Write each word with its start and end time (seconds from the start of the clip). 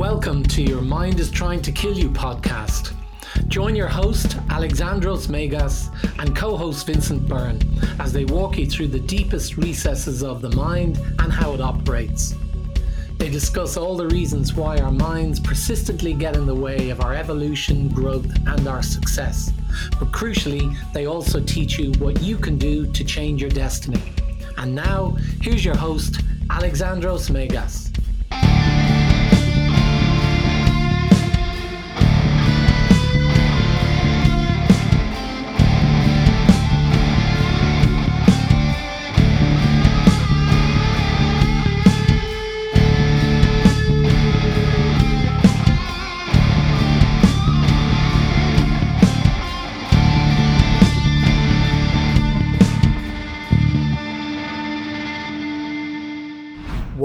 welcome 0.00 0.42
to 0.42 0.62
Your 0.62 0.80
Mind 0.80 1.20
is 1.20 1.30
Trying 1.30 1.60
to 1.60 1.70
Kill 1.70 1.92
You 1.92 2.08
podcast. 2.08 2.94
Join 3.48 3.76
your 3.76 3.86
host, 3.86 4.28
Alexandros 4.48 5.28
Megas, 5.28 5.90
and 6.18 6.34
co 6.34 6.56
host 6.56 6.86
Vincent 6.86 7.28
Byrne 7.28 7.60
as 7.98 8.10
they 8.10 8.24
walk 8.24 8.56
you 8.56 8.64
through 8.64 8.88
the 8.88 8.98
deepest 8.98 9.58
recesses 9.58 10.22
of 10.22 10.40
the 10.40 10.56
mind 10.56 10.96
and 11.18 11.30
how 11.30 11.52
it 11.52 11.60
operates. 11.60 12.34
They 13.18 13.28
discuss 13.28 13.76
all 13.76 13.94
the 13.94 14.08
reasons 14.08 14.54
why 14.54 14.78
our 14.78 14.90
minds 14.90 15.38
persistently 15.38 16.14
get 16.14 16.34
in 16.34 16.46
the 16.46 16.54
way 16.54 16.88
of 16.88 17.02
our 17.02 17.14
evolution, 17.14 17.90
growth, 17.90 18.34
and 18.46 18.66
our 18.66 18.82
success. 18.82 19.52
But 19.98 20.12
crucially, 20.12 20.74
they 20.94 21.04
also 21.04 21.40
teach 21.40 21.78
you 21.78 21.92
what 21.98 22.22
you 22.22 22.38
can 22.38 22.56
do 22.56 22.90
to 22.90 23.04
change 23.04 23.42
your 23.42 23.50
destiny. 23.50 24.14
And 24.56 24.74
now, 24.74 25.18
here's 25.42 25.62
your 25.62 25.76
host, 25.76 26.24
Alexandros 26.48 27.28
Megas. 27.28 27.90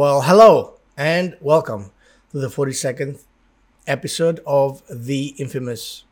Well, 0.05 0.21
hello 0.21 0.75
and 0.95 1.35
welcome 1.41 1.89
to 2.29 2.37
the 2.37 2.47
42nd 2.47 3.23
episode 3.87 4.39
of 4.45 4.83
the 4.87 5.33
infamous 5.39 6.03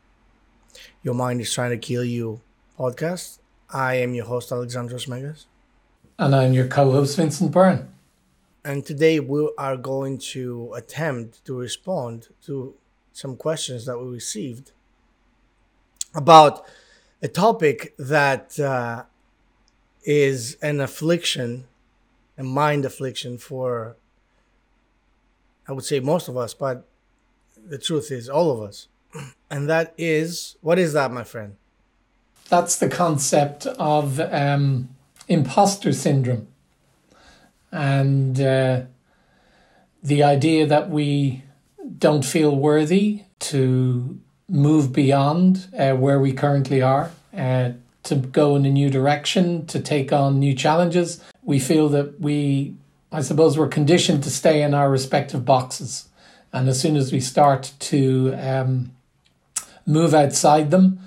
Your 1.04 1.14
Mind 1.14 1.40
is 1.40 1.54
Trying 1.54 1.70
to 1.70 1.78
Kill 1.78 2.02
You 2.02 2.40
podcast. 2.76 3.38
I 3.70 3.94
am 3.98 4.12
your 4.12 4.24
host, 4.24 4.50
Alexandros 4.50 5.06
Megas. 5.06 5.46
And 6.18 6.34
I'm 6.34 6.52
your 6.52 6.66
co 6.66 6.90
host, 6.90 7.16
Vincent 7.16 7.52
Byrne. 7.52 7.88
And 8.64 8.84
today 8.84 9.20
we 9.20 9.48
are 9.56 9.76
going 9.76 10.18
to 10.32 10.72
attempt 10.74 11.44
to 11.44 11.56
respond 11.56 12.30
to 12.46 12.74
some 13.12 13.36
questions 13.36 13.86
that 13.86 13.96
we 13.96 14.06
received 14.06 14.72
about 16.16 16.66
a 17.22 17.28
topic 17.28 17.94
that 17.96 18.58
uh, 18.58 19.04
is 20.02 20.56
an 20.62 20.80
affliction 20.80 21.68
a 22.36 22.42
mind 22.42 22.84
affliction 22.84 23.38
for 23.38 23.96
I 25.66 25.72
would 25.72 25.84
say 25.84 26.00
most 26.00 26.28
of 26.28 26.36
us, 26.36 26.52
but 26.52 26.86
the 27.56 27.78
truth 27.78 28.10
is 28.10 28.28
all 28.28 28.50
of 28.50 28.60
us. 28.60 28.88
And 29.50 29.68
that 29.68 29.94
is 29.96 30.56
what 30.62 30.78
is 30.78 30.94
that, 30.94 31.12
my 31.12 31.22
friend? 31.22 31.56
That's 32.48 32.76
the 32.76 32.88
concept 32.88 33.66
of 33.66 34.18
um, 34.18 34.88
imposter 35.28 35.92
syndrome. 35.92 36.48
And 37.70 38.40
uh, 38.40 38.82
the 40.02 40.22
idea 40.22 40.66
that 40.66 40.90
we 40.90 41.44
don't 41.98 42.24
feel 42.24 42.54
worthy 42.56 43.22
to 43.50 44.18
move 44.48 44.92
beyond 44.92 45.68
uh, 45.78 45.92
where 45.92 46.20
we 46.20 46.32
currently 46.32 46.82
are, 46.82 47.10
uh, 47.36 47.70
to 48.04 48.16
go 48.16 48.54
in 48.56 48.64
a 48.64 48.70
new 48.70 48.90
direction, 48.90 49.66
to 49.66 49.80
take 49.80 50.12
on 50.12 50.38
new 50.38 50.54
challenges. 50.54 51.20
We 51.42 51.58
feel 51.58 51.88
that 51.90 52.20
we, 52.20 52.74
I 53.10 53.22
suppose, 53.22 53.58
we're 53.58 53.68
conditioned 53.68 54.22
to 54.24 54.30
stay 54.30 54.62
in 54.62 54.74
our 54.74 54.90
respective 54.90 55.44
boxes. 55.44 56.08
And 56.52 56.68
as 56.68 56.80
soon 56.80 56.96
as 56.96 57.12
we 57.12 57.20
start 57.20 57.72
to 57.80 58.34
um, 58.34 58.92
move 59.86 60.14
outside 60.14 60.70
them, 60.70 61.00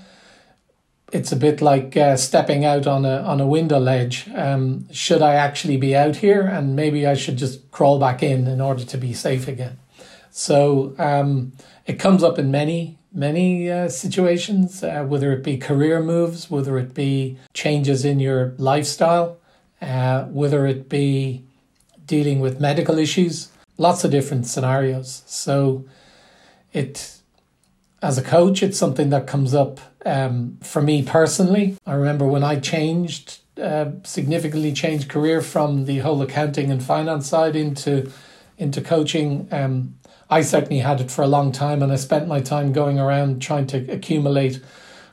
it's 1.13 1.31
a 1.31 1.37
bit 1.37 1.61
like 1.61 1.95
uh, 1.95 2.17
stepping 2.17 2.65
out 2.65 2.85
on 2.85 3.05
a 3.05 3.19
on 3.21 3.39
a 3.39 3.47
window 3.47 3.79
ledge. 3.79 4.27
Um, 4.35 4.91
should 4.91 5.21
I 5.21 5.35
actually 5.35 5.77
be 5.77 5.95
out 5.95 6.17
here? 6.17 6.41
And 6.41 6.75
maybe 6.75 7.07
I 7.07 7.13
should 7.13 7.37
just 7.37 7.71
crawl 7.71 7.97
back 7.97 8.21
in 8.21 8.45
in 8.47 8.59
order 8.59 8.83
to 8.83 8.97
be 8.97 9.13
safe 9.13 9.47
again. 9.47 9.79
So 10.31 10.93
um, 10.97 11.53
it 11.85 11.93
comes 11.93 12.23
up 12.23 12.37
in 12.37 12.51
many 12.51 12.96
many 13.13 13.69
uh, 13.69 13.89
situations, 13.89 14.83
uh, 14.83 15.03
whether 15.03 15.31
it 15.33 15.43
be 15.43 15.57
career 15.57 16.01
moves, 16.01 16.49
whether 16.49 16.77
it 16.77 16.93
be 16.93 17.37
changes 17.53 18.05
in 18.05 18.19
your 18.19 18.53
lifestyle, 18.57 19.37
uh, 19.81 20.23
whether 20.25 20.65
it 20.65 20.89
be 20.89 21.43
dealing 22.05 22.39
with 22.39 22.59
medical 22.59 22.97
issues, 22.97 23.51
lots 23.77 24.03
of 24.03 24.11
different 24.11 24.47
scenarios. 24.47 25.23
So, 25.25 25.85
it 26.73 27.17
as 28.01 28.17
a 28.17 28.21
coach, 28.21 28.61
it's 28.61 28.77
something 28.77 29.09
that 29.09 29.25
comes 29.27 29.53
up 29.53 29.79
um, 30.05 30.57
for 30.61 30.81
me 30.81 31.03
personally. 31.03 31.75
I 31.85 31.93
remember 31.93 32.25
when 32.27 32.43
I 32.43 32.59
changed, 32.59 33.39
uh, 33.61 33.91
significantly 34.03 34.71
changed 34.71 35.09
career 35.09 35.41
from 35.41 35.85
the 35.85 35.99
whole 35.99 36.21
accounting 36.21 36.71
and 36.71 36.81
finance 36.83 37.27
side 37.27 37.55
into 37.55 38.11
into 38.57 38.81
coaching. 38.81 39.47
Um, 39.51 39.95
I 40.29 40.41
certainly 40.41 40.79
had 40.79 40.99
it 40.99 41.09
for 41.09 41.21
a 41.23 41.27
long 41.27 41.51
time, 41.51 41.81
and 41.81 41.91
I 41.91 41.95
spent 41.95 42.27
my 42.27 42.41
time 42.41 42.73
going 42.73 42.99
around 42.99 43.41
trying 43.41 43.67
to 43.67 43.89
accumulate 43.91 44.59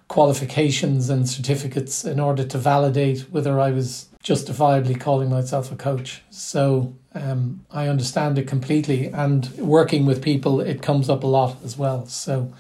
qualifications 0.08 1.08
and 1.08 1.28
certificates 1.28 2.04
in 2.04 2.20
order 2.20 2.44
to 2.44 2.58
validate 2.58 3.20
whether 3.30 3.60
I 3.60 3.70
was 3.70 4.08
justifiably 4.22 4.94
calling 4.94 5.30
myself 5.30 5.70
a 5.70 5.76
coach. 5.76 6.22
So 6.30 6.94
um, 7.14 7.64
I 7.70 7.88
understand 7.88 8.38
it 8.38 8.48
completely, 8.48 9.06
and 9.06 9.48
working 9.58 10.04
with 10.04 10.22
people, 10.22 10.60
it 10.60 10.82
comes 10.82 11.08
up 11.08 11.22
a 11.22 11.28
lot 11.28 11.56
as 11.64 11.76
well. 11.76 12.06
So, 12.06 12.52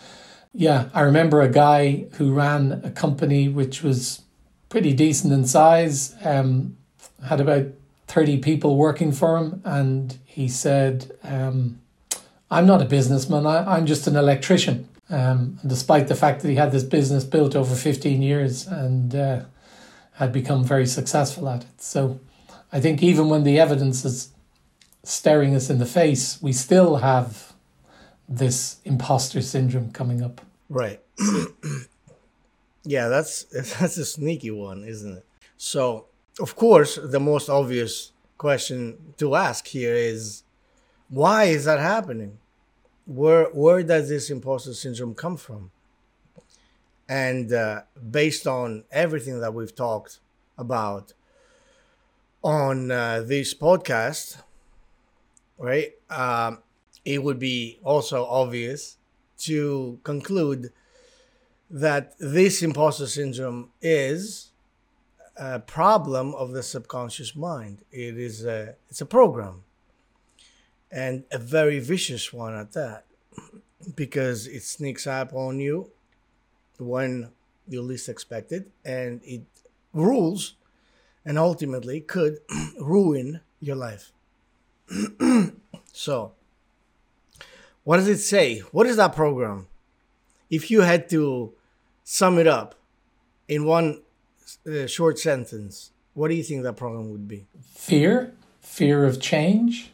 yeah, 0.52 0.88
I 0.94 1.00
remember 1.00 1.42
a 1.42 1.48
guy 1.48 2.06
who 2.12 2.32
ran 2.32 2.80
a 2.84 2.90
company 2.90 3.48
which 3.48 3.82
was 3.82 4.22
pretty 4.68 4.92
decent 4.92 5.32
in 5.32 5.44
size, 5.44 6.14
um, 6.24 6.76
had 7.24 7.40
about 7.40 7.66
30 8.06 8.38
people 8.38 8.76
working 8.76 9.10
for 9.10 9.38
him, 9.38 9.60
and 9.64 10.18
he 10.24 10.48
said, 10.48 11.16
um, 11.24 11.80
I'm 12.50 12.66
not 12.66 12.82
a 12.82 12.84
businessman, 12.84 13.46
I, 13.46 13.78
am 13.78 13.86
just 13.86 14.06
an 14.06 14.16
electrician. 14.16 14.88
Um, 15.10 15.58
despite 15.66 16.08
the 16.08 16.14
fact 16.14 16.40
that 16.40 16.48
he 16.48 16.54
had 16.54 16.72
this 16.72 16.82
business 16.82 17.24
built 17.24 17.54
over 17.54 17.74
15 17.74 18.22
years 18.22 18.66
and 18.66 19.14
uh, 19.14 19.40
had 20.12 20.32
become 20.32 20.64
very 20.64 20.86
successful 20.86 21.48
at 21.48 21.62
it. 21.62 21.82
So 21.82 22.20
I 22.72 22.80
think 22.80 23.02
even 23.02 23.28
when 23.28 23.44
the 23.44 23.58
evidence 23.60 24.04
is 24.04 24.30
staring 25.02 25.54
us 25.54 25.68
in 25.68 25.78
the 25.78 25.86
face, 25.86 26.40
we 26.40 26.52
still 26.52 26.96
have 26.96 27.52
this 28.28 28.80
imposter 28.84 29.42
syndrome 29.42 29.90
coming 29.90 30.22
up. 30.22 30.40
Right. 30.70 31.00
yeah, 32.84 33.08
that's 33.08 33.44
that's 33.78 33.96
a 33.98 34.04
sneaky 34.04 34.50
one, 34.50 34.84
isn't 34.84 35.18
it? 35.18 35.26
So, 35.56 36.06
of 36.40 36.56
course, 36.56 36.98
the 37.02 37.20
most 37.20 37.48
obvious 37.48 38.12
question 38.38 39.14
to 39.18 39.34
ask 39.34 39.66
here 39.66 39.94
is 39.94 40.43
why 41.08 41.44
is 41.44 41.64
that 41.64 41.78
happening? 41.80 42.38
where 43.06 43.46
where 43.46 43.82
does 43.82 44.08
this 44.08 44.30
imposter 44.30 44.74
syndrome 44.74 45.14
come 45.14 45.36
from? 45.36 45.70
And 47.08 47.52
uh, 47.52 47.82
based 48.10 48.46
on 48.46 48.84
everything 48.90 49.40
that 49.40 49.52
we've 49.52 49.74
talked 49.74 50.20
about 50.56 51.12
on 52.42 52.90
uh, 52.90 53.22
this 53.26 53.52
podcast, 53.52 54.38
right? 55.58 55.92
Um, 56.08 56.58
it 57.04 57.22
would 57.22 57.38
be 57.38 57.78
also 57.84 58.24
obvious 58.24 58.96
to 59.40 59.98
conclude 60.02 60.72
that 61.70 62.14
this 62.18 62.62
imposter 62.62 63.06
syndrome 63.06 63.70
is 63.82 64.50
a 65.36 65.60
problem 65.60 66.34
of 66.34 66.52
the 66.52 66.62
subconscious 66.62 67.36
mind. 67.36 67.82
It 67.92 68.16
is 68.16 68.46
a 68.46 68.76
it's 68.88 69.02
a 69.02 69.06
program 69.06 69.64
and 70.94 71.24
a 71.32 71.38
very 71.38 71.80
vicious 71.80 72.32
one 72.32 72.54
at 72.54 72.72
that 72.72 73.04
because 73.96 74.46
it 74.46 74.62
sneaks 74.62 75.08
up 75.08 75.34
on 75.34 75.58
you 75.58 75.90
when 76.78 77.30
you 77.68 77.82
least 77.82 78.08
expect 78.08 78.52
it 78.52 78.70
and 78.84 79.20
it 79.24 79.42
rules 79.92 80.54
and 81.26 81.36
ultimately 81.36 82.00
could 82.00 82.38
ruin 82.80 83.40
your 83.60 83.74
life. 83.74 84.12
so, 85.92 86.32
what 87.82 87.96
does 87.96 88.08
it 88.08 88.18
say? 88.18 88.60
What 88.70 88.86
is 88.86 88.96
that 88.96 89.16
program? 89.16 89.66
If 90.48 90.70
you 90.70 90.82
had 90.82 91.08
to 91.10 91.52
sum 92.04 92.38
it 92.38 92.46
up 92.46 92.76
in 93.48 93.64
one 93.64 94.02
uh, 94.64 94.86
short 94.86 95.18
sentence, 95.18 95.90
what 96.12 96.28
do 96.28 96.34
you 96.34 96.44
think 96.44 96.62
that 96.62 96.76
program 96.76 97.10
would 97.10 97.26
be? 97.26 97.46
Fear, 97.74 98.32
fear 98.60 99.04
of 99.04 99.20
change, 99.20 99.90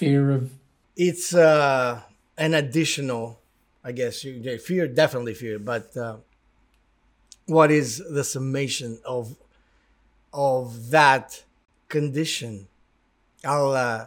fear 0.00 0.30
of 0.38 0.50
it's 0.96 1.34
uh 1.34 2.00
an 2.38 2.52
additional 2.62 3.38
i 3.84 3.92
guess 3.92 4.24
you 4.24 4.58
fear 4.58 4.88
definitely 4.88 5.34
fear 5.34 5.58
but 5.58 5.94
uh, 5.96 6.16
what 7.46 7.70
is 7.70 7.88
the 8.16 8.24
summation 8.24 8.98
of 9.04 9.36
of 10.32 10.90
that 10.90 11.44
condition 11.88 12.66
i'll 13.44 13.72
uh 13.72 14.06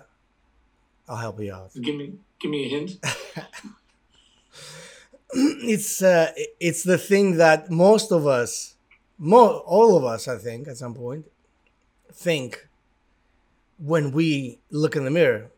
i'll 1.07 1.22
help 1.28 1.40
you 1.40 1.54
out 1.54 1.72
give 1.88 1.95
me 1.95 2.13
Give 2.44 2.51
me 2.51 2.66
a 2.66 2.68
hint. 2.68 3.00
it's 5.34 6.04
uh, 6.04 6.34
it's 6.60 6.84
the 6.84 6.98
thing 6.98 7.38
that 7.38 7.72
most 7.72 8.12
of 8.12 8.28
us, 8.28 8.75
mo- 9.18 9.63
all 9.66 9.95
of 9.95 10.04
us, 10.04 10.28
I 10.28 10.38
think, 10.38 10.68
at 10.68 10.75
some 10.75 10.94
point, 10.94 11.25
think 12.12 12.68
when 13.80 14.12
we 14.12 14.60
look 14.72 14.98
in 14.98 15.06
the 15.06 15.12
mirror. 15.12 15.51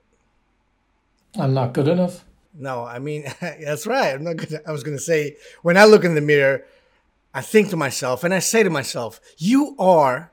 I'm 1.38 1.54
not 1.54 1.74
good 1.74 1.88
enough. 1.88 2.26
No, 2.54 2.84
I 2.86 3.00
mean 3.00 3.26
that's 3.42 3.86
right. 3.86 4.14
I'm 4.14 4.24
not 4.24 4.38
good. 4.38 4.62
I 4.66 4.72
was 4.72 4.84
going 4.84 4.98
to 4.98 5.04
say 5.04 5.38
when 5.62 5.78
I 5.78 5.86
look 5.86 6.04
in 6.04 6.16
the 6.16 6.22
mirror, 6.22 6.66
I 7.34 7.42
think 7.42 7.70
to 7.70 7.78
myself 7.78 8.24
and 8.24 8.34
I 8.34 8.40
say 8.40 8.64
to 8.64 8.70
myself, 8.70 9.20
"You 9.38 9.76
are 9.78 10.32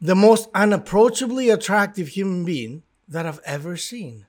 the 0.00 0.16
most 0.16 0.48
unapproachably 0.54 1.50
attractive 1.50 2.08
human 2.08 2.44
being 2.44 2.82
that 3.08 3.26
I've 3.26 3.40
ever 3.44 3.76
seen." 3.76 4.26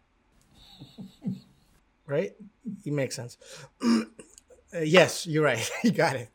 right? 2.05 2.33
It 2.85 2.93
makes 2.93 3.15
sense. 3.15 3.37
uh, 3.83 4.03
yes, 4.83 5.25
you're 5.25 5.43
right. 5.43 5.69
you 5.83 5.91
got 5.91 6.15
it. 6.15 6.29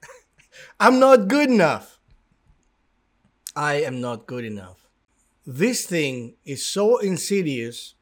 I'm 0.81 0.99
not 0.99 1.29
good 1.29 1.51
enough. 1.51 1.99
I 3.55 3.83
am 3.83 4.01
not 4.01 4.27
good 4.27 4.45
enough. 4.45 4.89
This 5.47 5.87
thing 5.87 6.35
is 6.45 6.65
so 6.65 6.99
insidious 6.99 7.95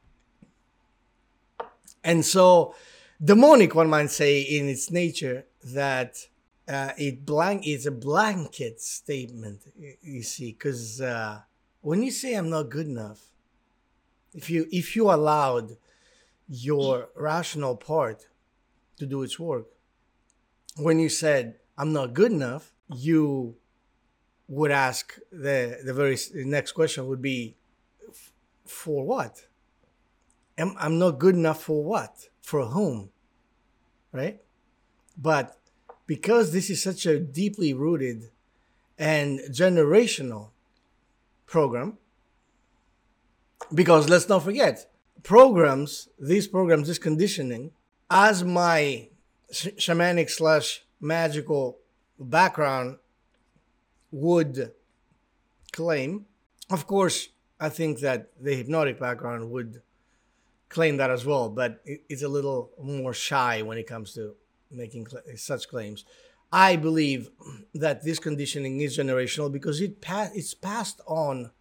and 2.03 2.25
so 2.25 2.75
demonic, 3.23 3.75
one 3.75 3.89
might 3.89 4.09
say, 4.09 4.41
in 4.41 4.67
its 4.67 4.91
nature, 4.91 5.45
that 5.63 6.27
uh, 6.67 6.91
it 6.97 7.25
blank 7.25 7.67
it's 7.67 7.85
a 7.85 7.91
blanket 7.91 8.81
statement. 8.81 9.61
You 10.01 10.23
see, 10.23 10.51
because 10.51 11.01
uh, 11.01 11.41
when 11.81 12.03
you 12.03 12.11
say 12.11 12.33
I'm 12.33 12.49
not 12.49 12.69
good 12.69 12.87
enough, 12.87 13.29
if 14.33 14.49
you 14.49 14.67
if 14.71 14.95
you 14.95 15.11
allowed 15.11 15.77
your 16.47 17.09
rational 17.15 17.75
part 17.75 18.27
to 18.97 19.05
do 19.05 19.23
its 19.23 19.39
work, 19.39 19.67
when 20.77 20.99
you 20.99 21.09
said 21.09 21.55
I'm 21.77 21.93
not 21.93 22.13
good 22.13 22.31
enough, 22.31 22.73
you 22.93 23.55
would 24.47 24.71
ask 24.71 25.17
the 25.31 25.79
the 25.83 25.93
very 25.93 26.17
next 26.33 26.71
question 26.73 27.07
would 27.07 27.21
be 27.21 27.55
for 28.65 29.05
what 29.05 29.45
am 30.57 30.75
I'm 30.79 30.99
not 30.99 31.19
good 31.19 31.35
enough 31.35 31.63
for 31.63 31.83
what? 31.83 32.29
For 32.41 32.65
whom? 32.65 33.09
Right? 34.11 34.41
But 35.17 35.57
because 36.07 36.51
this 36.51 36.69
is 36.69 36.83
such 36.83 37.05
a 37.05 37.19
deeply 37.19 37.73
rooted 37.73 38.29
and 38.97 39.39
generational 39.49 40.49
program, 41.45 41.97
because 43.73 44.09
let's 44.09 44.27
not 44.27 44.43
forget, 44.43 44.91
programs, 45.23 46.09
these 46.19 46.47
programs, 46.47 46.87
this 46.87 46.97
conditioning, 46.97 47.71
as 48.09 48.43
my 48.43 49.07
sh- 49.51 49.67
shamanic 49.77 50.29
slash 50.29 50.83
magical 50.99 51.77
background 52.19 52.97
would 54.11 54.71
claim, 55.71 56.25
of 56.69 56.87
course, 56.87 57.29
I 57.59 57.69
think 57.69 57.99
that 57.99 58.29
the 58.39 58.55
hypnotic 58.55 58.99
background 58.99 59.51
would 59.51 59.81
claim 60.71 60.97
that 60.97 61.11
as 61.11 61.25
well, 61.25 61.49
but 61.49 61.81
it's 61.85 62.23
a 62.23 62.27
little 62.29 62.71
more 62.81 63.13
shy 63.13 63.61
when 63.61 63.77
it 63.77 63.85
comes 63.85 64.13
to 64.13 64.33
making 64.71 65.05
such 65.35 65.67
claims. 65.67 66.05
I 66.51 66.77
believe 66.77 67.29
that 67.75 68.03
this 68.03 68.19
conditioning 68.19 68.79
is 68.81 68.97
generational 68.97 69.51
because 69.51 69.81
it 69.81 70.01
pa- 70.01 70.31
it's 70.33 70.53
passed 70.53 71.01
on 71.05 71.51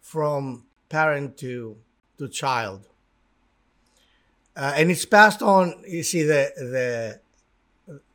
from 0.00 0.64
parent 0.88 1.36
to 1.38 1.76
to 2.18 2.28
child, 2.28 2.82
uh, 4.56 4.72
and 4.76 4.90
it's 4.90 5.04
passed 5.04 5.42
on. 5.42 5.82
You 5.86 6.02
see, 6.02 6.22
the 6.22 6.52
the 6.56 7.20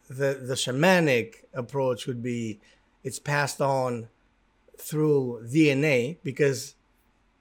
the 0.09 0.33
the 0.41 0.55
shamanic 0.55 1.45
approach 1.53 2.07
would 2.07 2.23
be 2.23 2.59
it's 3.03 3.19
passed 3.19 3.61
on 3.61 4.09
through 4.77 5.45
DNA 5.47 6.17
because 6.23 6.75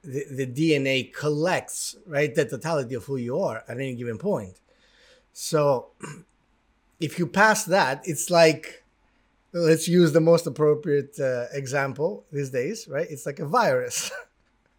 the, 0.03 0.25
the 0.31 0.47
DNA 0.47 1.13
collects, 1.13 1.97
right, 2.07 2.35
the 2.35 2.45
totality 2.45 2.95
of 2.95 3.05
who 3.05 3.17
you 3.17 3.39
are 3.39 3.63
at 3.69 3.77
any 3.77 3.95
given 3.95 4.19
point. 4.19 4.61
So 5.33 5.89
if 7.01 7.19
you 7.19 7.27
pass 7.27 7.65
that, 7.65 8.03
it's 8.05 8.31
like, 8.31 8.85
let's 9.53 9.89
use 9.89 10.13
the 10.13 10.21
most 10.21 10.47
appropriate 10.47 11.19
uh, 11.19 11.47
example 11.53 12.25
these 12.33 12.51
days, 12.51 12.89
right? 12.89 13.07
It's 13.11 13.27
like 13.27 13.39
a 13.39 13.47
virus. 13.47 14.11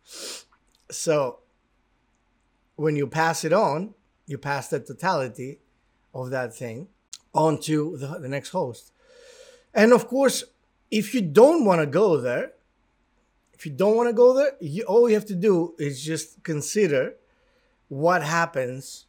so 0.91 1.39
when 2.75 2.95
you 2.95 3.07
pass 3.07 3.43
it 3.43 3.53
on, 3.53 3.93
you 4.25 4.37
pass 4.37 4.69
the 4.69 4.79
totality 4.79 5.59
of 6.13 6.29
that 6.31 6.53
thing 6.55 6.87
onto 7.33 7.97
the, 7.97 8.19
the 8.19 8.27
next 8.27 8.49
host. 8.49 8.91
And 9.73 9.93
of 9.93 10.07
course, 10.07 10.43
if 10.89 11.13
you 11.13 11.21
don't 11.21 11.63
want 11.63 11.79
to 11.81 11.87
go 11.87 12.17
there, 12.17 12.53
if 13.61 13.67
you 13.67 13.71
don't 13.73 13.95
want 13.95 14.09
to 14.09 14.13
go 14.13 14.33
there, 14.33 14.53
you, 14.59 14.81
all 14.85 15.07
you 15.07 15.13
have 15.13 15.27
to 15.27 15.35
do 15.35 15.75
is 15.77 16.03
just 16.03 16.43
consider 16.43 17.13
what 17.89 18.23
happens 18.23 19.05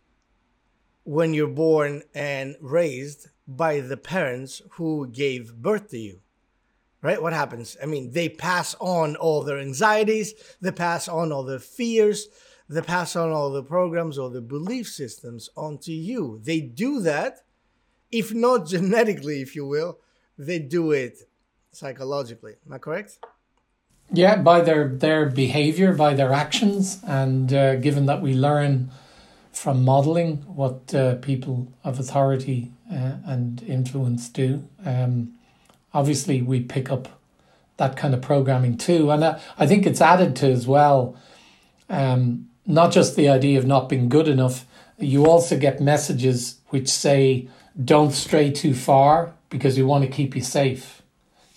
when 1.05 1.33
you're 1.33 1.47
born 1.47 2.03
and 2.15 2.57
raised 2.61 3.29
by 3.49 3.81
the 3.81 3.97
parents 3.97 4.61
who 4.73 5.07
gave 5.07 5.55
birth 5.55 5.89
to 5.89 5.99
you. 5.99 6.21
Right? 7.01 7.23
What 7.23 7.33
happens? 7.33 7.79
I 7.83 7.87
mean, 7.87 8.11
they 8.11 8.29
pass 8.29 8.77
on 8.79 9.17
all 9.17 9.43
their 9.43 9.59
anxieties, 9.59 10.35
they 10.61 10.71
pass 10.71 11.09
on 11.09 11.33
all 11.33 11.45
their 11.45 11.59
fears, 11.59 12.29
they 12.69 12.83
pass 12.83 13.17
on 13.17 13.31
all 13.31 13.51
the 13.51 13.65
programs 13.65 14.19
or 14.19 14.29
the 14.29 14.43
belief 14.43 14.87
systems 14.87 15.49
onto 15.57 15.93
you. 15.93 16.43
They 16.45 16.61
do 16.61 17.01
that, 17.01 17.39
if 18.11 18.35
not 18.35 18.67
genetically, 18.67 19.41
if 19.41 19.57
you 19.57 19.67
will, 19.67 19.99
they 20.37 20.59
do 20.59 20.93
it 20.93 21.21
psychologically. 21.71 22.57
Am 22.67 22.75
I 22.75 22.77
correct? 22.77 23.19
Yeah, 24.11 24.37
by 24.37 24.61
their 24.61 24.89
their 24.89 25.27
behavior, 25.27 25.95
by 25.95 26.15
their 26.15 26.33
actions, 26.33 27.01
and 27.07 27.53
uh, 27.53 27.77
given 27.77 28.07
that 28.07 28.21
we 28.21 28.35
learn 28.35 28.91
from 29.53 29.85
modeling 29.85 30.39
what 30.47 30.95
uh, 30.95 31.17
people 31.17 31.69
of 31.85 31.99
authority 31.99 32.71
uh, 32.91 33.13
and 33.25 33.63
influence 33.63 34.29
do, 34.29 34.65
um, 34.85 35.33
obviously 35.95 36.43
we 36.43 36.61
pick 36.61 36.91
up 36.91 37.09
that 37.79 37.97
kind 37.97 38.13
of 38.15 38.21
programming 38.21 38.77
too, 38.77 39.11
and 39.11 39.25
uh, 39.25 39.39
I 39.59 39.67
think 39.67 39.87
it's 39.87 40.01
added 40.01 40.37
to 40.37 40.51
as 40.51 40.67
well. 40.67 41.17
Um, 41.89 42.49
not 42.67 42.93
just 42.93 43.17
the 43.17 43.29
idea 43.29 43.59
of 43.59 43.67
not 43.67 43.89
being 43.89 44.09
good 44.09 44.29
enough, 44.29 44.67
you 44.99 45.27
also 45.27 45.59
get 45.59 45.81
messages 45.81 46.59
which 46.69 46.89
say, 46.89 47.49
"Don't 47.83 48.13
stray 48.13 48.51
too 48.51 48.75
far 48.75 49.33
because 49.49 49.77
we 49.79 49.83
want 49.83 50.05
to 50.05 50.11
keep 50.11 50.37
you 50.37 50.43
safe." 50.43 51.02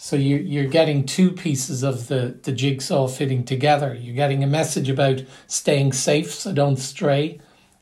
So 0.05 0.17
you 0.17 0.35
you're 0.37 0.67
getting 0.67 1.03
two 1.03 1.31
pieces 1.31 1.81
of 1.81 2.09
the, 2.09 2.37
the 2.43 2.51
jigsaw 2.51 3.07
fitting 3.07 3.43
together. 3.43 3.95
You're 3.95 4.13
getting 4.13 4.43
a 4.43 4.47
message 4.47 4.87
about 4.87 5.23
staying 5.47 5.93
safe, 5.93 6.31
so 6.31 6.53
don't 6.53 6.77
stray, 6.77 7.39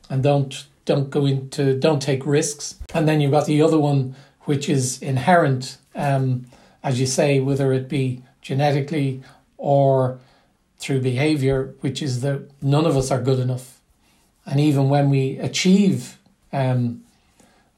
and 0.08 0.22
don't 0.22 0.66
don't 0.86 1.10
go 1.10 1.26
into 1.26 1.78
don't 1.78 2.00
take 2.00 2.24
risks. 2.24 2.76
And 2.94 3.06
then 3.06 3.20
you've 3.20 3.30
got 3.30 3.44
the 3.44 3.60
other 3.60 3.78
one, 3.78 4.16
which 4.44 4.70
is 4.70 5.02
inherent, 5.02 5.76
um, 5.94 6.46
as 6.82 6.98
you 6.98 7.04
say, 7.04 7.40
whether 7.40 7.74
it 7.74 7.90
be 7.90 8.22
genetically 8.40 9.22
or 9.58 10.18
through 10.78 11.02
behavior, 11.02 11.74
which 11.80 12.00
is 12.00 12.22
that 12.22 12.48
none 12.62 12.86
of 12.86 12.96
us 12.96 13.10
are 13.10 13.20
good 13.20 13.38
enough. 13.38 13.82
And 14.46 14.58
even 14.58 14.88
when 14.88 15.10
we 15.10 15.36
achieve, 15.40 16.18
um, 16.54 17.04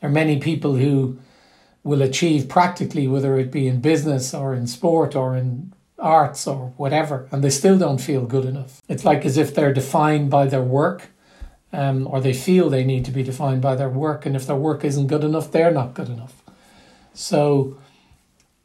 there 0.00 0.09
are 0.09 0.12
many 0.12 0.38
people 0.38 0.76
who 0.76 1.19
will 1.87 2.02
achieve 2.02 2.49
practically, 2.49 3.07
whether 3.07 3.38
it 3.38 3.52
be 3.52 3.69
in 3.69 3.81
business 3.81 4.35
or 4.35 4.55
in 4.55 4.66
sport 4.66 5.14
or 5.14 5.37
in 5.37 5.73
arts 6.00 6.47
or 6.47 6.73
whatever, 6.76 7.28
and 7.31 7.45
they 7.45 7.50
still 7.50 7.78
don't 7.78 8.00
feel 8.00 8.26
good 8.26 8.45
enough. 8.45 8.83
It's 8.88 9.05
like 9.05 9.25
as 9.25 9.37
if 9.37 9.55
they're 9.55 9.73
defined 9.73 10.28
by 10.28 10.47
their 10.49 10.62
work, 10.62 11.11
um, 11.73 12.09
or 12.09 12.21
they 12.21 12.33
feel 12.33 12.69
they 12.69 12.85
need 12.85 13.05
to 13.05 13.12
be 13.12 13.23
defined 13.23 13.62
by 13.62 13.76
their 13.76 13.88
work, 13.88 14.26
and 14.26 14.35
if 14.35 14.49
their 14.49 14.57
work 14.57 14.85
isn't 14.85 15.07
good 15.07 15.23
enough, 15.23 15.52
they're 15.52 15.71
not 15.71 15.95
good 15.95 16.09
enough. 16.09 16.43
So, 17.14 17.78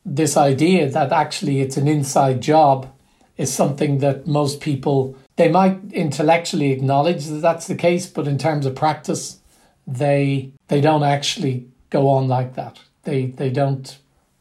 this 0.03 0.35
idea 0.35 0.89
that 0.89 1.11
actually 1.11 1.61
it's 1.61 1.77
an 1.77 1.87
inside 1.87 2.41
job 2.41 2.91
is 3.37 3.53
something 3.53 3.99
that 3.99 4.25
most 4.25 4.59
people 4.59 5.15
they 5.35 5.47
might 5.47 5.79
intellectually 5.93 6.71
acknowledge 6.71 7.27
that 7.27 7.41
that's 7.41 7.67
the 7.67 7.75
case, 7.75 8.07
but 8.07 8.27
in 8.27 8.37
terms 8.39 8.65
of 8.65 8.75
practice, 8.75 9.39
they 9.85 10.51
they 10.69 10.81
don't 10.81 11.03
actually 11.03 11.67
go 11.91 12.09
on 12.09 12.27
like 12.27 12.55
that 12.55 12.79
they 13.03 13.27
they 13.27 13.50
don't 13.50 13.98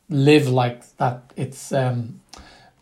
live 0.09 0.49
like 0.49 0.97
that. 0.97 1.33
It's 1.37 1.73
um, 1.73 2.21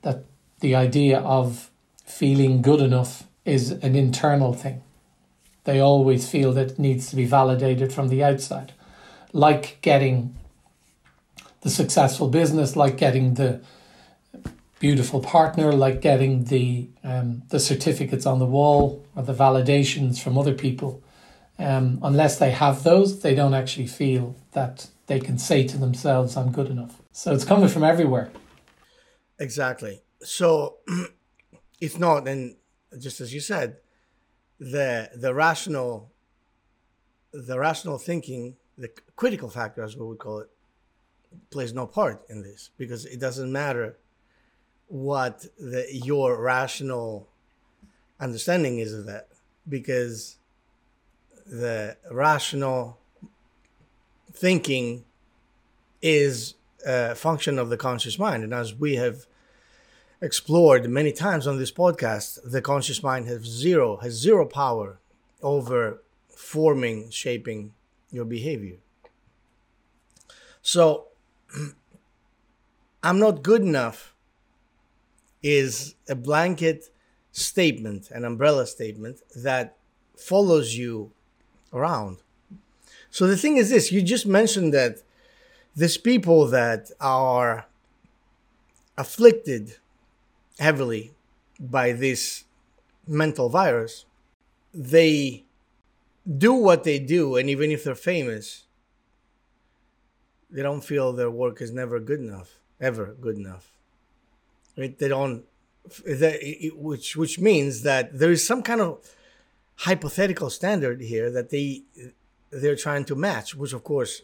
that 0.02 0.24
the 0.60 0.74
idea 0.74 1.20
of 1.20 1.70
feeling 2.04 2.62
good 2.62 2.80
enough 2.80 3.24
is 3.44 3.70
an 3.70 3.94
internal 3.94 4.52
thing. 4.52 4.82
They 5.64 5.80
always 5.80 6.28
feel 6.28 6.52
that 6.54 6.72
it 6.72 6.78
needs 6.78 7.10
to 7.10 7.16
be 7.16 7.26
validated 7.26 7.92
from 7.92 8.08
the 8.08 8.24
outside, 8.24 8.72
like 9.32 9.78
getting 9.82 10.34
the 11.60 11.70
successful 11.70 12.28
business, 12.28 12.76
like 12.76 12.96
getting 12.96 13.34
the 13.34 13.60
beautiful 14.80 15.20
partner, 15.20 15.72
like 15.72 16.00
getting 16.00 16.44
the 16.44 16.88
um, 17.04 17.42
the 17.50 17.60
certificates 17.60 18.26
on 18.26 18.38
the 18.38 18.46
wall 18.46 19.04
or 19.14 19.22
the 19.22 19.34
validations 19.34 20.20
from 20.22 20.38
other 20.38 20.54
people. 20.54 21.02
um, 21.58 21.98
unless 22.02 22.38
they 22.38 22.50
have 22.50 22.84
those, 22.84 23.20
they 23.20 23.34
don't 23.34 23.54
actually 23.54 23.86
feel 23.86 24.36
that 24.52 24.88
they 25.08 25.18
can 25.18 25.38
say 25.38 25.66
to 25.66 25.76
themselves, 25.76 26.36
I'm 26.36 26.52
good 26.52 26.68
enough. 26.68 27.02
So 27.12 27.32
it's 27.32 27.44
coming 27.44 27.68
from 27.68 27.82
everywhere. 27.82 28.30
Exactly. 29.40 30.02
So 30.22 30.76
it's 31.80 31.98
not, 31.98 32.28
and 32.28 32.56
just 32.98 33.20
as 33.20 33.34
you 33.34 33.40
said, 33.40 33.78
the 34.60 35.10
the 35.14 35.34
rational 35.34 36.12
the 37.32 37.58
rational 37.58 37.98
thinking, 37.98 38.56
the 38.76 38.90
critical 39.16 39.48
factor 39.48 39.82
as 39.82 39.96
we 39.96 40.04
would 40.06 40.18
call 40.18 40.40
it, 40.40 40.50
plays 41.50 41.72
no 41.72 41.86
part 41.86 42.24
in 42.28 42.42
this 42.42 42.70
because 42.76 43.04
it 43.04 43.20
doesn't 43.20 43.50
matter 43.50 43.98
what 44.88 45.46
the 45.58 45.86
your 45.92 46.40
rational 46.42 47.28
understanding 48.18 48.78
is 48.78 48.92
of 48.92 49.06
that 49.06 49.28
because 49.68 50.38
the 51.46 51.96
rational 52.10 52.98
thinking 54.32 55.04
is 56.00 56.54
a 56.86 57.14
function 57.14 57.58
of 57.58 57.70
the 57.70 57.76
conscious 57.76 58.18
mind 58.18 58.44
and 58.44 58.54
as 58.54 58.74
we 58.74 58.96
have 58.96 59.26
explored 60.20 60.88
many 60.88 61.12
times 61.12 61.46
on 61.46 61.58
this 61.58 61.72
podcast 61.72 62.38
the 62.44 62.62
conscious 62.62 63.02
mind 63.02 63.26
has 63.26 63.42
zero 63.44 63.96
has 63.96 64.14
zero 64.14 64.46
power 64.46 64.98
over 65.42 66.02
forming 66.28 67.10
shaping 67.10 67.72
your 68.10 68.24
behavior 68.24 68.76
so 70.62 71.08
i'm 73.02 73.18
not 73.18 73.42
good 73.42 73.62
enough 73.62 74.14
is 75.42 75.94
a 76.08 76.14
blanket 76.14 76.90
statement, 77.32 78.10
an 78.10 78.24
umbrella 78.24 78.66
statement 78.66 79.20
that 79.34 79.76
follows 80.16 80.74
you 80.76 81.12
around. 81.72 82.18
So 83.10 83.26
the 83.26 83.36
thing 83.36 83.56
is 83.56 83.70
this 83.70 83.90
you 83.92 84.02
just 84.02 84.26
mentioned 84.26 84.72
that 84.74 85.02
these 85.74 85.96
people 85.96 86.46
that 86.48 86.90
are 87.00 87.66
afflicted 88.96 89.76
heavily 90.58 91.12
by 91.60 91.92
this 91.92 92.44
mental 93.06 93.48
virus, 93.48 94.04
they 94.74 95.44
do 96.36 96.52
what 96.52 96.84
they 96.84 96.98
do, 96.98 97.36
and 97.36 97.48
even 97.48 97.70
if 97.70 97.84
they're 97.84 97.94
famous, 97.94 98.64
they 100.50 100.62
don't 100.62 100.82
feel 100.82 101.12
their 101.12 101.30
work 101.30 101.60
is 101.62 101.72
never 101.72 102.00
good 102.00 102.20
enough, 102.20 102.58
ever 102.80 103.14
good 103.20 103.36
enough. 103.36 103.72
Right? 104.76 104.96
They 104.98 105.08
don't 105.08 105.44
which 106.74 107.16
which 107.16 107.38
means 107.38 107.82
that 107.82 108.18
there 108.18 108.30
is 108.30 108.46
some 108.46 108.62
kind 108.62 108.80
of 108.80 108.98
hypothetical 109.76 110.50
standard 110.50 111.00
here 111.00 111.30
that 111.30 111.50
they 111.50 111.82
they're 112.50 112.76
trying 112.76 113.04
to 113.04 113.14
match, 113.14 113.54
which 113.54 113.72
of 113.72 113.84
course 113.84 114.22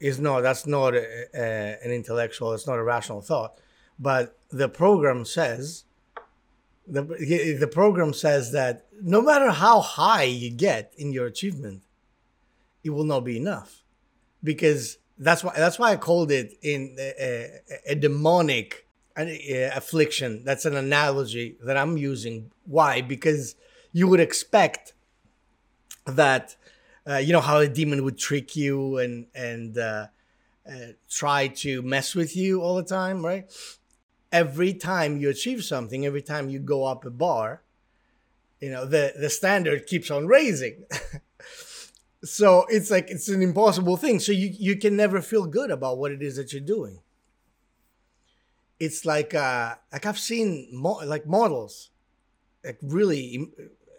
is 0.00 0.18
not 0.18 0.40
that's 0.40 0.66
not 0.66 0.94
a, 0.94 1.26
a, 1.34 1.78
an 1.84 1.90
intellectual, 1.90 2.52
it's 2.52 2.66
not 2.66 2.78
a 2.78 2.82
rational 2.82 3.20
thought, 3.20 3.58
but 3.98 4.36
the 4.50 4.68
program 4.68 5.24
says 5.24 5.84
the 6.86 7.02
the 7.60 7.68
program 7.68 8.12
says 8.12 8.52
that 8.52 8.86
no 9.02 9.20
matter 9.20 9.50
how 9.50 9.80
high 9.80 10.24
you 10.24 10.50
get 10.50 10.92
in 10.96 11.12
your 11.12 11.26
achievement, 11.26 11.82
it 12.82 12.90
will 12.90 13.04
not 13.04 13.24
be 13.24 13.36
enough, 13.36 13.82
because 14.42 14.98
that's 15.18 15.42
why 15.44 15.52
that's 15.56 15.78
why 15.78 15.92
I 15.92 15.96
called 15.96 16.30
it 16.30 16.54
in 16.62 16.96
a, 16.98 17.12
a, 17.20 17.92
a 17.92 17.94
demonic 17.94 18.86
affliction. 19.16 20.44
That's 20.44 20.64
an 20.64 20.76
analogy 20.76 21.56
that 21.62 21.76
I'm 21.76 21.96
using. 21.96 22.50
Why? 22.64 23.02
Because 23.02 23.56
you 23.92 24.06
would 24.08 24.20
expect 24.20 24.94
that 26.06 26.56
uh, 27.08 27.16
you 27.16 27.32
know 27.32 27.40
how 27.40 27.58
a 27.58 27.68
demon 27.68 28.04
would 28.04 28.18
trick 28.18 28.56
you 28.56 28.98
and 28.98 29.26
and 29.34 29.78
uh, 29.78 30.06
uh, 30.68 30.74
try 31.08 31.48
to 31.48 31.82
mess 31.82 32.14
with 32.14 32.36
you 32.36 32.60
all 32.62 32.76
the 32.76 32.82
time, 32.82 33.24
right? 33.24 33.50
Every 34.30 34.74
time 34.74 35.16
you 35.16 35.30
achieve 35.30 35.64
something, 35.64 36.04
every 36.04 36.22
time 36.22 36.48
you 36.50 36.58
go 36.58 36.84
up 36.84 37.04
a 37.04 37.10
bar, 37.10 37.62
you 38.60 38.70
know 38.70 38.84
the 38.84 39.14
the 39.18 39.30
standard 39.30 39.86
keeps 39.86 40.10
on 40.10 40.26
raising. 40.26 40.84
so 42.24 42.66
it's 42.68 42.90
like 42.90 43.10
it's 43.10 43.28
an 43.28 43.42
impossible 43.42 43.96
thing. 43.96 44.20
So 44.20 44.32
you 44.32 44.52
you 44.58 44.76
can 44.76 44.96
never 44.96 45.22
feel 45.22 45.46
good 45.46 45.70
about 45.70 45.98
what 45.98 46.12
it 46.12 46.22
is 46.22 46.36
that 46.36 46.52
you're 46.52 46.60
doing 46.62 47.00
it's 48.80 49.04
like 49.04 49.34
uh 49.34 49.74
like 49.92 50.06
I've 50.06 50.18
seen 50.18 50.68
mo- 50.72 51.00
like 51.04 51.26
models, 51.26 51.90
like 52.64 52.78
really 52.82 53.48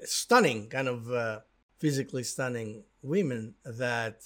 stunning, 0.03 0.69
kind 0.69 0.87
of 0.87 1.11
uh, 1.11 1.39
physically 1.79 2.23
stunning 2.23 2.83
women 3.01 3.55
that 3.65 4.23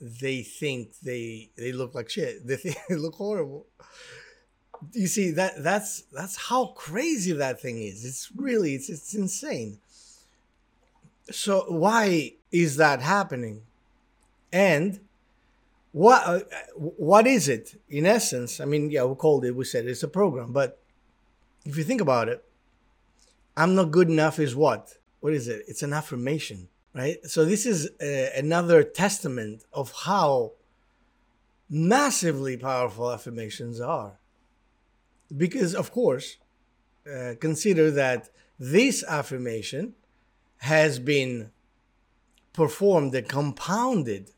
they 0.00 0.42
think 0.42 0.98
they 1.02 1.50
they 1.56 1.72
look 1.72 1.94
like 1.94 2.08
shit. 2.08 2.42
They 2.46 2.56
think 2.56 2.76
they 2.88 2.94
look 2.96 3.16
horrible. 3.16 3.66
You 4.92 5.08
see 5.08 5.30
that 5.32 5.62
that's 5.62 6.02
that's 6.12 6.36
how 6.36 6.66
crazy 6.68 7.32
that 7.32 7.60
thing 7.60 7.82
is. 7.82 8.04
It's 8.04 8.30
really 8.34 8.74
it's 8.74 8.88
it's 8.88 9.14
insane. 9.14 9.78
So 11.30 11.64
why 11.68 12.34
is 12.50 12.76
that 12.76 13.02
happening? 13.02 13.62
And 14.52 15.00
what 15.92 16.22
uh, 16.26 16.40
what 16.76 17.26
is 17.26 17.48
it 17.48 17.80
in 17.88 18.06
essence? 18.06 18.60
I 18.60 18.64
mean, 18.64 18.90
yeah, 18.90 19.04
we 19.04 19.14
called 19.16 19.44
it. 19.44 19.54
We 19.54 19.64
said 19.64 19.86
it's 19.86 20.02
a 20.02 20.08
program, 20.08 20.52
but 20.52 20.78
if 21.64 21.76
you 21.76 21.84
think 21.84 22.00
about 22.00 22.28
it, 22.28 22.42
I'm 23.56 23.74
not 23.74 23.90
good 23.90 24.08
enough 24.08 24.38
is 24.38 24.56
what? 24.56 24.96
What 25.20 25.32
is 25.34 25.48
it? 25.48 25.64
It's 25.68 25.82
an 25.82 25.92
affirmation, 25.92 26.68
right? 26.94 27.18
So 27.24 27.44
this 27.44 27.66
is 27.66 27.90
uh, 28.00 28.38
another 28.38 28.82
testament 28.82 29.64
of 29.72 29.92
how 30.04 30.52
massively 31.68 32.56
powerful 32.56 33.12
affirmations 33.12 33.80
are. 33.80 34.18
Because 35.34 35.74
of 35.74 35.92
course, 35.92 36.36
uh, 37.10 37.34
consider 37.40 37.90
that 37.92 38.30
this 38.58 39.04
affirmation 39.04 39.94
has 40.58 40.98
been 40.98 41.50
performed 42.52 43.14
and 43.14 43.28
compounded 43.28 44.32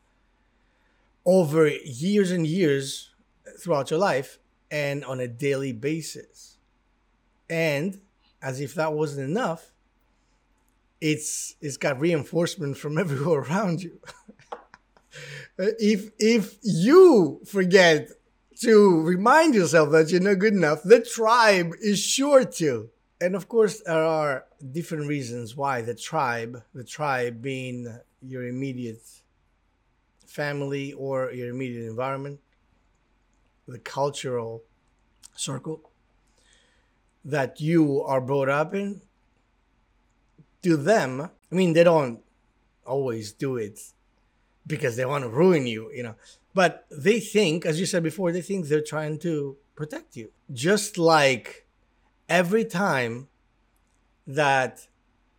over 1.25 1.67
years 1.67 2.31
and 2.31 2.45
years 2.45 3.09
throughout 3.59 3.89
your 3.89 3.99
life 3.99 4.39
and 4.71 5.03
on 5.05 5.19
a 5.19 5.27
daily 5.27 5.71
basis. 5.71 6.57
And 7.49 8.01
as 8.41 8.61
if 8.61 8.73
that 8.75 8.93
wasn't 8.93 9.29
enough, 9.29 9.72
it's 11.03 11.57
it's 11.59 11.75
got 11.75 11.99
reinforcement 11.99 12.77
from 12.77 12.97
everywhere 13.03 13.41
around 13.41 13.83
you. 13.83 13.99
if 15.57 16.09
if 16.17 16.57
you 16.63 17.41
forget 17.45 18.09
to 18.61 19.01
remind 19.01 19.53
yourself 19.53 19.91
that 19.91 20.09
you're 20.09 20.21
not 20.21 20.39
good 20.39 20.53
enough, 20.53 20.81
the 20.83 21.01
tribe 21.01 21.73
is 21.81 21.99
sure 21.99 22.45
to. 22.45 22.89
And 23.19 23.35
of 23.35 23.47
course, 23.49 23.81
there 23.85 24.03
are 24.03 24.45
different 24.71 25.07
reasons 25.07 25.55
why 25.57 25.81
the 25.81 25.93
tribe, 25.93 26.63
the 26.73 26.83
tribe 26.83 27.41
being 27.41 27.99
your 28.21 28.47
immediate 28.47 29.03
family 30.25 30.93
or 30.93 31.31
your 31.31 31.49
immediate 31.49 31.87
environment, 31.87 32.39
the 33.67 33.79
cultural 33.79 34.63
circle 35.35 35.91
that 37.25 37.59
you 37.59 38.01
are 38.03 38.21
brought 38.21 38.49
up 38.49 38.73
in, 38.73 39.01
to 40.63 40.77
them, 40.77 41.21
I 41.21 41.55
mean, 41.55 41.73
they 41.73 41.83
don't 41.83 42.19
always 42.85 43.31
do 43.31 43.57
it 43.57 43.79
because 44.65 44.95
they 44.95 45.05
want 45.05 45.23
to 45.23 45.29
ruin 45.29 45.67
you, 45.67 45.91
you 45.91 46.03
know, 46.03 46.15
but 46.53 46.85
they 46.89 47.19
think, 47.19 47.65
as 47.65 47.79
you 47.79 47.85
said 47.85 48.03
before, 48.03 48.31
they 48.31 48.41
think 48.41 48.67
they're 48.67 48.81
trying 48.81 49.19
to 49.19 49.57
protect 49.75 50.15
you. 50.15 50.31
Just 50.51 50.97
like 50.97 51.67
every 52.29 52.65
time 52.65 53.27
that 54.27 54.87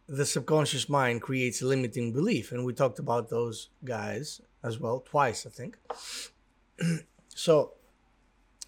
the 0.07 0.27
subconscious 0.27 0.89
mind 0.89 1.23
creates 1.23 1.63
a 1.63 1.67
limiting 1.67 2.13
belief, 2.13 2.53
and 2.53 2.65
we 2.65 2.73
talked 2.73 2.99
about 2.99 3.31
those 3.31 3.71
guys 3.85 4.41
as 4.63 4.79
well, 4.79 5.01
twice, 5.01 5.47
I 5.47 5.51
think. 5.51 5.79
so, 7.29 7.73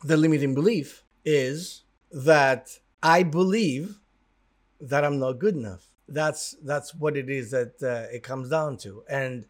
the 0.02 0.16
limiting 0.16 0.54
belief 0.54 1.04
is 1.24 1.84
that 2.10 2.78
I 3.02 3.22
believe 3.22 3.98
that 4.80 5.04
I'm 5.04 5.18
not 5.18 5.38
good 5.38 5.54
enough. 5.54 5.88
That's 6.08 6.56
that's 6.62 6.94
what 6.94 7.16
it 7.16 7.28
is 7.28 7.50
that 7.50 7.82
uh, 7.82 8.14
it 8.14 8.22
comes 8.22 8.50
down 8.50 8.76
to. 8.78 9.02
And 9.08 9.46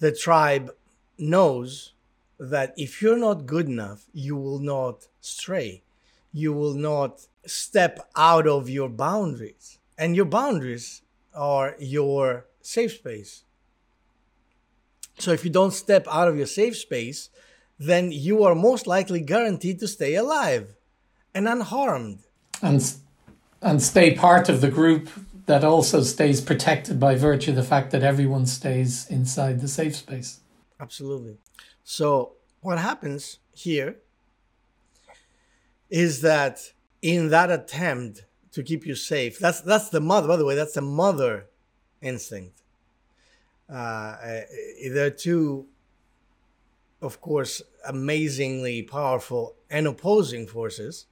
the 0.00 0.12
tribe 0.12 0.74
knows 1.18 1.92
that 2.38 2.74
if 2.76 3.00
you're 3.00 3.18
not 3.18 3.46
good 3.46 3.68
enough, 3.68 4.06
you 4.12 4.36
will 4.36 4.58
not 4.58 5.06
stray. 5.20 5.82
You 6.32 6.52
will 6.52 6.74
not 6.74 7.26
step 7.46 8.08
out 8.16 8.46
of 8.48 8.68
your 8.68 8.88
boundaries. 8.88 9.78
And 9.96 10.16
your 10.16 10.24
boundaries 10.24 11.02
are 11.32 11.76
your 11.78 12.46
safe 12.60 12.92
space. 12.92 13.44
So 15.18 15.30
if 15.30 15.44
you 15.44 15.50
don't 15.50 15.72
step 15.72 16.06
out 16.10 16.26
of 16.26 16.36
your 16.36 16.46
safe 16.46 16.76
space, 16.76 17.30
then 17.78 18.10
you 18.10 18.42
are 18.42 18.54
most 18.54 18.86
likely 18.86 19.20
guaranteed 19.20 19.78
to 19.80 19.88
stay 19.88 20.14
alive 20.14 20.74
and 21.34 21.48
unharmed. 21.48 22.20
And 22.62 22.94
and 23.62 23.82
stay 23.82 24.14
part 24.14 24.48
of 24.48 24.60
the 24.60 24.70
group 24.70 25.08
that 25.46 25.64
also 25.64 26.02
stays 26.02 26.40
protected 26.40 26.98
by 26.98 27.14
virtue 27.14 27.50
of 27.50 27.56
the 27.56 27.62
fact 27.62 27.90
that 27.90 28.02
everyone 28.02 28.46
stays 28.46 29.06
inside 29.10 29.60
the 29.60 29.68
safe 29.68 29.96
space. 29.96 30.40
Absolutely. 30.80 31.36
So, 31.82 32.32
what 32.60 32.78
happens 32.78 33.38
here 33.52 33.96
is 35.90 36.22
that 36.22 36.72
in 37.02 37.28
that 37.28 37.50
attempt 37.50 38.24
to 38.52 38.62
keep 38.62 38.86
you 38.86 38.94
safe, 38.94 39.38
that's 39.38 39.60
that's 39.60 39.90
the 39.90 40.00
mother. 40.00 40.28
By 40.28 40.36
the 40.36 40.44
way, 40.44 40.54
that's 40.54 40.74
the 40.74 40.80
mother 40.80 41.46
instinct. 42.00 42.62
Uh, 43.68 44.16
eh, 44.22 44.42
there 44.92 45.06
are 45.06 45.10
two, 45.10 45.66
of 47.00 47.20
course, 47.20 47.62
amazingly 47.86 48.82
powerful 48.82 49.56
and 49.70 49.86
opposing 49.86 50.46
forces 50.46 51.06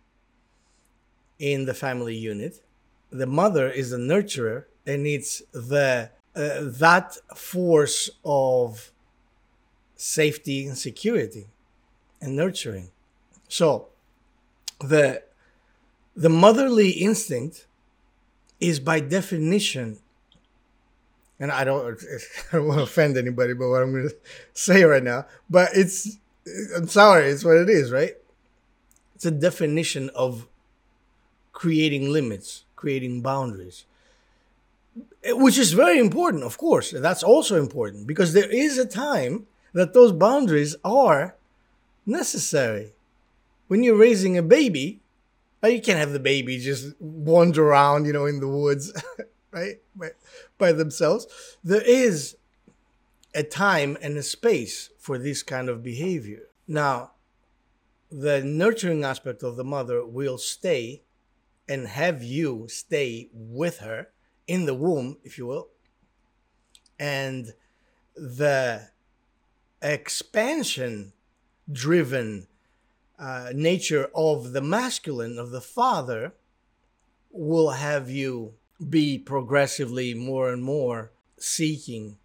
in 1.39 1.65
the 1.65 1.75
family 1.75 2.15
unit. 2.15 2.63
The 3.13 3.27
mother 3.27 3.71
is 3.71 3.91
the 3.91 3.99
nurturer, 3.99 4.65
and 4.87 5.07
it's 5.07 5.43
the 5.53 6.11
uh, 6.35 6.61
that 6.63 7.17
force 7.37 8.09
of 8.25 8.91
safety 9.97 10.67
and 10.67 10.77
security 10.77 11.47
and 12.21 12.35
nurturing. 12.35 12.91
So 13.49 13.89
the 14.81 15.23
the 16.17 16.29
motherly 16.29 16.91
instinct 16.91 17.67
is 18.61 18.81
by 18.81 19.01
definition 19.01 19.99
and 21.39 21.51
I 21.51 21.65
don't 21.65 21.99
I 22.53 22.57
don't 22.57 22.67
want 22.67 22.79
to 22.79 22.85
offend 22.85 23.17
anybody 23.17 23.55
but 23.55 23.69
what 23.69 23.83
I'm 23.83 23.93
going 23.93 24.09
to 24.09 24.17
say 24.53 24.85
right 24.85 25.03
now 25.03 25.27
but 25.51 25.71
it's 25.75 26.19
I'm 26.77 26.89
sorry 26.89 27.29
it's 27.29 27.45
what 27.45 27.57
it 27.57 27.69
is 27.69 27.93
right 27.93 28.17
it's 29.15 29.25
a 29.25 29.31
definition 29.31 30.11
of 30.11 30.49
creating 31.53 32.11
limits 32.11 32.65
creating 32.83 33.23
boundaries 33.31 33.79
eh, 35.25 35.33
which 35.45 35.59
is 35.65 35.81
very 35.85 35.99
important 36.07 36.43
of 36.51 36.59
course 36.67 36.89
that's 37.07 37.25
also 37.33 37.55
important 37.67 38.07
because 38.13 38.31
there 38.33 38.53
is 38.65 38.77
a 38.79 38.93
time 39.07 39.35
that 39.73 39.95
those 39.95 40.13
boundaries 40.13 40.77
are 40.85 41.37
necessary. 42.07 42.93
When 43.69 43.83
you're 43.83 43.97
raising 43.97 44.37
a 44.37 44.43
baby, 44.43 45.01
eh, 45.63 45.69
you 45.69 45.81
can't 45.81 45.99
have 45.99 46.13
the 46.13 46.21
baby 46.21 46.59
just 46.59 46.95
wander 47.01 47.69
around, 47.69 48.07
you 48.07 48.13
know, 48.13 48.27
in 48.27 48.41
the 48.41 48.49
woods, 48.49 48.93
right, 49.51 49.81
by, 49.97 50.11
by 50.59 50.73
themselves. 50.73 51.27
There 51.65 51.83
is 51.83 52.37
a 53.35 53.43
time 53.43 53.97
and 54.03 54.17
a 54.17 54.23
space 54.23 54.91
for 54.99 55.19
this 55.19 55.43
kind 55.43 55.69
of 55.69 55.83
behavior. 55.83 56.43
Now, 56.69 57.13
the 58.11 58.43
nurturing 58.43 59.05
aspect 59.05 59.43
of 59.43 59.57
the 59.57 59.65
mother 59.65 60.05
will 60.05 60.37
stay 60.37 61.03
and 61.69 61.89
have 61.89 62.23
you 62.23 62.67
stay 62.69 63.29
with 63.33 63.79
her 63.79 64.09
in 64.47 64.67
the 64.67 64.75
womb, 64.75 65.19
if 65.25 65.39
you 65.39 65.47
will. 65.47 65.69
And 66.99 67.55
the 68.15 68.91
expansion 69.81 71.13
driven 71.71 72.47
uh, 73.19 73.51
nature 73.55 74.11
of 74.15 74.53
the 74.53 74.61
masculine, 74.61 75.39
of 75.39 75.51
the 75.51 75.61
father, 75.61 76.35
will 77.31 77.71
have 77.71 78.11
you 78.11 78.55
be 78.91 79.19
progressively 79.19 80.13
more 80.13 80.53
and 80.53 80.63
more 80.63 81.13
seeking 81.39 82.19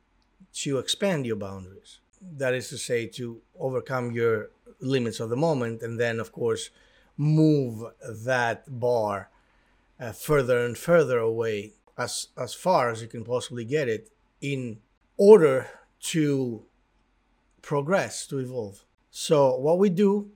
to 0.54 0.80
expand 0.80 1.26
your 1.26 1.36
boundaries. 1.36 2.00
That 2.22 2.54
is 2.54 2.70
to 2.70 2.78
say, 2.78 3.06
to 3.08 3.42
overcome 3.60 4.12
your 4.12 4.50
limits 4.80 5.20
of 5.20 5.30
the 5.30 5.36
moment, 5.36 5.82
and 5.82 6.00
then, 6.00 6.20
of 6.20 6.32
course, 6.32 6.72
move 7.18 7.84
that 8.02 8.80
bar 8.80 9.30
uh, 10.00 10.12
further 10.12 10.66
and 10.66 10.78
further 10.78 11.18
away 11.18 11.74
as, 11.98 12.28
as 12.38 12.54
far 12.54 12.90
as 12.90 13.02
you 13.02 13.08
can 13.08 13.24
possibly 13.24 13.66
get 13.66 13.90
it 13.90 14.10
in 14.40 14.80
order 15.18 15.68
to 16.00 16.64
progress, 17.62 18.28
to 18.28 18.38
evolve. 18.38 18.86
So, 19.10 19.58
what 19.58 19.80
we 19.80 19.90
do 19.90 20.30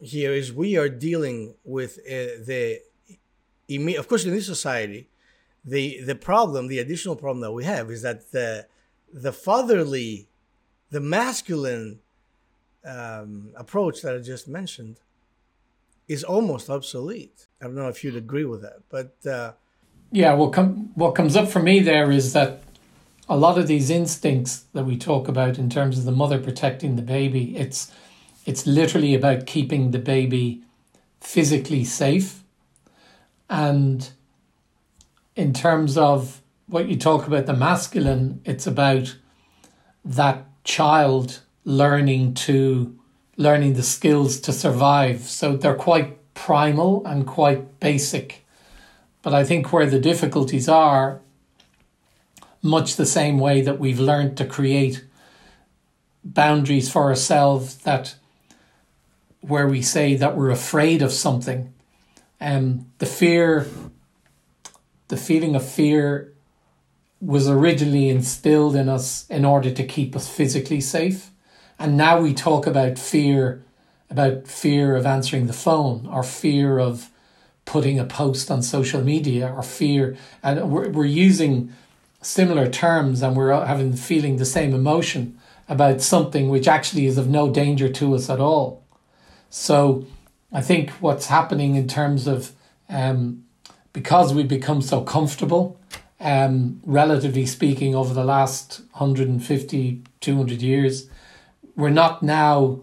here 0.00 0.32
is 0.32 0.52
we 0.52 0.76
are 0.76 0.88
dealing 0.88 1.54
with 1.64 1.98
uh, 1.98 2.40
the, 2.44 2.80
of 3.98 4.08
course, 4.08 4.24
in 4.24 4.32
this 4.32 4.46
society, 4.46 5.08
the 5.64 6.00
the 6.00 6.14
problem, 6.14 6.68
the 6.68 6.78
additional 6.78 7.16
problem 7.16 7.40
that 7.40 7.52
we 7.52 7.64
have 7.64 7.90
is 7.90 8.02
that 8.02 8.30
the 8.30 8.66
the 9.12 9.32
fatherly, 9.32 10.28
the 10.90 11.00
masculine 11.00 12.00
um, 12.84 13.50
approach 13.56 14.02
that 14.02 14.14
I 14.14 14.18
just 14.20 14.48
mentioned 14.48 15.00
is 16.08 16.24
almost 16.24 16.70
obsolete. 16.70 17.46
I 17.60 17.64
don't 17.64 17.74
know 17.74 17.88
if 17.88 18.04
you'd 18.04 18.16
agree 18.16 18.44
with 18.44 18.62
that, 18.62 18.82
but 18.88 19.30
uh, 19.30 19.52
yeah, 20.12 20.34
what 20.34 20.52
com- 20.52 20.90
what 20.94 21.14
comes 21.14 21.36
up 21.36 21.48
for 21.48 21.60
me 21.60 21.80
there 21.80 22.10
is 22.10 22.32
that 22.32 22.62
a 23.28 23.36
lot 23.36 23.58
of 23.58 23.66
these 23.66 23.90
instincts 23.90 24.64
that 24.72 24.84
we 24.84 24.96
talk 24.96 25.28
about 25.28 25.58
in 25.58 25.68
terms 25.68 25.98
of 25.98 26.04
the 26.04 26.12
mother 26.12 26.38
protecting 26.38 26.96
the 26.96 27.02
baby, 27.02 27.56
it's 27.56 27.92
it's 28.44 28.66
literally 28.66 29.14
about 29.14 29.46
keeping 29.46 29.90
the 29.90 29.98
baby 29.98 30.62
physically 31.20 31.84
safe. 31.84 32.44
And 33.50 34.08
in 35.34 35.52
terms 35.52 35.98
of 35.98 36.40
what 36.66 36.88
you 36.88 36.96
talk 36.96 37.26
about 37.26 37.46
the 37.46 37.54
masculine, 37.54 38.40
it's 38.44 38.66
about 38.66 39.16
that 40.04 40.46
child 40.62 41.40
learning 41.64 42.34
to 42.34 42.96
learning 43.36 43.74
the 43.74 43.82
skills 43.82 44.40
to 44.40 44.52
survive. 44.52 45.20
So 45.22 45.56
they're 45.56 45.74
quite 45.74 46.34
primal 46.34 47.04
and 47.06 47.26
quite 47.26 47.80
basic. 47.80 48.44
But 49.22 49.34
I 49.34 49.44
think 49.44 49.72
where 49.72 49.86
the 49.86 49.98
difficulties 49.98 50.68
are 50.68 51.20
much 52.62 52.96
the 52.96 53.06
same 53.06 53.38
way 53.38 53.60
that 53.60 53.78
we've 53.78 54.00
learned 54.00 54.36
to 54.36 54.44
create 54.44 55.04
boundaries 56.24 56.90
for 56.90 57.04
ourselves 57.04 57.76
that 57.78 58.16
where 59.40 59.68
we 59.68 59.80
say 59.80 60.16
that 60.16 60.36
we're 60.36 60.50
afraid 60.50 61.02
of 61.02 61.12
something 61.12 61.72
and 62.40 62.80
um, 62.80 62.86
the 62.98 63.06
fear 63.06 63.66
the 65.08 65.16
feeling 65.16 65.54
of 65.54 65.64
fear 65.64 66.32
was 67.20 67.48
originally 67.48 68.08
instilled 68.08 68.74
in 68.74 68.88
us 68.88 69.24
in 69.30 69.44
order 69.44 69.70
to 69.70 69.84
keep 69.84 70.16
us 70.16 70.28
physically 70.28 70.80
safe 70.80 71.30
and 71.78 71.96
now 71.96 72.20
we 72.20 72.34
talk 72.34 72.66
about 72.66 72.98
fear 72.98 73.62
about 74.08 74.46
fear 74.46 74.94
of 74.94 75.04
answering 75.04 75.46
the 75.46 75.52
phone 75.52 76.06
or 76.06 76.22
fear 76.22 76.78
of 76.78 77.10
putting 77.64 77.98
a 77.98 78.04
post 78.04 78.50
on 78.50 78.62
social 78.62 79.02
media 79.02 79.52
or 79.52 79.62
fear 79.62 80.16
and 80.42 80.70
we're, 80.70 80.88
we're 80.90 81.04
using 81.04 81.72
similar 82.22 82.68
terms 82.68 83.22
and 83.22 83.36
we're 83.36 83.64
having 83.64 83.94
feeling 83.94 84.36
the 84.36 84.44
same 84.44 84.74
emotion 84.74 85.38
about 85.68 86.00
something 86.00 86.48
which 86.48 86.68
actually 86.68 87.06
is 87.06 87.18
of 87.18 87.28
no 87.28 87.50
danger 87.50 87.88
to 87.88 88.14
us 88.14 88.30
at 88.30 88.40
all. 88.40 88.84
So 89.50 90.06
I 90.52 90.60
think 90.60 90.90
what's 91.00 91.26
happening 91.26 91.74
in 91.74 91.88
terms 91.88 92.26
of 92.26 92.52
um, 92.88 93.44
because 93.92 94.34
we've 94.34 94.46
become 94.46 94.82
so 94.82 95.00
comfortable, 95.00 95.80
um, 96.20 96.80
relatively 96.84 97.46
speaking, 97.46 97.94
over 97.94 98.12
the 98.12 98.24
last 98.24 98.80
150, 98.92 100.02
200 100.20 100.62
years, 100.62 101.08
we're 101.76 101.90
not 101.90 102.22
now 102.22 102.80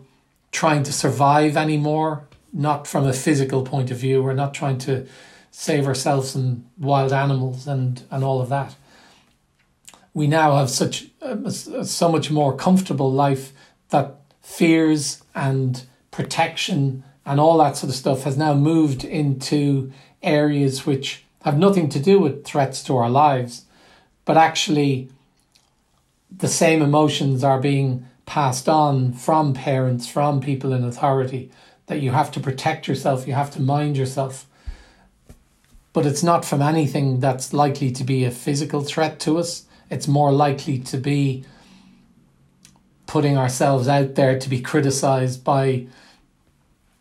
trying 0.52 0.84
to 0.84 0.94
survive 0.94 1.58
anymore, 1.58 2.28
not 2.54 2.88
from 2.88 3.06
a 3.06 3.14
physical 3.14 3.64
point 3.64 3.92
of 3.92 3.98
view. 3.98 4.22
We're 4.22 4.34
not 4.34 4.54
trying 4.54 4.78
to 4.80 5.08
save 5.52 5.88
ourselves 5.88 6.36
and 6.36 6.66
wild 6.78 7.12
animals 7.12 7.68
and, 7.68 8.04
and 8.10 8.24
all 8.24 8.42
of 8.42 8.50
that 8.50 8.76
we 10.14 10.28
now 10.28 10.58
have 10.58 10.70
such 10.70 11.08
uh, 11.22 11.50
so 11.50 12.12
much 12.12 12.30
more 12.30 12.56
comfortable 12.56 13.12
life 13.12 13.52
that 13.90 14.16
fears 14.42 15.24
and 15.34 15.84
protection 16.12 17.04
and 17.26 17.40
all 17.40 17.58
that 17.58 17.78
sort 17.78 17.90
of 17.90 17.96
stuff 17.96 18.24
has 18.24 18.38
now 18.38 18.54
moved 18.54 19.04
into 19.04 19.92
areas 20.22 20.86
which 20.86 21.24
have 21.44 21.58
nothing 21.58 21.90
to 21.90 22.00
do 22.00 22.20
with 22.20 22.46
threats 22.46 22.84
to 22.84 22.96
our 22.96 23.10
lives, 23.10 23.66
but 24.26 24.38
actually 24.38 25.10
the 26.36 26.48
same 26.48 26.82
emotions 26.82 27.44
are 27.44 27.60
being 27.60 28.06
passed 28.26 28.70
on 28.70 29.14
from 29.14 29.54
parents, 29.54 30.08
from 30.08 30.40
people 30.40 30.74
in 30.74 30.84
authority, 30.84 31.52
that 31.88 32.02
you 32.02 32.12
have 32.12 32.32
to 32.32 32.40
protect 32.40 32.88
yourself, 32.88 33.28
you 33.28 33.34
have 33.34 33.52
to 33.52 33.62
mind 33.62 33.98
yourself. 33.98 34.46
But 35.92 36.06
it's 36.06 36.24
not 36.24 36.46
from 36.46 36.62
anything 36.62 37.20
that's 37.20 37.54
likely 37.54 37.92
to 37.92 38.04
be 38.04 38.26
a 38.26 38.32
physical 38.32 38.82
threat 38.82 39.20
to 39.22 39.38
us 39.38 39.66
it's 39.94 40.08
more 40.08 40.32
likely 40.32 40.80
to 40.80 40.98
be 40.98 41.46
putting 43.06 43.38
ourselves 43.38 43.88
out 43.88 44.16
there 44.16 44.40
to 44.40 44.50
be 44.50 44.60
criticized 44.60 45.44
by 45.44 45.86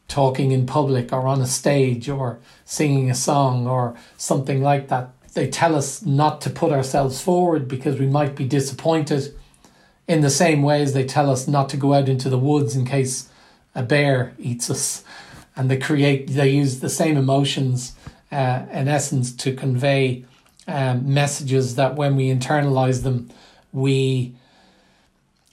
talking 0.09 0.53
in 0.53 0.67
public 0.67 1.11
or 1.11 1.27
on 1.27 1.41
a 1.41 1.47
stage 1.47 2.09
or 2.11 2.39
singing 2.67 3.11
a 3.11 3.15
song 3.15 3.67
or 3.67 3.97
something 4.19 4.63
like 4.63 4.89
that. 4.89 5.09
They 5.33 5.49
tell 5.49 5.75
us 5.75 6.05
not 6.05 6.43
to 6.43 6.51
put 6.51 6.71
ourselves 6.71 7.23
forward 7.23 7.67
because 7.67 7.99
we 7.99 8.07
might 8.07 8.37
be 8.37 8.45
disappointed 8.45 9.35
in 10.09 10.21
the 10.21 10.31
same 10.31 10.63
way 10.63 10.83
as 10.83 10.93
they 10.93 11.05
tell 11.05 11.31
us 11.31 11.47
not 11.47 11.69
to 11.71 11.77
go 11.77 11.95
out 11.95 12.09
into 12.09 12.29
the 12.29 12.39
woods 12.39 12.75
in 12.77 12.85
case 12.85 13.29
a 13.75 13.83
bear 13.83 14.35
eats 14.39 14.71
us. 14.71 15.05
And 15.55 15.71
they 15.71 15.77
create, 15.77 16.29
they 16.29 16.49
use 16.49 16.81
the 16.81 16.89
same 16.89 17.17
emotions 17.17 17.95
uh, 18.31 18.65
in 18.73 18.89
essence 18.89 19.33
to 19.37 19.55
convey 19.55 20.25
um, 20.67 21.13
messages 21.13 21.75
that 21.77 21.97
when 21.97 22.17
we 22.17 22.29
internalize 22.29 23.03
them, 23.03 23.31
we 23.73 24.35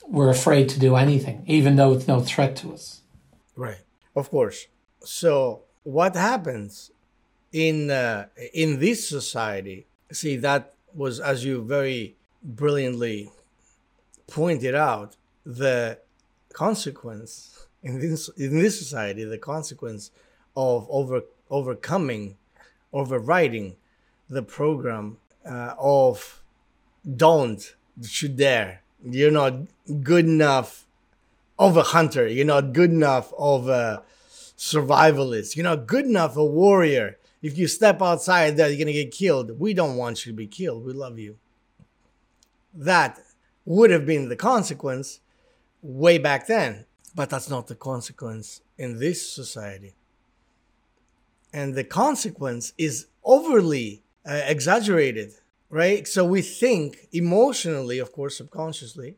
we're 0.07 0.29
afraid 0.29 0.67
to 0.69 0.79
do 0.79 0.95
anything, 0.95 1.43
even 1.45 1.75
though 1.75 1.93
it's 1.93 2.07
no 2.07 2.19
threat 2.19 2.55
to 2.55 2.73
us. 2.73 3.01
Right. 3.55 3.81
Of 4.15 4.31
course. 4.31 4.67
So 5.03 5.63
what 5.83 6.15
happens 6.15 6.91
in 7.51 7.91
uh, 7.91 8.27
in 8.53 8.79
this 8.79 9.07
society? 9.07 9.88
See, 10.12 10.35
that 10.38 10.73
was 10.93 11.19
as 11.19 11.45
you 11.45 11.63
very 11.63 12.15
brilliantly 12.43 13.31
pointed 14.30 14.76
out 14.76 15.15
the 15.46 16.00
consequence 16.54 17.68
in 17.84 18.00
this 18.00 18.30
in 18.38 18.60
this 18.60 18.78
society. 18.78 19.24
The 19.24 19.38
consequence 19.38 20.12
of 20.56 20.88
over 20.89 21.24
overcoming, 21.50 22.38
overriding 22.94 23.76
the 24.30 24.44
program 24.44 25.18
uh, 25.46 25.74
of 25.78 26.42
don't 27.15 27.76
should 28.04 28.38
dare 28.38 28.82
you're 29.06 29.32
not 29.32 29.54
good 30.02 30.26
enough 30.26 30.86
of 31.58 31.78
a 31.78 31.84
hunter. 31.84 32.28
You're 32.28 32.46
not 32.46 32.74
good 32.74 32.92
enough 32.92 33.34
of 33.38 33.68
a 33.68 34.04
survivalist. 34.58 35.56
You're 35.56 35.63
not 35.63 35.88
good 35.88 36.06
enough 36.06 36.36
a 36.38 36.46
warrior. 36.46 37.18
If 37.42 37.58
you 37.58 37.68
step 37.68 38.02
outside 38.02 38.58
there, 38.58 38.70
you're 38.70 38.86
to 38.86 38.94
get 38.94 39.12
killed. 39.12 39.60
We 39.60 39.74
don't 39.74 39.96
want 39.96 40.26
you 40.26 40.32
to 40.32 40.36
be 40.36 40.48
killed. 40.48 40.86
We 40.86 40.94
love 40.94 41.18
you. 41.18 41.38
That 42.74 43.20
would 43.69 43.91
have 43.91 44.05
been 44.05 44.27
the 44.27 44.36
consequence 44.36 45.21
way 45.82 46.17
back 46.17 46.47
then. 46.47 46.86
But 47.15 47.29
that's 47.29 47.49
not 47.49 47.67
the 47.67 47.75
consequence 47.75 48.62
in 48.77 48.99
this 48.99 49.32
society. 49.32 49.93
And 51.53 51.73
the 51.73 51.84
consequence 51.84 52.73
is 52.77 53.08
overly 53.23 54.03
uh, 54.25 54.41
exaggerated 54.45 55.34
right? 55.69 56.08
So 56.08 56.25
we 56.25 56.41
think 56.41 57.08
emotionally, 57.12 57.99
of 57.99 58.12
course, 58.12 58.38
subconsciously, 58.38 59.15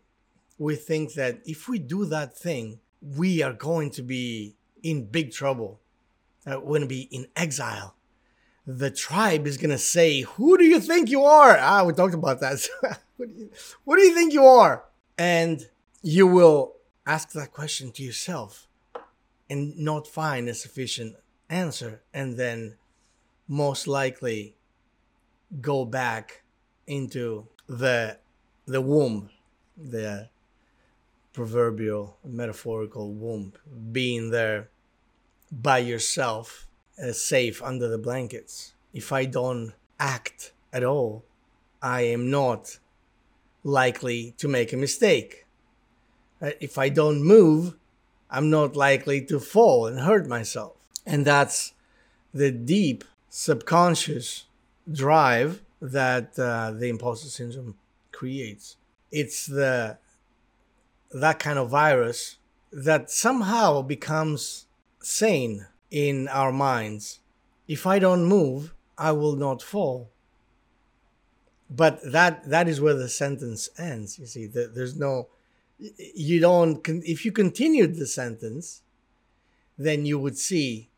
we 0.57 0.75
think 0.75 1.13
that 1.13 1.39
if 1.45 1.67
we 1.67 1.79
do 1.79 2.05
that 2.05 2.37
thing, 2.37 2.79
we 3.01 3.41
are 3.41 3.53
going 3.53 3.89
to 3.91 4.03
be 4.03 4.55
in 4.83 5.05
big 5.05 5.31
trouble. 5.31 5.79
Uh, 6.45 6.59
we're 6.59 6.79
going 6.79 6.81
to 6.81 6.87
be 6.87 7.07
in 7.11 7.27
exile. 7.35 7.95
The 8.67 8.91
tribe 8.91 9.47
is 9.47 9.57
going 9.57 9.71
to 9.71 9.77
say, 9.77 10.21
Who 10.21 10.57
do 10.57 10.63
you 10.63 10.79
think 10.79 11.09
you 11.09 11.23
are? 11.23 11.57
Ah, 11.59 11.83
we 11.83 11.93
talked 11.93 12.13
about 12.13 12.39
that. 12.41 12.67
what, 13.21 13.29
do 13.29 13.39
you, 13.39 13.49
what 13.84 13.95
do 13.97 14.01
you 14.01 14.15
think 14.15 14.34
you 14.34 14.45
are? 14.45 14.86
And 15.17 15.67
you 16.01 16.25
will 16.25 16.73
ask 17.05 17.31
that 17.34 17.51
question 17.51 17.91
to 17.91 18.03
yourself 18.03 18.67
and 19.49 19.77
not 19.77 20.07
find 20.07 20.49
a 20.49 20.55
sufficient 20.55 21.15
answer. 21.47 22.01
And 22.13 22.38
then 22.38 22.77
most 23.47 23.88
likely 23.88 24.55
go 25.62 25.86
back 25.86 26.41
into 26.88 27.47
the 27.67 28.17
the 28.65 28.81
womb, 28.81 29.29
the 29.77 30.29
proverbial 31.34 32.17
metaphorical 32.23 33.13
womb, 33.13 33.53
being 33.91 34.31
there 34.31 34.69
by 35.51 35.77
yourself, 35.77 36.67
uh, 37.01 37.12
safe 37.12 37.62
under 37.62 37.88
the 37.88 37.97
blankets. 37.97 38.73
If 38.93 39.12
I 39.12 39.25
don't 39.25 39.73
act 39.99 40.53
at 40.71 40.84
all, 40.84 41.25
I 41.81 42.01
am 42.01 42.29
not 42.29 42.77
likely 43.63 44.34
to 44.38 44.47
make 44.47 44.74
a 44.74 44.78
mistake. 44.78 45.45
Uh, 46.41 46.52
if 46.60 46.78
I 46.78 46.89
don't 46.89 47.24
move, 47.24 47.76
I'm 48.30 48.50
not 48.50 48.76
likely 48.76 49.24
to 49.26 49.39
fall 49.39 49.86
and 49.88 50.00
hurt 50.00 50.28
myself. 50.28 50.74
And 51.06 51.26
that's 51.26 51.74
the 52.34 52.52
deep 52.52 53.04
subconscious 53.30 54.45
drive 54.91 55.62
that 55.82 56.38
uh, 56.38 56.71
the 56.71 56.89
imposter 56.89 57.30
syndrome 57.30 57.76
creates. 58.12 58.78
It's 59.12 59.45
the 59.45 59.97
that 61.12 61.39
kind 61.39 61.60
of 61.60 61.69
virus 61.69 62.38
that 62.71 63.12
somehow 63.12 63.82
becomes 63.82 64.67
sane 65.02 65.67
in 65.89 66.28
our 66.30 66.52
minds. 66.54 67.19
If 67.67 67.86
I 67.86 68.00
don't 68.00 68.26
move, 68.26 68.74
I 68.97 69.12
will 69.12 69.36
not 69.36 69.62
fall. 69.62 70.10
But 71.73 72.01
that 72.03 72.49
that 72.49 72.67
is 72.67 72.81
where 72.81 72.93
the 72.93 73.07
sentence 73.07 73.69
ends. 73.77 74.19
You 74.19 74.25
see, 74.25 74.45
there's 74.45 74.97
no 74.97 75.29
you 75.79 76.39
don't 76.41 76.86
if 76.86 77.23
you 77.25 77.31
continued 77.31 77.95
the 77.95 78.05
sentence, 78.05 78.81
then 79.77 80.05
you 80.05 80.19
would 80.19 80.38
see 80.38 80.89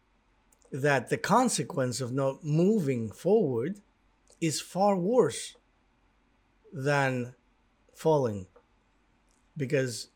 that 0.71 1.09
the 1.09 1.17
consequence 1.17 2.01
of 2.01 2.11
not 2.11 2.43
moving 2.43 3.11
forward 3.11 3.79
is 4.41 4.59
far 4.59 4.95
worse 4.95 5.55
than 6.73 7.35
falling. 7.93 8.47
Because 9.55 10.07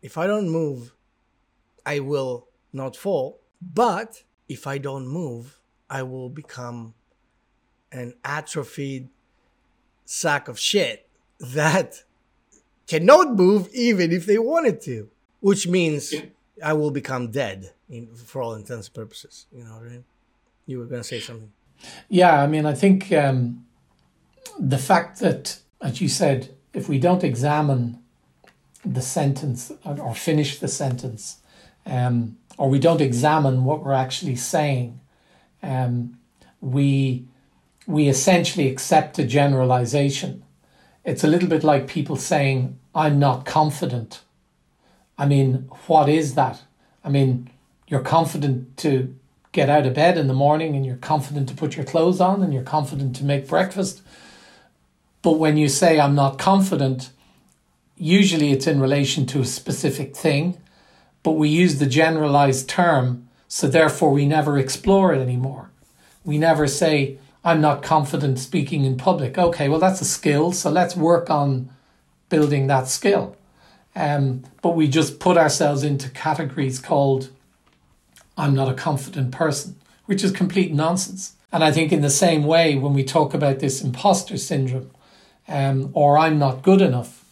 if 0.00 0.16
I 0.16 0.26
don't 0.26 0.48
move, 0.48 0.94
I 1.84 2.00
will 2.00 2.48
not 2.72 2.96
fall. 2.96 3.40
But 3.60 4.22
if 4.48 4.66
I 4.66 4.78
don't 4.78 5.06
move, 5.06 5.60
I 5.90 6.02
will 6.02 6.30
become 6.30 6.94
an 7.92 8.14
atrophied 8.24 9.10
sack 10.10 10.48
of 10.48 10.58
shit 10.58 11.08
that 11.38 12.02
cannot 12.88 13.36
move 13.36 13.68
even 13.72 14.10
if 14.10 14.26
they 14.26 14.38
wanted 14.38 14.80
to, 14.80 15.08
which 15.38 15.68
means 15.68 16.12
I 16.62 16.72
will 16.72 16.90
become 16.90 17.30
dead 17.30 17.72
in, 17.88 18.08
for 18.16 18.42
all 18.42 18.54
intents 18.54 18.88
and 18.88 18.94
purposes. 18.94 19.46
You 19.52 19.62
know 19.62 19.74
what 19.74 19.84
I 19.84 19.90
mean? 19.90 20.04
You 20.66 20.80
were 20.80 20.86
going 20.86 21.00
to 21.00 21.06
say 21.06 21.20
something. 21.20 21.52
Yeah, 22.08 22.42
I 22.42 22.48
mean, 22.48 22.66
I 22.66 22.74
think 22.74 23.12
um, 23.12 23.64
the 24.58 24.78
fact 24.78 25.20
that, 25.20 25.60
as 25.80 26.00
you 26.00 26.08
said, 26.08 26.56
if 26.74 26.88
we 26.88 26.98
don't 26.98 27.22
examine 27.22 28.02
the 28.84 29.02
sentence 29.02 29.70
or 29.84 30.14
finish 30.16 30.58
the 30.58 30.68
sentence, 30.68 31.36
um, 31.86 32.36
or 32.58 32.68
we 32.68 32.80
don't 32.80 33.00
examine 33.00 33.64
what 33.64 33.84
we're 33.84 33.92
actually 33.92 34.36
saying, 34.36 34.98
um, 35.62 36.18
we 36.60 37.28
we 37.90 38.08
essentially 38.08 38.68
accept 38.68 39.18
a 39.18 39.24
generalization. 39.24 40.42
It's 41.04 41.24
a 41.24 41.28
little 41.28 41.48
bit 41.48 41.64
like 41.64 41.86
people 41.86 42.16
saying, 42.16 42.78
"I'm 42.94 43.18
not 43.18 43.44
confident." 43.44 44.20
I 45.18 45.26
mean, 45.26 45.68
what 45.86 46.08
is 46.08 46.34
that? 46.34 46.62
I 47.04 47.08
mean, 47.08 47.50
you're 47.88 48.00
confident 48.00 48.76
to 48.78 49.14
get 49.52 49.68
out 49.68 49.86
of 49.86 49.94
bed 49.94 50.16
in 50.16 50.28
the 50.28 50.34
morning 50.34 50.76
and 50.76 50.86
you're 50.86 50.96
confident 50.96 51.48
to 51.48 51.54
put 51.54 51.76
your 51.76 51.84
clothes 51.84 52.20
on 52.20 52.42
and 52.42 52.54
you're 52.54 52.62
confident 52.62 53.16
to 53.16 53.24
make 53.24 53.48
breakfast. 53.48 54.00
But 55.22 55.38
when 55.38 55.56
you 55.56 55.68
say, 55.68 55.98
I'm 55.98 56.14
not 56.14 56.38
confident, 56.38 57.10
usually 57.96 58.52
it's 58.52 58.66
in 58.66 58.80
relation 58.80 59.26
to 59.26 59.40
a 59.40 59.44
specific 59.44 60.16
thing, 60.16 60.58
but 61.22 61.32
we 61.32 61.48
use 61.48 61.78
the 61.78 61.86
generalized 61.86 62.68
term, 62.68 63.28
so 63.48 63.66
therefore 63.66 64.12
we 64.12 64.24
never 64.24 64.56
explore 64.58 65.12
it 65.12 65.20
anymore. 65.20 65.70
We 66.24 66.38
never 66.38 66.66
say, 66.66 67.18
I'm 67.44 67.60
not 67.60 67.82
confident 67.82 68.38
speaking 68.38 68.84
in 68.84 68.96
public. 68.96 69.38
Okay, 69.38 69.68
well, 69.68 69.80
that's 69.80 70.00
a 70.00 70.04
skill, 70.04 70.52
so 70.52 70.70
let's 70.70 70.94
work 70.94 71.30
on 71.30 71.70
building 72.28 72.66
that 72.66 72.86
skill. 72.88 73.36
Um, 73.96 74.44
but 74.62 74.76
we 74.76 74.88
just 74.88 75.18
put 75.18 75.36
ourselves 75.36 75.82
into 75.82 76.10
categories 76.10 76.78
called 76.78 77.30
I'm 78.36 78.54
not 78.54 78.68
a 78.68 78.74
confident 78.74 79.32
person, 79.32 79.76
which 80.06 80.24
is 80.24 80.32
complete 80.32 80.72
nonsense. 80.72 81.34
And 81.52 81.64
I 81.64 81.72
think, 81.72 81.92
in 81.92 82.00
the 82.00 82.10
same 82.10 82.44
way, 82.44 82.76
when 82.76 82.94
we 82.94 83.04
talk 83.04 83.34
about 83.34 83.58
this 83.58 83.82
imposter 83.82 84.36
syndrome 84.36 84.90
um, 85.48 85.90
or 85.94 86.16
I'm 86.16 86.38
not 86.38 86.62
good 86.62 86.80
enough, 86.80 87.24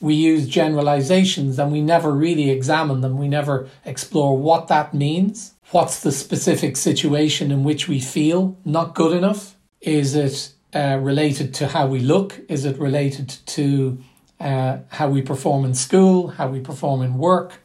we 0.00 0.14
use 0.14 0.48
generalizations 0.48 1.58
and 1.58 1.70
we 1.70 1.80
never 1.80 2.10
really 2.10 2.50
examine 2.50 3.02
them. 3.02 3.16
We 3.16 3.28
never 3.28 3.68
explore 3.84 4.36
what 4.36 4.66
that 4.68 4.92
means. 4.92 5.51
What's 5.72 6.00
the 6.00 6.12
specific 6.12 6.76
situation 6.76 7.50
in 7.50 7.64
which 7.64 7.88
we 7.88 7.98
feel 7.98 8.58
not 8.64 8.94
good 8.94 9.16
enough? 9.16 9.56
Is 9.80 10.14
it 10.14 10.52
uh, 10.74 10.98
related 11.00 11.54
to 11.54 11.68
how 11.68 11.86
we 11.86 11.98
look? 11.98 12.38
Is 12.48 12.66
it 12.66 12.78
related 12.78 13.30
to 13.46 13.98
uh, 14.38 14.78
how 14.90 15.08
we 15.08 15.22
perform 15.22 15.64
in 15.64 15.74
school, 15.74 16.28
how 16.28 16.48
we 16.48 16.60
perform 16.60 17.00
in 17.00 17.16
work, 17.16 17.62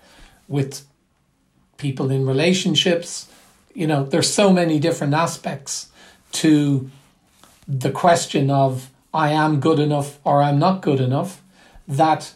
with 0.47 0.85
people 1.75 2.09
in 2.09 2.25
relationships. 2.25 3.29
You 3.73 3.87
know, 3.87 4.05
there's 4.05 4.31
so 4.31 4.53
many 4.53 4.79
different 4.79 5.13
aspects 5.13 5.89
to 6.33 6.89
the 7.67 7.91
question 7.91 8.49
of 8.49 8.89
I 9.13 9.31
am 9.31 9.59
good 9.59 9.79
enough 9.79 10.19
or 10.23 10.41
I'm 10.41 10.59
not 10.59 10.81
good 10.81 11.01
enough 11.01 11.41
that 11.89 12.33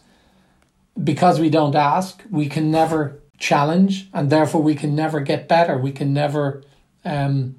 because 1.02 1.40
we 1.40 1.50
don't 1.50 1.76
ask, 1.76 2.24
we 2.30 2.50
can 2.50 2.72
never 2.72 3.21
challenge 3.42 4.08
and 4.14 4.30
therefore 4.30 4.62
we 4.62 4.76
can 4.76 4.96
never 4.96 5.20
get 5.20 5.50
better. 5.50 5.78
We 5.78 5.92
can 5.92 6.14
never 6.14 6.64
um, 7.04 7.56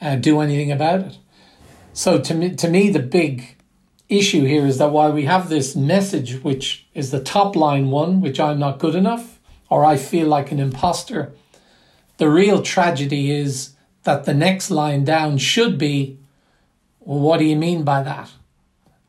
uh, 0.00 0.16
do 0.16 0.40
anything 0.40 0.72
about 0.72 1.00
it. 1.00 1.18
So 1.92 2.20
to 2.20 2.34
me, 2.34 2.54
to 2.54 2.68
me, 2.68 2.90
the 2.90 3.00
big 3.00 3.56
issue 4.08 4.44
here 4.44 4.64
is 4.64 4.78
that 4.78 4.92
while 4.92 5.12
we 5.12 5.24
have 5.24 5.48
this 5.48 5.76
message, 5.76 6.42
which 6.42 6.86
is 6.94 7.10
the 7.10 7.22
top 7.22 7.56
line 7.56 7.90
one, 7.90 8.20
which 8.20 8.40
I'm 8.40 8.58
not 8.58 8.78
good 8.78 8.94
enough, 8.94 9.38
or 9.68 9.84
I 9.84 9.96
feel 9.96 10.28
like 10.28 10.50
an 10.50 10.60
imposter. 10.60 11.32
The 12.16 12.30
real 12.30 12.62
tragedy 12.62 13.30
is 13.30 13.74
that 14.04 14.24
the 14.24 14.34
next 14.34 14.70
line 14.70 15.04
down 15.04 15.38
should 15.38 15.76
be 15.76 16.18
well, 17.00 17.20
what 17.20 17.38
do 17.38 17.44
you 17.44 17.56
mean 17.56 17.84
by 17.84 18.02
that? 18.02 18.30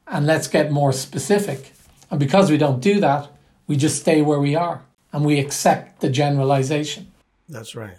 And 0.08 0.26
let's 0.26 0.48
get 0.48 0.72
more 0.72 0.94
specific. 0.94 1.74
And 2.10 2.20
because 2.20 2.50
we 2.50 2.58
don't 2.58 2.80
do 2.80 3.00
that, 3.02 3.30
we 3.68 3.76
just 3.76 4.00
stay 4.00 4.22
where 4.22 4.40
we 4.40 4.56
are 4.56 4.82
and 5.12 5.26
we 5.26 5.40
accept 5.40 6.02
the 6.02 6.10
generalization. 6.10 7.12
That's 7.48 7.76
right. 7.76 7.98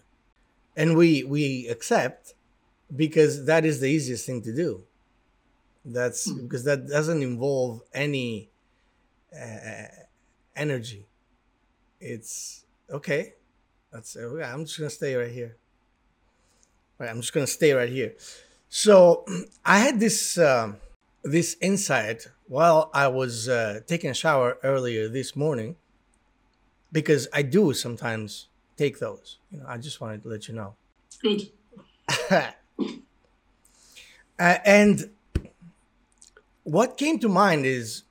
And 0.77 0.97
we 0.97 1.25
we 1.25 1.69
accept 1.69 2.35
because 2.95 3.47
that 3.47 3.65
is 3.65 3.81
the 3.81 3.87
easiest 3.87 4.27
thing 4.27 4.43
to 4.43 4.55
do. 4.55 4.83
That's 5.85 6.31
mm. 6.31 6.43
because 6.43 6.65
that 6.65 6.89
doesn't 6.89 7.23
involve 7.23 7.83
any 7.93 8.51
uh, 9.35 9.87
energy. 10.57 11.07
It's 12.01 12.65
okay. 12.91 13.35
That's 13.93 14.17
uh, 14.17 14.43
I'm 14.45 14.65
just 14.65 14.79
gonna 14.79 14.91
stay 14.91 15.15
right 15.15 15.31
here. 15.31 15.57
Right, 16.99 17.11
I'm 17.11 17.21
just 17.21 17.33
gonna 17.33 17.47
stay 17.47 17.73
right 17.73 17.89
here. 17.89 18.15
So 18.69 19.25
I 19.65 19.79
had 19.79 19.99
this 20.01 20.39
uh, 20.39 20.75
this 21.25 21.57
insight 21.61 22.29
while 22.47 22.91
I 22.95 23.09
was 23.09 23.49
uh, 23.49 23.81
taking 23.87 24.11
a 24.11 24.15
shower 24.15 24.59
earlier 24.63 25.09
this 25.09 25.35
morning, 25.35 25.77
because 26.93 27.29
I 27.33 27.43
do 27.43 27.73
sometimes 27.73 28.49
take 28.77 28.99
those. 28.99 29.39
You 29.51 29.59
know, 29.59 29.67
I 29.69 29.79
just 29.79 30.01
wanted 30.01 30.23
to 30.23 30.29
let 30.29 30.49
you 30.49 30.55
know. 30.55 30.75
Good. 31.23 31.51
Uh, 34.41 34.57
and 34.65 35.11
what 36.63 36.97
came 36.97 37.19
to 37.19 37.29
mind 37.29 37.67
is 37.67 38.05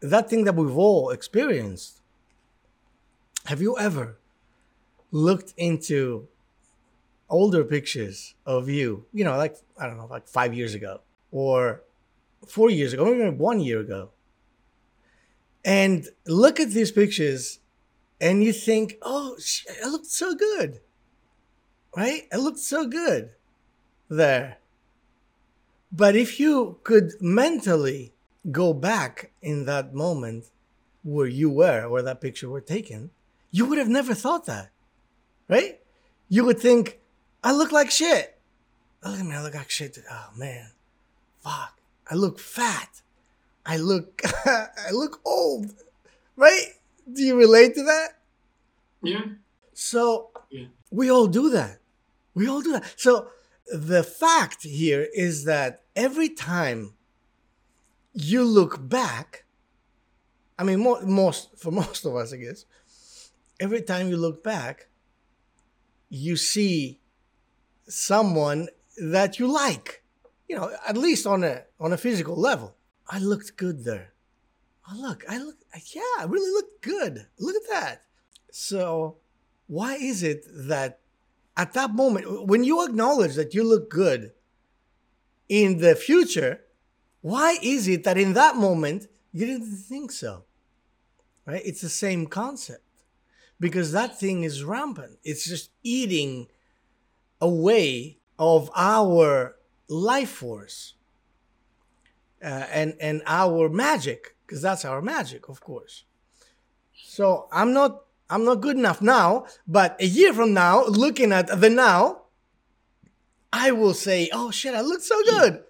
that 0.00 0.30
thing 0.30 0.44
that 0.44 0.54
we've 0.54 0.74
all 0.76 1.10
experienced. 1.10 2.00
Have 3.44 3.60
you 3.60 3.76
ever 3.78 4.16
looked 5.10 5.52
into 5.58 6.28
older 7.28 7.62
pictures 7.62 8.34
of 8.46 8.68
you, 8.68 9.04
you 9.12 9.22
know, 9.22 9.36
like, 9.36 9.56
I 9.78 9.86
don't 9.86 9.98
know, 9.98 10.06
like 10.06 10.26
five 10.26 10.54
years 10.54 10.74
ago 10.74 11.00
or 11.30 11.82
four 12.46 12.70
years 12.70 12.92
ago, 12.92 13.04
maybe 13.04 13.36
one 13.36 13.60
year 13.60 13.80
ago, 13.80 14.10
and 15.64 16.08
look 16.26 16.60
at 16.60 16.70
these 16.70 16.90
pictures 16.90 17.58
and 18.24 18.42
you 18.42 18.54
think, 18.54 18.96
oh, 19.02 19.36
it 19.36 19.86
looked 19.86 20.06
so 20.06 20.34
good, 20.34 20.80
right? 21.94 22.22
It 22.32 22.38
looked 22.38 22.58
so 22.58 22.86
good 22.86 23.32
there. 24.08 24.56
But 25.92 26.16
if 26.16 26.40
you 26.40 26.78
could 26.84 27.12
mentally 27.20 28.14
go 28.50 28.72
back 28.72 29.30
in 29.42 29.66
that 29.66 29.92
moment 29.92 30.46
where 31.02 31.26
you 31.26 31.50
were, 31.50 31.86
where 31.86 32.02
that 32.02 32.22
picture 32.22 32.48
were 32.48 32.62
taken, 32.62 33.10
you 33.50 33.66
would 33.66 33.76
have 33.76 33.90
never 33.90 34.14
thought 34.14 34.46
that, 34.46 34.70
right? 35.46 35.78
You 36.30 36.46
would 36.46 36.58
think, 36.58 37.00
I 37.44 37.52
look 37.52 37.72
like 37.72 37.90
shit. 37.90 38.38
Look 39.04 39.20
at 39.20 39.26
me, 39.26 39.34
I 39.34 39.42
look 39.42 39.54
like 39.54 39.70
shit. 39.70 39.98
Oh 40.10 40.30
man, 40.34 40.70
fuck. 41.42 41.78
I 42.10 42.14
look 42.14 42.38
fat. 42.38 43.02
I 43.66 43.76
look, 43.76 44.22
I 44.46 44.92
look 44.92 45.20
old, 45.26 45.74
right? 46.36 46.72
Do 47.10 47.22
you 47.22 47.36
relate 47.36 47.74
to 47.74 47.82
that? 47.84 48.08
Yeah. 49.02 49.24
So 49.72 50.30
yeah. 50.50 50.66
we 50.90 51.10
all 51.10 51.26
do 51.26 51.50
that. 51.50 51.78
We 52.34 52.48
all 52.48 52.62
do 52.62 52.72
that. 52.72 52.84
So 52.96 53.28
the 53.72 54.02
fact 54.02 54.62
here 54.62 55.06
is 55.14 55.44
that 55.44 55.82
every 55.94 56.28
time 56.28 56.94
you 58.12 58.44
look 58.44 58.88
back, 58.88 59.44
I 60.58 60.64
mean, 60.64 60.80
most 60.80 61.58
for 61.58 61.70
most 61.82 62.04
of 62.04 62.14
us, 62.16 62.32
I 62.32 62.36
guess, 62.36 62.64
every 63.60 63.82
time 63.82 64.08
you 64.08 64.16
look 64.16 64.42
back, 64.42 64.88
you 66.08 66.36
see 66.36 67.00
someone 67.88 68.68
that 68.96 69.38
you 69.38 69.46
like. 69.46 70.02
You 70.48 70.56
know, 70.56 70.70
at 70.86 70.96
least 70.96 71.26
on 71.26 71.42
a 71.42 71.64
on 71.80 71.92
a 71.92 71.98
physical 71.98 72.36
level. 72.36 72.76
I 73.08 73.18
looked 73.18 73.56
good 73.56 73.84
there. 73.84 74.13
Oh 74.90 74.96
look, 75.00 75.24
I 75.28 75.38
look 75.38 75.56
yeah, 75.94 76.02
I 76.18 76.24
really 76.24 76.50
look 76.50 76.82
good. 76.82 77.26
Look 77.38 77.56
at 77.56 77.70
that. 77.70 78.02
So 78.50 79.16
why 79.66 79.94
is 79.94 80.22
it 80.22 80.44
that 80.68 81.00
at 81.56 81.72
that 81.72 81.94
moment 81.94 82.46
when 82.46 82.64
you 82.64 82.84
acknowledge 82.84 83.34
that 83.34 83.54
you 83.54 83.64
look 83.64 83.88
good 83.88 84.32
in 85.48 85.78
the 85.78 85.94
future, 85.94 86.60
why 87.20 87.58
is 87.62 87.88
it 87.88 88.04
that 88.04 88.18
in 88.18 88.34
that 88.34 88.56
moment 88.56 89.08
you 89.32 89.46
didn't 89.46 89.76
think 89.76 90.12
so? 90.12 90.44
Right? 91.46 91.62
It's 91.64 91.80
the 91.80 91.88
same 91.88 92.26
concept 92.26 92.84
because 93.60 93.92
that 93.92 94.18
thing 94.18 94.42
is 94.42 94.64
rampant. 94.64 95.18
It's 95.24 95.46
just 95.46 95.70
eating 95.82 96.48
away 97.40 98.18
of 98.38 98.70
our 98.74 99.56
life 99.88 100.30
force 100.30 100.94
uh, 102.42 102.66
and 102.70 102.94
and 103.00 103.22
our 103.26 103.68
magic 103.68 104.33
because 104.46 104.62
that's 104.62 104.84
our 104.84 105.02
magic, 105.02 105.48
of 105.48 105.60
course. 105.60 106.04
So 106.94 107.48
I'm 107.52 107.72
not 107.72 108.02
I'm 108.30 108.44
not 108.44 108.60
good 108.60 108.76
enough 108.76 109.02
now, 109.02 109.46
but 109.66 109.96
a 110.00 110.06
year 110.06 110.32
from 110.32 110.54
now, 110.54 110.84
looking 110.86 111.30
at 111.32 111.60
the 111.60 111.70
now, 111.70 112.22
I 113.52 113.72
will 113.72 113.94
say, 113.94 114.30
"Oh 114.32 114.50
shit, 114.50 114.74
I 114.74 114.80
look 114.80 115.02
so 115.02 115.22
good," 115.24 115.64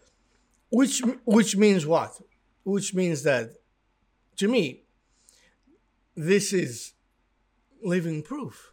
which 0.70 1.02
which 1.24 1.56
means 1.56 1.86
what? 1.86 2.20
Which 2.64 2.94
means 2.94 3.22
that, 3.24 3.56
to 4.36 4.48
me, 4.48 4.84
this 6.16 6.52
is 6.52 6.92
living 7.82 8.22
proof 8.22 8.72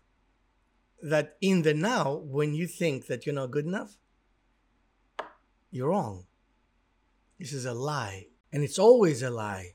that 1.01 1.35
in 1.41 1.63
the 1.63 1.73
now, 1.73 2.13
when 2.23 2.53
you 2.53 2.67
think 2.67 3.07
that 3.07 3.25
you're 3.25 3.35
not 3.35 3.51
good 3.51 3.65
enough, 3.65 3.97
you're 5.71 5.89
wrong. 5.89 6.25
This 7.39 7.51
is 7.51 7.65
a 7.65 7.73
lie, 7.73 8.27
and 8.53 8.63
it's 8.63 8.77
always 8.77 9.23
a 9.23 9.31
lie. 9.31 9.73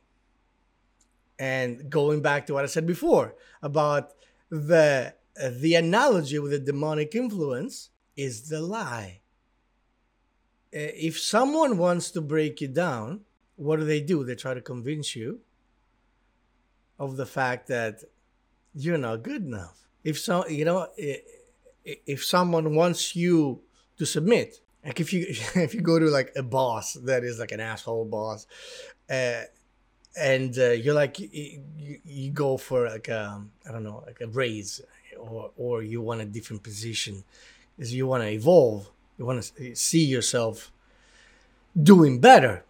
And 1.38 1.90
going 1.90 2.22
back 2.22 2.46
to 2.46 2.55
what 2.55 2.64
I 2.64 2.66
said 2.66 2.87
before 2.87 3.35
about 3.62 4.12
the 4.51 5.14
the 5.61 5.75
analogy 5.75 6.38
with 6.38 6.53
the 6.53 6.59
demonic 6.59 7.14
influence 7.14 7.90
is 8.16 8.49
the 8.49 8.61
lie. 8.61 9.20
Uh, 10.75 10.92
if 10.94 11.20
someone 11.20 11.77
wants 11.77 12.11
to 12.12 12.20
break 12.20 12.61
you 12.61 12.68
down, 12.68 13.20
what 13.57 13.79
do 13.79 13.85
they 13.85 14.01
do? 14.01 14.25
They 14.25 14.35
try 14.35 14.55
to 14.55 14.61
convince 14.61 15.14
you 15.14 15.40
of 16.99 17.16
the 17.16 17.27
fact 17.27 17.68
that 17.68 18.03
you're 18.75 18.99
not 18.99 19.22
good 19.22 19.44
enough. 19.44 19.87
If 20.05 20.18
so, 20.18 20.46
you 20.49 20.64
know, 20.64 20.88
if 21.85 22.25
someone 22.25 22.75
wants 22.75 23.16
you 23.16 23.62
to 23.99 24.07
submit, 24.07 24.61
like 24.85 25.01
if 25.01 25.12
you 25.12 25.27
if 25.55 25.75
you 25.75 25.81
go 25.81 25.99
to 25.99 26.07
like 26.07 26.33
a 26.37 26.42
boss 26.42 26.94
that 26.94 27.25
is 27.25 27.38
like 27.38 27.53
an 27.53 27.61
asshole 27.61 28.05
boss, 28.05 28.46
uh, 29.11 29.42
and 30.17 30.59
uh, 30.59 30.71
you're 30.71 30.95
like 30.95 31.19
you, 31.19 31.61
you 32.05 32.31
go 32.31 32.57
for 32.57 32.89
like 32.89 33.09
a 33.09 33.27
um, 33.29 33.51
don't 33.65 33.85
know 33.85 34.03
like 34.07 34.21
a 34.21 34.27
raise 34.27 34.81
or 35.19 35.51
or 35.57 35.83
you 35.83 36.01
want 36.01 36.21
a 36.21 36.25
different 36.25 36.63
position, 36.63 37.25
is 37.79 37.95
you 37.95 38.07
want 38.07 38.23
to 38.23 38.31
evolve 38.31 38.91
you 39.19 39.25
want 39.25 39.43
to 39.43 39.75
see 39.75 40.05
yourself 40.05 40.71
doing 41.81 42.21
better 42.21 42.65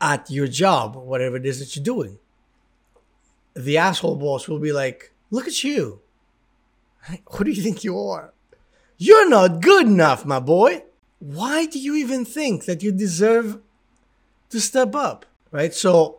at 0.00 0.30
your 0.30 0.46
job, 0.46 0.96
whatever 0.96 1.36
it 1.36 1.46
is 1.46 1.58
that 1.60 1.74
you're 1.74 1.84
doing. 1.84 2.18
The 3.54 3.78
asshole 3.78 4.16
boss 4.16 4.48
will 4.48 4.58
be 4.58 4.72
like, 4.72 5.12
Look 5.30 5.48
at 5.48 5.64
you. 5.64 6.00
Who 7.32 7.44
do 7.44 7.50
you 7.50 7.62
think 7.62 7.82
you 7.82 7.98
are? 7.98 8.32
You're 8.96 9.28
not 9.28 9.60
good 9.60 9.86
enough, 9.86 10.24
my 10.24 10.38
boy. 10.38 10.84
Why 11.18 11.66
do 11.66 11.78
you 11.78 11.94
even 11.96 12.24
think 12.24 12.66
that 12.66 12.82
you 12.82 12.92
deserve 12.92 13.60
to 14.50 14.60
step 14.60 14.94
up? 14.94 15.26
Right? 15.54 15.72
So 15.72 16.16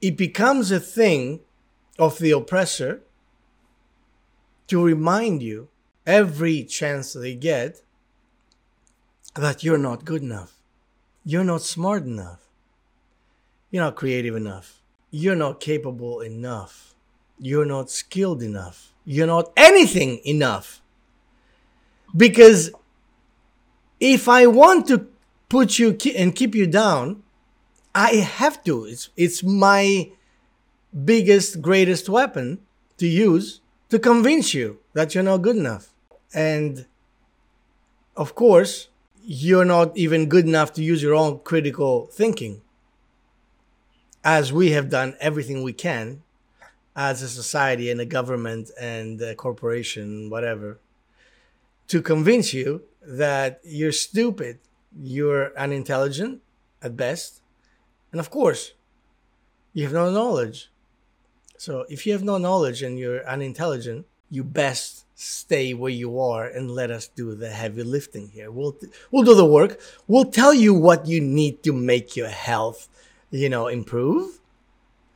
it 0.00 0.16
becomes 0.16 0.70
a 0.70 0.78
thing 0.78 1.40
of 1.98 2.20
the 2.20 2.30
oppressor 2.30 3.00
to 4.68 4.80
remind 4.80 5.42
you 5.42 5.66
every 6.06 6.62
chance 6.62 7.12
they 7.12 7.34
get 7.34 7.82
that 9.34 9.64
you're 9.64 9.78
not 9.78 10.04
good 10.04 10.22
enough. 10.22 10.52
You're 11.24 11.42
not 11.42 11.62
smart 11.62 12.04
enough. 12.04 12.46
You're 13.72 13.82
not 13.82 13.96
creative 13.96 14.36
enough. 14.36 14.80
You're 15.10 15.34
not 15.34 15.58
capable 15.58 16.20
enough. 16.20 16.94
You're 17.36 17.66
not 17.66 17.90
skilled 17.90 18.44
enough. 18.44 18.92
You're 19.04 19.26
not 19.26 19.50
anything 19.56 20.20
enough. 20.24 20.80
Because 22.16 22.70
if 23.98 24.28
I 24.28 24.46
want 24.46 24.86
to 24.86 25.08
put 25.48 25.80
you 25.80 25.98
and 26.16 26.32
keep 26.32 26.54
you 26.54 26.68
down, 26.68 27.24
I 27.98 28.14
have 28.14 28.62
to. 28.62 28.84
It's, 28.84 29.08
it's 29.16 29.42
my 29.42 30.12
biggest, 31.04 31.60
greatest 31.60 32.08
weapon 32.08 32.60
to 32.98 33.08
use 33.08 33.60
to 33.88 33.98
convince 33.98 34.54
you 34.54 34.78
that 34.92 35.14
you're 35.14 35.24
not 35.24 35.38
good 35.38 35.56
enough. 35.56 35.88
And 36.32 36.86
of 38.16 38.36
course, 38.36 38.88
you're 39.20 39.64
not 39.64 39.96
even 39.96 40.28
good 40.28 40.46
enough 40.46 40.72
to 40.74 40.82
use 40.82 41.02
your 41.02 41.14
own 41.14 41.40
critical 41.40 42.06
thinking. 42.06 42.62
As 44.22 44.52
we 44.52 44.70
have 44.70 44.90
done 44.90 45.16
everything 45.18 45.64
we 45.64 45.72
can 45.72 46.22
as 46.94 47.20
a 47.20 47.28
society 47.28 47.90
and 47.90 48.00
a 48.00 48.06
government 48.06 48.70
and 48.80 49.20
a 49.20 49.34
corporation, 49.34 50.30
whatever, 50.30 50.78
to 51.88 52.00
convince 52.00 52.54
you 52.54 52.82
that 53.02 53.60
you're 53.64 53.92
stupid 53.92 54.60
you're 54.96 55.56
unintelligent 55.58 56.40
at 56.80 56.96
best. 56.96 57.42
And 58.12 58.20
of 58.20 58.30
course, 58.30 58.72
you 59.72 59.84
have 59.84 59.92
no 59.92 60.10
knowledge. 60.10 60.70
So 61.56 61.84
if 61.88 62.06
you 62.06 62.12
have 62.12 62.24
no 62.24 62.38
knowledge 62.38 62.82
and 62.82 62.98
you're 62.98 63.26
unintelligent, 63.28 64.06
you 64.30 64.44
best 64.44 65.04
stay 65.14 65.74
where 65.74 65.90
you 65.90 66.20
are 66.20 66.46
and 66.46 66.70
let 66.70 66.90
us 66.90 67.08
do 67.08 67.34
the 67.34 67.50
heavy 67.50 67.82
lifting 67.82 68.28
here. 68.28 68.50
We'll 68.50 68.76
we'll 69.10 69.24
do 69.24 69.34
the 69.34 69.44
work. 69.44 69.80
We'll 70.06 70.30
tell 70.30 70.54
you 70.54 70.72
what 70.74 71.06
you 71.06 71.20
need 71.20 71.62
to 71.64 71.72
make 71.72 72.16
your 72.16 72.28
health, 72.28 72.88
you 73.30 73.48
know, 73.48 73.66
improve. 73.66 74.38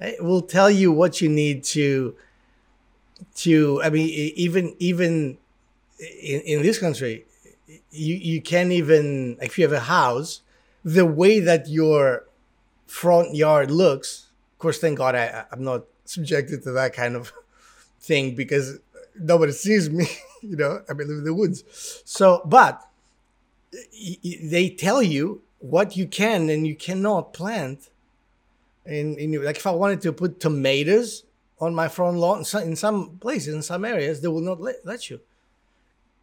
Eh, 0.00 0.16
we'll 0.20 0.42
tell 0.42 0.70
you 0.70 0.90
what 0.90 1.20
you 1.20 1.28
need 1.28 1.62
to 1.64 2.16
to 3.36 3.80
I 3.82 3.90
mean 3.90 4.08
even 4.08 4.74
even 4.80 5.38
in, 6.20 6.40
in 6.40 6.62
this 6.62 6.78
country 6.78 7.24
you 7.92 8.16
you 8.16 8.42
can't 8.42 8.72
even 8.72 9.36
if 9.40 9.56
you 9.56 9.64
have 9.64 9.72
a 9.72 9.80
house 9.80 10.42
the 10.84 11.06
way 11.06 11.38
that 11.38 11.68
your 11.68 12.24
front 12.86 13.34
yard 13.34 13.70
looks 13.70 14.30
of 14.52 14.58
course 14.58 14.78
thank 14.78 14.98
god 14.98 15.14
I, 15.14 15.44
i'm 15.50 15.64
not 15.64 15.84
subjected 16.04 16.62
to 16.64 16.72
that 16.72 16.92
kind 16.92 17.16
of 17.16 17.32
thing 18.00 18.34
because 18.34 18.78
nobody 19.18 19.52
sees 19.52 19.88
me 19.90 20.06
you 20.42 20.56
know? 20.56 20.82
I 20.88 20.92
live 20.92 21.08
in 21.08 21.24
the 21.24 21.34
woods. 21.34 21.64
So 22.04 22.42
but 22.44 22.86
they 24.42 24.68
tell 24.68 25.02
you 25.02 25.42
what 25.60 25.96
you 25.96 26.06
can 26.06 26.50
and 26.50 26.66
you 26.66 26.74
cannot 26.74 27.32
plant 27.32 27.88
and, 28.84 29.16
and 29.16 29.44
like 29.44 29.56
if 29.56 29.66
i 29.66 29.70
wanted 29.70 30.00
to 30.02 30.12
put 30.12 30.40
tomatoes 30.40 31.24
on 31.60 31.72
my 31.74 31.86
front 31.88 32.18
lawn 32.18 32.44
in 32.64 32.74
some 32.74 33.16
places 33.18 33.54
in 33.54 33.62
some 33.62 33.84
areas 33.84 34.20
they 34.20 34.28
will 34.28 34.40
not 34.40 34.60
let, 34.60 34.84
let 34.84 35.08
you. 35.08 35.20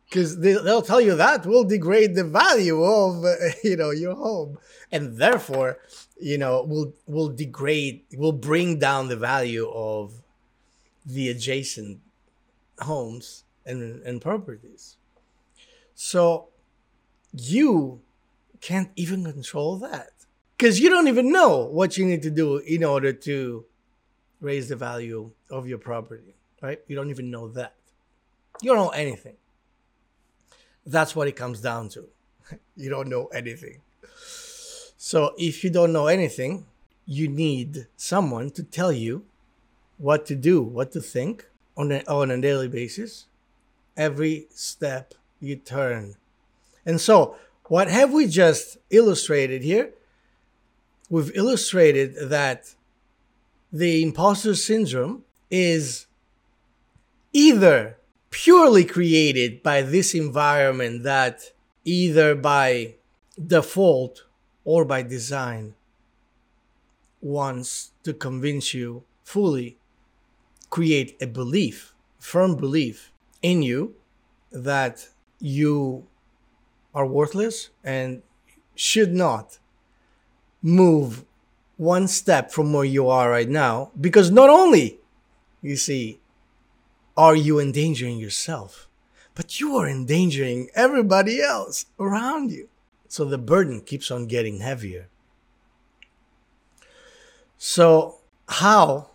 Because 0.05 0.39
they, 0.39 0.55
will 0.55 0.81
tell 0.81 0.99
you 0.99 1.15
that 1.15 1.45
will 1.45 1.63
degrade 1.63 2.15
the 2.15 2.23
value 2.23 2.83
of 2.83 3.23
uh, 3.23 3.35
you 3.63 3.77
know 3.77 3.91
your 3.91 4.15
home. 4.15 4.57
And 4.91 5.17
therefore 5.17 5.79
you 6.19 6.37
know 6.37 6.63
will 6.63 6.93
will 7.07 7.29
degrade 7.29 8.03
will 8.15 8.31
bring 8.31 8.79
down 8.79 9.07
the 9.07 9.15
value 9.15 9.69
of 9.69 10.21
the 11.05 11.29
adjacent 11.29 11.99
homes 12.79 13.43
and, 13.65 14.01
and 14.03 14.21
properties 14.21 14.97
so 15.95 16.47
you 17.33 18.01
can't 18.61 18.91
even 18.95 19.23
control 19.23 19.77
that 19.77 20.11
because 20.57 20.79
you 20.79 20.89
don't 20.89 21.07
even 21.07 21.31
know 21.31 21.65
what 21.65 21.97
you 21.97 22.05
need 22.05 22.21
to 22.21 22.31
do 22.31 22.57
in 22.57 22.83
order 22.83 23.13
to 23.13 23.65
raise 24.41 24.69
the 24.69 24.75
value 24.75 25.31
of 25.49 25.67
your 25.67 25.77
property 25.77 26.35
right 26.61 26.81
you 26.87 26.95
don't 26.95 27.09
even 27.09 27.29
know 27.29 27.47
that 27.47 27.73
you 28.61 28.73
don't 28.73 28.83
know 28.83 28.89
anything 28.89 29.35
that's 30.89 31.15
what 31.15 31.27
it 31.27 31.35
comes 31.35 31.61
down 31.61 31.89
to. 31.89 32.07
you 32.75 32.89
don't 32.89 33.09
know 33.09 33.27
anything. 33.27 33.81
So 35.09 35.33
if 35.39 35.63
you 35.63 35.71
don't 35.71 35.91
know 35.91 36.05
anything, 36.05 36.67
you 37.07 37.27
need 37.27 37.87
someone 37.97 38.51
to 38.51 38.61
tell 38.61 38.91
you 38.91 39.25
what 39.97 40.27
to 40.27 40.35
do, 40.35 40.61
what 40.61 40.91
to 40.91 41.01
think 41.01 41.47
on 41.75 41.91
a, 41.91 42.03
on 42.07 42.29
a 42.29 42.39
daily 42.39 42.67
basis, 42.67 43.25
every 43.97 44.45
step 44.51 45.15
you 45.39 45.55
turn. 45.55 46.13
And 46.85 47.01
so, 47.01 47.37
what 47.69 47.89
have 47.89 48.13
we 48.13 48.27
just 48.27 48.77
illustrated 48.91 49.63
here? 49.63 49.95
We've 51.09 51.35
illustrated 51.35 52.29
that 52.29 52.75
the 53.73 54.03
imposter 54.03 54.53
syndrome 54.53 55.23
is 55.49 56.05
either 57.33 57.97
purely 58.29 58.85
created 58.85 59.63
by 59.63 59.81
this 59.81 60.13
environment 60.13 61.01
that 61.01 61.51
either 61.83 62.35
by 62.35 62.93
default 63.43 64.25
or 64.63 64.85
by 64.85 65.01
design 65.01 65.73
wants 67.21 67.91
to 68.03 68.13
convince 68.13 68.73
you 68.73 69.03
fully 69.23 69.77
create 70.69 71.17
a 71.21 71.27
belief 71.27 71.93
firm 72.19 72.55
belief 72.55 73.11
in 73.41 73.61
you 73.61 73.95
that 74.51 75.09
you 75.39 76.05
are 76.93 77.05
worthless 77.05 77.69
and 77.83 78.21
should 78.75 79.13
not 79.13 79.59
move 80.61 81.25
one 81.77 82.07
step 82.07 82.51
from 82.51 82.73
where 82.73 82.85
you 82.85 83.07
are 83.07 83.29
right 83.29 83.49
now 83.49 83.91
because 83.99 84.29
not 84.31 84.49
only 84.49 84.99
you 85.61 85.75
see 85.75 86.19
are 87.19 87.35
you 87.35 87.59
endangering 87.59 88.17
yourself? 88.17 88.87
But 89.35 89.59
you 89.59 89.75
are 89.75 89.89
endangering 89.89 90.69
everybody 90.73 91.41
else 91.41 91.85
around 91.99 92.49
you. 92.51 92.69
So 93.09 93.25
the 93.25 93.39
burden 93.39 93.81
keeps 93.81 94.11
on 94.11 94.27
getting 94.27 94.59
heavier. 94.59 95.07
So, 97.57 98.19
how, 98.47 99.09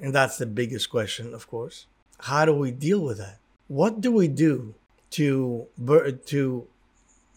and 0.00 0.14
that's 0.14 0.38
the 0.38 0.46
biggest 0.46 0.88
question, 0.88 1.34
of 1.34 1.46
course, 1.46 1.86
how 2.20 2.46
do 2.46 2.54
we 2.54 2.70
deal 2.70 3.00
with 3.00 3.18
that? 3.18 3.38
What 3.68 4.00
do 4.00 4.12
we 4.12 4.28
do 4.28 4.74
to, 5.10 5.66
to 6.26 6.66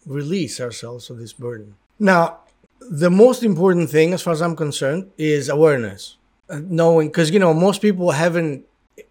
release 0.06 0.62
ourselves 0.62 1.10
of 1.10 1.18
this 1.18 1.34
burden? 1.34 1.76
Now, 2.00 2.40
the 2.80 3.10
most 3.10 3.44
important 3.44 3.90
thing, 3.90 4.14
as 4.14 4.22
far 4.22 4.34
as 4.34 4.42
I'm 4.42 4.56
concerned, 4.56 5.12
is 5.18 5.50
awareness. 5.50 6.18
Uh, 6.48 6.62
knowing, 6.64 7.08
because, 7.08 7.32
you 7.32 7.40
know, 7.40 7.54
most 7.54 7.82
people 7.82 8.12
haven't 8.12 8.66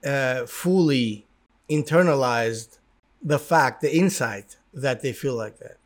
uh, 0.05 0.47
fully 0.47 1.27
internalized 1.69 2.79
the 3.21 3.39
fact, 3.39 3.81
the 3.81 3.95
insight 3.95 4.57
that 4.73 5.03
they 5.03 5.13
feel 5.13 5.35
like 5.35 5.59
that. 5.59 5.77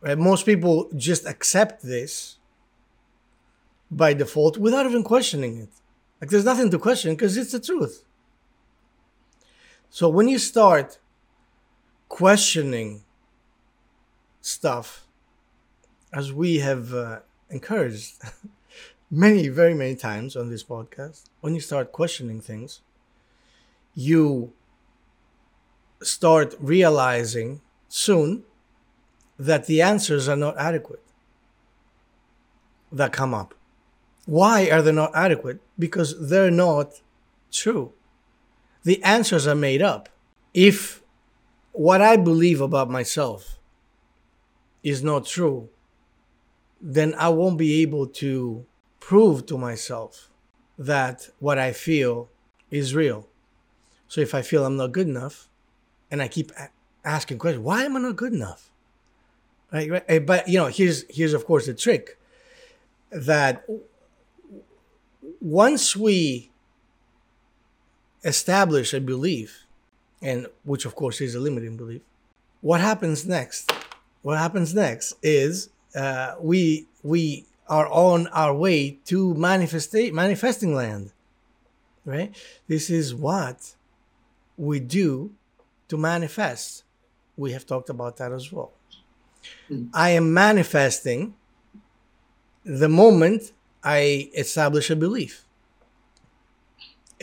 Right? 0.00 0.18
Most 0.18 0.46
people 0.46 0.88
just 0.96 1.26
accept 1.26 1.82
this 1.82 2.38
by 3.90 4.14
default 4.14 4.58
without 4.58 4.86
even 4.86 5.02
questioning 5.02 5.58
it. 5.58 5.70
Like 6.20 6.30
there's 6.30 6.44
nothing 6.44 6.70
to 6.70 6.78
question 6.78 7.14
because 7.14 7.36
it's 7.36 7.52
the 7.52 7.60
truth. 7.60 8.04
So 9.90 10.08
when 10.08 10.28
you 10.28 10.38
start 10.38 10.98
questioning 12.08 13.04
stuff, 14.40 15.06
as 16.12 16.32
we 16.32 16.58
have 16.58 16.94
uh, 16.94 17.20
encouraged 17.50 18.14
many, 19.10 19.48
very 19.48 19.74
many 19.74 19.94
times 19.94 20.36
on 20.36 20.50
this 20.50 20.64
podcast, 20.64 21.24
when 21.40 21.54
you 21.54 21.60
start 21.60 21.92
questioning 21.92 22.40
things, 22.40 22.80
you 23.94 24.52
start 26.02 26.54
realizing 26.60 27.60
soon 27.88 28.44
that 29.38 29.66
the 29.66 29.82
answers 29.82 30.28
are 30.28 30.36
not 30.36 30.56
adequate 30.58 31.02
that 32.92 33.12
come 33.12 33.34
up. 33.34 33.54
Why 34.24 34.70
are 34.70 34.82
they 34.82 34.92
not 34.92 35.14
adequate? 35.14 35.60
Because 35.78 36.28
they're 36.28 36.50
not 36.50 37.00
true. 37.52 37.92
The 38.82 39.02
answers 39.02 39.46
are 39.46 39.54
made 39.54 39.82
up. 39.82 40.08
If 40.54 41.02
what 41.72 42.00
I 42.00 42.16
believe 42.16 42.60
about 42.60 42.88
myself 42.88 43.58
is 44.82 45.02
not 45.02 45.26
true, 45.26 45.68
then 46.80 47.14
I 47.14 47.28
won't 47.28 47.58
be 47.58 47.82
able 47.82 48.06
to 48.06 48.64
prove 49.00 49.46
to 49.46 49.58
myself 49.58 50.30
that 50.78 51.28
what 51.38 51.58
I 51.58 51.72
feel 51.72 52.28
is 52.70 52.94
real. 52.94 53.28
So 54.08 54.20
if 54.20 54.34
I 54.34 54.42
feel 54.42 54.64
I'm 54.64 54.76
not 54.76 54.92
good 54.92 55.08
enough, 55.08 55.48
and 56.10 56.22
I 56.22 56.28
keep 56.28 56.52
asking 57.04 57.38
questions, 57.38 57.64
why 57.64 57.84
am 57.84 57.96
I 57.96 58.00
not 58.00 58.16
good 58.16 58.32
enough? 58.32 58.70
Right. 59.72 60.04
Eh, 60.08 60.18
but 60.20 60.48
you 60.48 60.58
know, 60.58 60.66
here's 60.66 61.04
here's 61.08 61.34
of 61.34 61.44
course 61.44 61.66
the 61.66 61.74
trick 61.74 62.18
that 63.10 63.66
once 65.40 65.96
we 65.96 66.50
establish 68.24 68.94
a 68.94 69.00
belief, 69.00 69.64
and 70.22 70.46
which 70.64 70.84
of 70.84 70.94
course 70.94 71.20
is 71.20 71.34
a 71.34 71.40
limiting 71.40 71.76
belief, 71.76 72.02
what 72.60 72.80
happens 72.80 73.26
next? 73.26 73.72
What 74.22 74.38
happens 74.38 74.74
next 74.74 75.14
is 75.22 75.70
uh, 75.94 76.34
we 76.40 76.86
we 77.02 77.46
are 77.68 77.88
on 77.88 78.28
our 78.28 78.54
way 78.54 78.98
to 79.06 79.34
manifesting 79.34 80.14
manifesting 80.14 80.74
land 80.74 81.12
right 82.04 82.34
this 82.68 82.88
is 82.90 83.14
what 83.14 83.74
we 84.56 84.78
do 84.78 85.32
to 85.88 85.96
manifest 85.96 86.84
we 87.36 87.52
have 87.52 87.66
talked 87.66 87.90
about 87.90 88.16
that 88.16 88.32
as 88.32 88.52
well 88.52 88.72
mm. 89.70 89.88
i 89.94 90.10
am 90.10 90.32
manifesting 90.32 91.34
the 92.64 92.88
moment 92.88 93.52
i 93.84 94.28
establish 94.34 94.90
a 94.90 94.96
belief. 94.96 95.44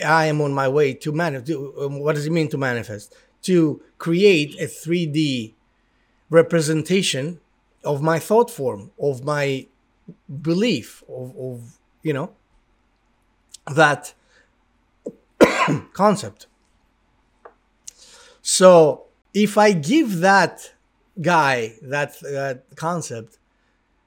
I 0.04 0.26
am 0.26 0.40
on 0.40 0.52
my 0.52 0.68
way 0.68 0.94
to 0.94 1.12
manifest 1.12 1.52
um, 1.52 2.00
what 2.00 2.16
does 2.16 2.26
it 2.26 2.32
mean 2.32 2.48
to 2.48 2.58
manifest? 2.58 3.14
To 3.42 3.80
create 3.98 4.60
a 4.60 4.64
3d 4.64 5.54
representation 6.30 7.40
of 7.84 8.02
my 8.02 8.18
thought 8.18 8.50
form 8.50 8.90
of 8.98 9.24
my 9.24 9.66
belief 10.42 11.04
of, 11.08 11.36
of 11.36 11.78
you 12.02 12.12
know 12.12 12.32
that 13.72 14.14
concept. 15.92 16.46
So 18.42 19.04
if 19.32 19.56
i 19.58 19.72
give 19.72 20.18
that 20.18 20.73
guy, 21.20 21.74
that 21.82 22.18
that 22.20 22.64
concept, 22.76 23.38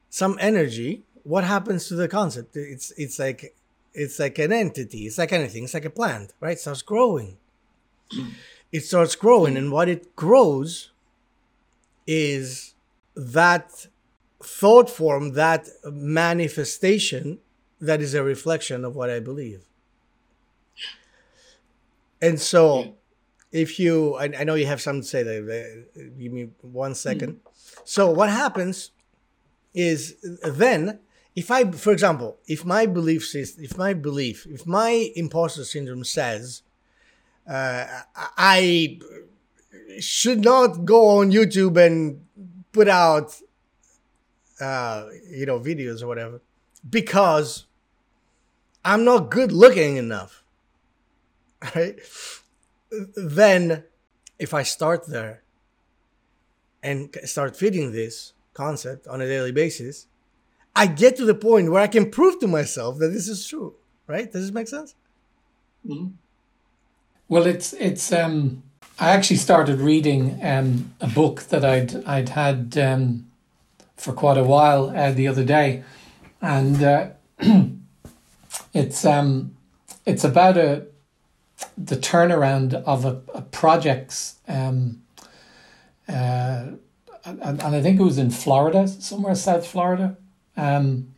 some 0.10 0.38
energy, 0.40 1.04
what 1.24 1.44
happens 1.44 1.88
to 1.88 1.96
the 1.96 2.08
concept? 2.08 2.56
It's 2.56 2.92
it's 2.98 3.20
like 3.20 3.56
it's 3.94 4.20
like 4.20 4.38
an 4.40 4.52
entity. 4.52 5.08
It's 5.08 5.18
like 5.18 5.34
anything. 5.34 5.64
It's 5.64 5.74
like 5.74 5.86
a 5.86 5.90
plant, 5.90 6.34
right? 6.40 6.54
It 6.54 6.60
starts 6.60 6.82
growing. 6.82 7.38
it 8.72 8.82
starts 8.82 9.16
growing, 9.16 9.58
and 9.58 9.72
what 9.72 9.90
it 9.90 10.16
grows 10.16 10.92
is 12.06 12.74
that 13.16 13.88
thought 14.42 14.90
form, 14.90 15.34
that 15.34 15.68
manifestation 15.84 17.40
that 17.82 18.02
is 18.02 18.14
a 18.14 18.24
reflection 18.24 18.86
of 18.86 18.96
what 18.96 19.10
I 19.10 19.20
believe. 19.20 19.64
And 22.22 22.40
so, 22.40 22.97
if 23.52 23.80
you, 23.80 24.16
I, 24.16 24.26
I 24.40 24.44
know 24.44 24.56
you 24.56 24.66
have 24.66 24.82
something 24.82 25.02
to 25.02 25.08
say 25.08 25.24
there. 25.24 25.86
Give 26.20 26.32
me 26.32 26.50
one 26.62 26.96
second. 26.96 27.34
Mm. 27.34 27.52
So, 27.86 28.12
what 28.12 28.30
happens 28.30 28.92
is 29.74 30.16
then, 30.44 31.00
if 31.36 31.52
I, 31.52 31.72
for 31.72 31.94
example, 31.94 32.38
if 32.48 32.66
my 32.66 32.86
belief 32.86 33.26
system, 33.26 33.64
if 33.64 33.78
my 33.78 33.94
belief, 33.94 34.46
if 34.50 34.66
my 34.66 35.12
imposter 35.16 35.64
syndrome 35.64 36.04
says, 36.04 36.64
uh, 37.48 37.86
I 38.38 39.00
should 40.00 40.44
not 40.44 40.84
go 40.86 41.20
on 41.20 41.32
YouTube 41.32 41.78
and 41.78 42.26
put 42.72 42.88
out, 42.88 43.40
uh, 44.60 45.06
you 45.30 45.46
know, 45.46 45.60
videos 45.60 46.02
or 46.02 46.08
whatever, 46.08 46.42
because 46.90 47.66
I'm 48.84 49.04
not 49.06 49.30
good 49.30 49.52
looking 49.52 49.98
enough 49.98 50.44
right? 51.76 52.00
Then, 53.16 53.84
if 54.40 54.54
I 54.54 54.64
start 54.64 55.08
there 55.08 55.44
and 56.82 57.16
start 57.26 57.56
feeding 57.56 57.92
this 57.92 58.34
concept 58.54 59.08
on 59.08 59.22
a 59.22 59.28
daily 59.28 59.52
basis, 59.52 60.08
I 60.76 60.88
get 60.88 61.18
to 61.18 61.26
the 61.26 61.36
point 61.36 61.72
where 61.72 61.82
I 61.82 61.88
can 61.88 62.12
prove 62.12 62.40
to 62.40 62.48
myself 62.48 63.00
that 63.00 63.10
this 63.10 63.28
is 63.28 63.46
true. 63.48 63.76
Right? 64.06 64.32
Does 64.32 64.46
this 64.46 64.54
make 64.54 64.68
sense? 64.68 64.96
Mm-hmm. 65.86 66.08
Well, 67.30 67.46
it's 67.46 67.74
it's. 67.74 68.14
Um, 68.14 68.64
I 69.00 69.10
actually 69.10 69.38
started 69.38 69.80
reading 69.80 70.40
um, 70.42 70.94
a 71.02 71.08
book 71.08 71.44
that 71.44 71.66
I'd 71.66 72.06
I'd 72.06 72.30
had 72.30 72.78
um, 72.78 73.28
for 73.98 74.14
quite 74.14 74.38
a 74.38 74.44
while 74.44 74.96
uh, 74.96 75.12
the 75.12 75.28
other 75.28 75.44
day, 75.44 75.84
and 76.42 76.82
uh, 76.82 77.10
it's 78.74 79.06
um, 79.06 79.58
it's 80.06 80.24
about 80.24 80.58
a 80.58 80.86
the 81.78 81.96
turnaround 81.96 82.74
of 82.74 83.06
a, 83.06 83.22
a 83.34 83.42
project's 83.42 84.36
um, 84.48 85.02
uh, 86.08 86.68
and, 87.28 87.62
and 87.62 87.76
I 87.76 87.82
think 87.82 88.00
it 88.00 88.04
was 88.04 88.18
in 88.18 88.32
Florida, 88.32 88.88
somewhere 88.88 89.36
South 89.36 89.68
Florida. 89.68 90.16
Um, 90.56 91.14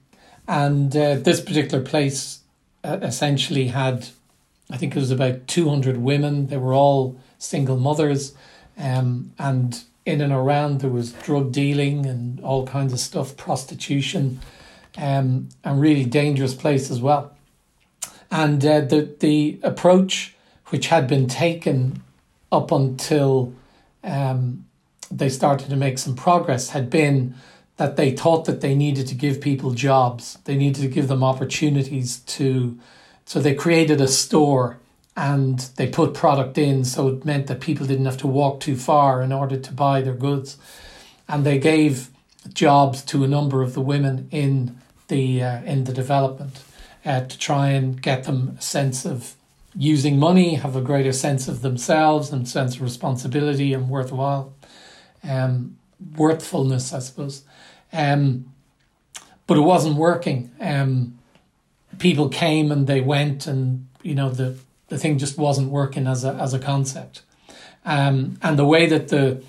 and 0.48 0.96
uh, 0.96 1.16
this 1.16 1.40
particular 1.40 1.84
place 1.84 2.40
uh, 2.84 2.98
essentially 3.02 3.68
had, 3.68 4.08
I 4.72 4.78
think 4.78 4.96
it 4.96 5.00
was 5.00 5.12
about 5.12 5.48
200 5.48 5.98
women. 5.98 6.48
They 6.48 6.58
were 6.58 6.74
all 6.74 7.20
single 7.38 7.78
mothers. 7.78 8.34
Um, 8.78 9.34
and 9.38 9.84
in 10.06 10.22
and 10.22 10.34
around 10.34 10.82
there 10.82 10.90
was 10.90 11.14
drug 11.14 11.52
dealing 11.52 12.06
and 12.06 12.40
all 12.42 12.66
kinds 12.66 12.94
of 12.94 13.00
stuff, 13.00 13.38
prostitution, 13.38 14.40
um, 14.98 15.50
and 15.64 15.80
really 15.80 16.06
dangerous 16.06 16.56
place 16.56 16.90
as 16.90 17.00
well. 17.00 17.36
And 18.32 18.64
uh, 18.66 18.82
the 18.82 19.16
the 19.20 19.60
approach 19.64 20.36
which 20.68 20.88
had 20.88 21.08
been 21.08 21.28
taken 21.28 22.04
up 22.52 22.72
until 22.72 23.54
um, 24.04 24.66
they 25.12 25.30
started 25.30 25.70
to 25.70 25.76
make 25.76 25.98
some 25.98 26.16
progress 26.16 26.70
had 26.70 26.90
been 26.90 27.36
that 27.78 27.96
they 27.96 28.12
thought 28.12 28.46
that 28.46 28.62
they 28.62 28.76
needed 28.76 29.08
to 29.08 29.16
give 29.16 29.42
people 29.42 29.72
jobs. 29.72 30.38
They 30.44 30.56
needed 30.56 30.82
to 30.82 30.88
give 30.88 31.08
them 31.08 31.24
opportunities 31.24 32.20
to. 32.20 32.78
So 33.26 33.40
they 33.40 33.56
created 33.56 34.02
a 34.02 34.08
store 34.08 34.80
and 35.16 35.60
they 35.76 35.88
put 35.88 36.14
product 36.14 36.58
in, 36.58 36.86
so 36.86 37.08
it 37.10 37.26
meant 37.26 37.48
that 37.48 37.60
people 37.60 37.86
didn't 37.86 38.06
have 38.06 38.18
to 38.18 38.28
walk 38.28 38.60
too 38.60 38.76
far 38.76 39.22
in 39.22 39.34
order 39.34 39.58
to 39.58 39.74
buy 39.74 40.02
their 40.02 40.14
goods. 40.14 40.58
And 41.28 41.46
they 41.46 41.60
gave 41.60 42.10
jobs 42.54 43.04
to 43.06 43.24
a 43.24 43.28
number 43.28 43.62
of 43.62 43.74
the 43.74 43.82
women 43.82 44.28
in 44.32 44.78
the 45.08 45.44
uh, 45.44 45.62
in 45.64 45.86
the 45.86 45.94
development 45.94 46.64
uh, 47.06 47.22
to 47.22 47.38
try 47.38 47.70
and 47.70 48.02
get 48.02 48.26
them 48.26 48.56
a 48.58 48.62
sense 48.62 49.06
of 49.06 49.36
using 49.76 50.18
money, 50.20 50.56
have 50.56 50.76
a 50.76 50.82
greater 50.82 51.14
sense 51.14 51.48
of 51.48 51.62
themselves 51.62 52.32
and 52.32 52.48
sense 52.48 52.76
of 52.76 52.82
responsibility 52.82 53.74
and 53.74 53.90
worthwhile, 53.90 54.54
um, 55.24 55.78
worthfulness, 56.16 56.94
I 56.94 57.00
suppose. 57.00 57.44
Um, 57.94 58.52
but 59.48 59.58
it 59.58 59.62
wasn't 59.62 59.96
working. 59.96 60.52
Um, 60.60 61.18
people 61.98 62.30
came 62.30 62.72
and 62.72 62.88
they 62.88 63.02
went, 63.02 63.48
and 63.48 63.88
you 64.04 64.16
know 64.16 64.30
the 64.30 64.58
the 64.90 64.98
thing 64.98 65.18
just 65.18 65.38
wasn't 65.38 65.70
working 65.70 66.08
as 66.08 66.24
a 66.24 66.34
as 66.34 66.54
a 66.54 66.60
concept. 66.60 67.24
Um, 67.86 68.38
and 68.42 68.60
the 68.60 68.66
way 68.66 68.86
that 68.88 69.08
the 69.08 69.42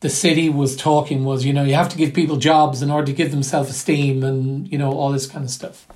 the 0.00 0.10
city 0.10 0.48
was 0.48 0.76
talking 0.76 1.24
was, 1.24 1.44
you 1.44 1.52
know, 1.52 1.62
you 1.62 1.74
have 1.74 1.88
to 1.88 1.96
give 1.96 2.12
people 2.12 2.36
jobs 2.36 2.82
in 2.82 2.90
order 2.90 3.06
to 3.06 3.12
give 3.12 3.30
them 3.30 3.42
self 3.42 3.70
esteem, 3.70 4.22
and 4.22 4.70
you 4.70 4.76
know 4.76 4.92
all 4.92 5.12
this 5.12 5.26
kind 5.26 5.44
of 5.44 5.50
stuff. 5.50 5.86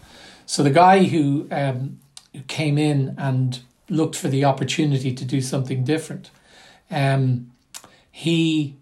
So 0.47 0.62
the 0.62 0.70
guy 0.70 1.05
who 1.05 1.49
um, 1.51 1.99
came 2.47 2.78
in 2.78 3.14
and 3.18 3.61
looked 3.88 4.16
for 4.16 4.28
the 4.28 4.44
opportunity 4.44 5.12
to 5.12 5.24
do 5.24 5.40
something 5.40 5.84
different. 5.84 6.30
Um, 6.90 7.51
he 8.11 8.76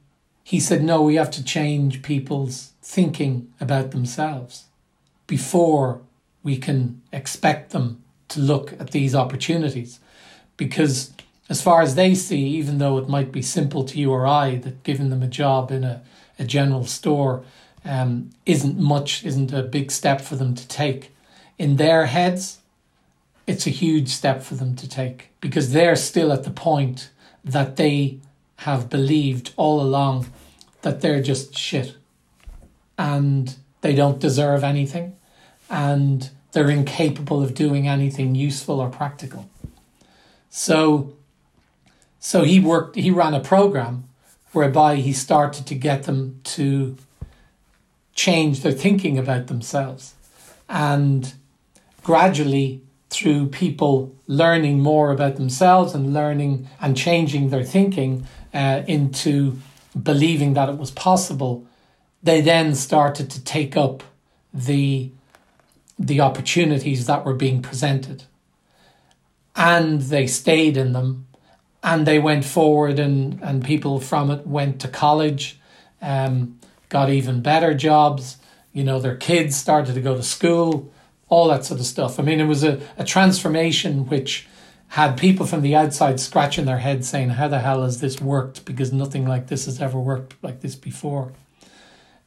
he 0.44 0.60
said, 0.60 0.84
no, 0.84 1.00
we 1.00 1.14
have 1.14 1.30
to 1.30 1.42
change 1.42 2.02
people's 2.02 2.72
thinking 2.82 3.50
about 3.60 3.92
themselves 3.92 4.64
before 5.26 6.02
we 6.42 6.58
can 6.58 7.00
expect 7.12 7.70
them 7.70 8.02
to 8.28 8.40
look 8.40 8.74
at 8.74 8.90
these 8.90 9.14
opportunities. 9.14 10.00
Because 10.58 11.14
as 11.48 11.62
far 11.62 11.80
as 11.80 11.94
they 11.94 12.14
see, 12.14 12.46
even 12.46 12.76
though 12.76 12.98
it 12.98 13.08
might 13.08 13.32
be 13.32 13.40
simple 13.40 13.84
to 13.84 13.98
you 13.98 14.12
or 14.12 14.26
I 14.26 14.56
that 14.56 14.82
giving 14.82 15.08
them 15.08 15.22
a 15.22 15.26
job 15.26 15.70
in 15.70 15.82
a, 15.82 16.02
a 16.38 16.44
general 16.44 16.84
store 16.84 17.42
um, 17.86 18.30
isn't 18.44 18.78
much, 18.78 19.24
isn't 19.24 19.50
a 19.50 19.62
big 19.62 19.90
step 19.90 20.20
for 20.20 20.36
them 20.36 20.54
to 20.54 20.68
take, 20.68 21.10
in 21.59 21.76
their 21.76 22.07
heads, 22.07 22.59
it's 23.46 23.66
a 23.66 23.70
huge 23.70 24.09
step 24.09 24.42
for 24.42 24.55
them 24.55 24.74
to 24.76 24.88
take 24.88 25.30
because 25.40 25.72
they're 25.72 25.96
still 25.96 26.32
at 26.32 26.44
the 26.44 26.50
point 26.50 27.11
that 27.44 27.76
they 27.76 28.18
have 28.59 28.88
believed 28.88 29.52
all 29.57 29.80
along 29.80 30.26
that 30.82 31.00
they're 31.00 31.22
just 31.22 31.57
shit 31.57 31.96
and 32.96 33.57
they 33.80 33.94
don't 33.94 34.20
deserve 34.20 34.64
anything 34.64 35.16
and 35.68 36.30
they're 36.52 36.70
incapable 36.70 37.42
of 37.42 37.55
doing 37.55 37.88
anything 37.88 38.34
useful 38.34 38.80
or 38.80 38.88
practical. 38.88 39.48
So 40.48 41.14
so 42.20 42.44
he 42.44 42.61
worked 42.61 42.96
he 42.96 43.11
ran 43.11 43.34
a 43.34 43.40
program 43.40 44.05
whereby 44.52 44.96
he 44.96 45.12
started 45.12 45.66
to 45.66 45.74
get 45.74 46.05
them 46.05 46.40
to 46.44 46.96
change 48.14 48.62
their 48.62 48.72
thinking 48.72 49.18
about 49.18 49.48
themselves 49.48 50.14
and 50.68 51.34
gradually 52.05 52.82
through 53.11 53.48
people 53.48 54.14
learning 54.28 54.78
more 54.80 55.11
about 55.11 55.36
themselves 55.36 55.94
and 55.94 56.14
learning 56.14 56.68
and 56.80 56.96
changing 56.96 57.50
their 57.50 57.64
thinking 57.64 58.26
uh, 58.52 58.82
into 58.86 59.59
believing 60.00 60.55
that 60.55 60.68
it 60.68 60.78
was 60.78 60.90
possible, 60.90 61.66
they 62.22 62.40
then 62.40 62.74
started 62.74 63.28
to 63.30 63.42
take 63.42 63.76
up 63.76 64.05
the 64.52 65.11
the 65.96 66.20
opportunities 66.20 67.07
that 67.07 67.24
were 67.24 67.34
being 67.34 67.62
presented. 67.62 68.24
And 69.55 70.00
they 70.02 70.26
stayed 70.26 70.76
in 70.76 70.92
them 70.92 71.28
and 71.84 72.05
they 72.05 72.18
went 72.18 72.44
forward 72.44 72.98
and, 72.98 73.40
and 73.40 73.64
people 73.64 74.00
from 74.00 74.28
it 74.32 74.44
went 74.44 74.80
to 74.80 74.88
college, 74.88 75.61
um, 76.02 76.59
got 76.88 77.11
even 77.11 77.42
better 77.42 77.74
jobs, 77.74 78.38
you 78.72 78.82
know, 78.82 78.98
their 78.98 79.14
kids 79.14 79.55
started 79.55 79.94
to 79.94 80.00
go 80.00 80.16
to 80.16 80.22
school 80.24 80.92
all 81.28 81.48
that 81.48 81.64
sort 81.64 81.80
of 81.80 81.86
stuff. 81.86 82.18
I 82.18 82.22
mean, 82.22 82.40
it 82.40 82.46
was 82.46 82.64
a, 82.64 82.80
a 82.96 83.04
transformation 83.04 84.06
which 84.06 84.46
had 84.88 85.16
people 85.16 85.46
from 85.46 85.62
the 85.62 85.74
outside 85.74 86.20
scratching 86.20 86.66
their 86.66 86.78
heads 86.78 87.08
saying, 87.08 87.30
How 87.30 87.48
the 87.48 87.60
hell 87.60 87.82
has 87.82 88.00
this 88.00 88.20
worked? 88.20 88.64
Because 88.64 88.92
nothing 88.92 89.26
like 89.26 89.48
this 89.48 89.64
has 89.66 89.80
ever 89.80 89.98
worked 89.98 90.34
like 90.42 90.60
this 90.60 90.76
before. 90.76 91.32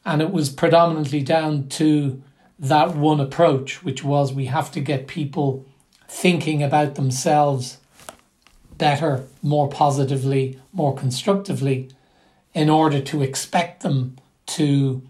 And 0.04 0.20
it 0.20 0.30
was 0.30 0.50
predominantly 0.50 1.22
down 1.22 1.68
to 1.70 2.22
that 2.58 2.96
one 2.96 3.20
approach, 3.20 3.82
which 3.84 4.02
was 4.02 4.32
we 4.32 4.46
have 4.46 4.70
to 4.72 4.80
get 4.80 5.06
people 5.06 5.64
thinking 6.08 6.62
about 6.62 6.94
themselves 6.94 7.78
better, 8.76 9.24
more 9.42 9.68
positively, 9.68 10.58
more 10.72 10.94
constructively, 10.94 11.88
in 12.54 12.70
order 12.70 13.00
to 13.00 13.22
expect 13.22 13.82
them 13.82 14.16
to 14.46 15.02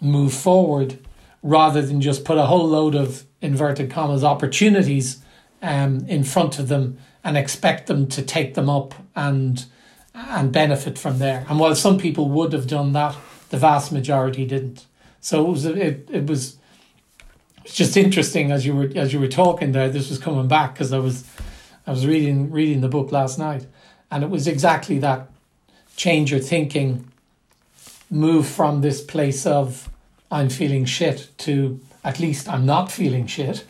move 0.00 0.32
forward 0.32 0.98
rather 1.42 1.82
than 1.82 2.00
just 2.00 2.24
put 2.24 2.38
a 2.38 2.46
whole 2.46 2.66
load 2.66 2.94
of 2.94 3.24
inverted 3.46 3.90
commas 3.90 4.24
opportunities 4.24 5.22
um, 5.62 6.04
in 6.06 6.24
front 6.24 6.58
of 6.58 6.68
them 6.68 6.98
and 7.24 7.36
expect 7.36 7.86
them 7.86 8.06
to 8.08 8.22
take 8.22 8.54
them 8.54 8.68
up 8.68 8.94
and 9.14 9.64
and 10.14 10.50
benefit 10.50 10.98
from 10.98 11.18
there. 11.18 11.44
And 11.48 11.58
while 11.58 11.74
some 11.74 11.98
people 11.98 12.30
would 12.30 12.54
have 12.54 12.66
done 12.66 12.92
that, 12.92 13.14
the 13.50 13.58
vast 13.58 13.92
majority 13.92 14.46
didn't. 14.46 14.86
So 15.20 15.46
it 15.46 15.50
was 15.50 15.64
it, 15.64 16.08
it 16.10 16.26
was 16.26 16.56
it's 17.64 17.74
just 17.74 17.96
interesting 17.96 18.50
as 18.50 18.64
you 18.64 18.74
were 18.74 18.90
as 18.94 19.12
you 19.12 19.20
were 19.20 19.28
talking 19.28 19.72
there. 19.72 19.88
This 19.88 20.08
was 20.08 20.18
coming 20.18 20.48
back 20.48 20.74
because 20.74 20.92
I 20.92 20.98
was 20.98 21.24
I 21.86 21.90
was 21.90 22.06
reading 22.06 22.50
reading 22.50 22.80
the 22.80 22.88
book 22.88 23.12
last 23.12 23.38
night, 23.38 23.66
and 24.10 24.22
it 24.22 24.30
was 24.30 24.46
exactly 24.46 24.98
that 25.00 25.28
change 25.96 26.30
your 26.30 26.40
thinking, 26.40 27.10
move 28.10 28.46
from 28.46 28.80
this 28.80 29.00
place 29.02 29.46
of 29.46 29.90
I'm 30.30 30.48
feeling 30.48 30.84
shit 30.84 31.28
to 31.38 31.80
at 32.06 32.20
least 32.20 32.48
I'm 32.48 32.64
not 32.64 32.90
feeling 32.92 33.26
shit 33.26 33.64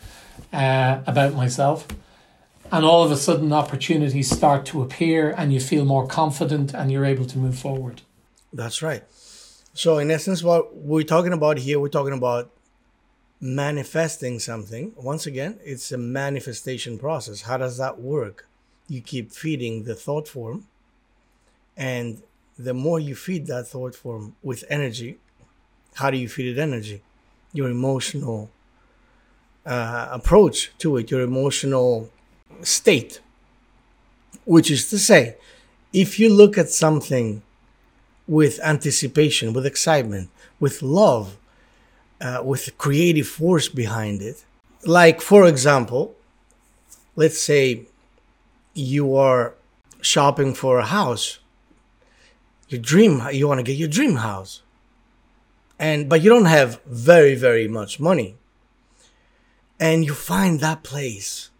uh, 0.52 1.00
about 1.06 1.32
myself. 1.34 1.88
And 2.70 2.84
all 2.84 3.02
of 3.02 3.10
a 3.10 3.16
sudden, 3.16 3.52
opportunities 3.52 4.28
start 4.30 4.66
to 4.66 4.82
appear, 4.82 5.30
and 5.38 5.52
you 5.54 5.60
feel 5.60 5.84
more 5.84 6.06
confident 6.06 6.74
and 6.74 6.92
you're 6.92 7.04
able 7.04 7.24
to 7.26 7.38
move 7.38 7.58
forward. 7.58 8.02
That's 8.52 8.82
right. 8.82 9.04
So, 9.72 9.98
in 9.98 10.10
essence, 10.10 10.42
what 10.42 10.76
we're 10.76 11.10
talking 11.14 11.32
about 11.32 11.58
here, 11.58 11.80
we're 11.80 11.88
talking 11.88 12.12
about 12.12 12.50
manifesting 13.40 14.38
something. 14.38 14.92
Once 14.96 15.26
again, 15.26 15.58
it's 15.64 15.90
a 15.92 15.98
manifestation 15.98 16.98
process. 16.98 17.42
How 17.42 17.56
does 17.56 17.78
that 17.78 18.00
work? 18.00 18.48
You 18.88 19.00
keep 19.00 19.32
feeding 19.32 19.84
the 19.84 19.94
thought 19.94 20.28
form, 20.28 20.66
and 21.76 22.22
the 22.58 22.74
more 22.74 23.00
you 23.00 23.14
feed 23.14 23.46
that 23.46 23.68
thought 23.68 23.94
form 23.94 24.36
with 24.42 24.64
energy, 24.68 25.18
how 25.94 26.10
do 26.10 26.18
you 26.18 26.28
feed 26.28 26.56
it 26.56 26.60
energy? 26.60 27.02
Your 27.52 27.70
emotional 27.70 28.50
uh, 29.64 30.08
approach 30.10 30.72
to 30.78 30.96
it, 30.96 31.10
your 31.10 31.22
emotional 31.22 32.10
state. 32.62 33.20
Which 34.44 34.70
is 34.70 34.88
to 34.90 34.98
say, 34.98 35.36
if 35.92 36.18
you 36.20 36.28
look 36.28 36.56
at 36.56 36.70
something 36.70 37.42
with 38.28 38.60
anticipation, 38.62 39.52
with 39.52 39.66
excitement, 39.66 40.30
with 40.60 40.82
love, 40.82 41.36
uh, 42.20 42.42
with 42.44 42.76
creative 42.78 43.26
force 43.26 43.68
behind 43.68 44.22
it, 44.22 44.44
like 44.84 45.20
for 45.20 45.46
example, 45.46 46.14
let's 47.16 47.40
say 47.40 47.86
you 48.74 49.16
are 49.16 49.54
shopping 50.00 50.54
for 50.54 50.78
a 50.78 50.84
house, 50.84 51.38
your 52.68 52.80
dream, 52.80 53.22
you 53.32 53.48
want 53.48 53.58
to 53.58 53.64
get 53.64 53.76
your 53.76 53.88
dream 53.88 54.16
house, 54.16 54.62
and 55.78 56.08
but 56.08 56.22
you 56.22 56.30
don't 56.30 56.46
have 56.46 56.80
very 56.84 57.34
very 57.34 57.68
much 57.68 58.00
money, 58.00 58.36
and 59.78 60.04
you 60.04 60.14
find 60.14 60.60
that 60.60 60.82
place 60.82 61.50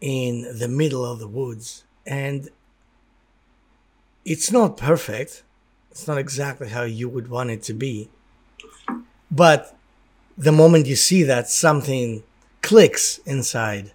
in 0.00 0.58
the 0.58 0.68
middle 0.68 1.04
of 1.04 1.18
the 1.18 1.28
woods 1.28 1.84
and 2.04 2.50
it's 4.24 4.50
not 4.50 4.76
perfect. 4.76 5.42
It's 5.90 6.06
not 6.06 6.18
exactly 6.18 6.68
how 6.68 6.82
you 6.82 7.08
would 7.08 7.28
want 7.28 7.50
it 7.50 7.62
to 7.64 7.74
be. 7.74 8.08
But 9.30 9.76
the 10.36 10.52
moment 10.52 10.86
you 10.86 10.96
see 10.96 11.22
that 11.22 11.48
something 11.48 12.22
clicks 12.62 13.18
inside 13.18 13.92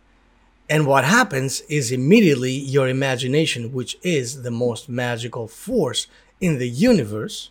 and 0.70 0.86
what 0.86 1.04
happens 1.04 1.62
is 1.62 1.92
immediately 1.92 2.52
your 2.52 2.88
imagination 2.88 3.74
which 3.74 3.98
is 4.04 4.44
the 4.44 4.52
most 4.52 4.88
magical 4.88 5.48
force 5.48 6.06
in 6.40 6.60
the 6.60 6.70
universe 6.70 7.50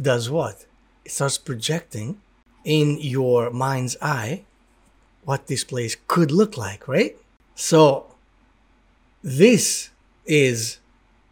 does 0.00 0.30
what 0.30 0.66
it 1.04 1.10
starts 1.10 1.38
projecting 1.38 2.20
in 2.64 2.98
your 3.00 3.50
mind's 3.50 3.96
eye 4.00 4.44
what 5.24 5.46
this 5.46 5.64
place 5.64 5.96
could 6.06 6.30
look 6.30 6.56
like, 6.56 6.86
right? 6.86 7.16
So, 7.54 8.06
this 9.22 9.90
is 10.26 10.78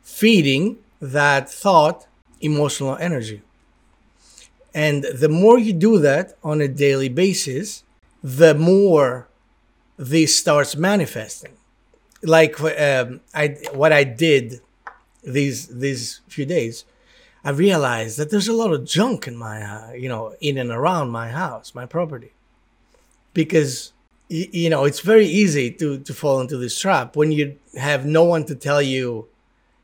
feeding 0.02 0.78
that 1.00 1.50
thought 1.50 2.06
emotional 2.40 2.96
energy. 2.96 3.42
And 4.74 5.04
the 5.04 5.28
more 5.28 5.58
you 5.58 5.72
do 5.72 5.98
that 5.98 6.36
on 6.42 6.60
a 6.60 6.68
daily 6.68 7.10
basis, 7.10 7.84
the 8.22 8.54
more 8.54 9.28
this 9.98 10.38
starts 10.38 10.74
manifesting. 10.74 11.52
Like 12.22 12.58
um, 12.60 13.20
I, 13.34 13.56
what 13.72 13.92
I 13.92 14.04
did 14.04 14.60
these 15.22 15.66
these 15.66 16.20
few 16.28 16.46
days, 16.46 16.84
I 17.45 17.51
realized 17.51 18.18
that 18.18 18.30
there's 18.30 18.49
a 18.49 18.53
lot 18.53 18.72
of 18.72 18.84
junk 18.84 19.26
in 19.26 19.36
my, 19.36 19.62
uh, 19.62 19.93
you 19.93 20.09
know, 20.09 20.34
in 20.40 20.59
and 20.59 20.70
around 20.70 21.11
my 21.11 21.28
house, 21.28 21.74
my 21.74 21.86
property. 21.86 22.32
Because 23.34 23.93
you 24.32 24.70
know 24.70 24.84
it's 24.84 25.01
very 25.01 25.26
easy 25.26 25.70
to 25.70 25.99
to 25.99 26.14
fall 26.14 26.40
into 26.40 26.57
this 26.57 26.78
trap 26.78 27.16
when 27.16 27.32
you 27.32 27.59
have 27.78 28.07
no 28.07 28.24
one 28.24 28.45
to 28.45 28.55
tell 28.55 28.80
you 28.80 29.28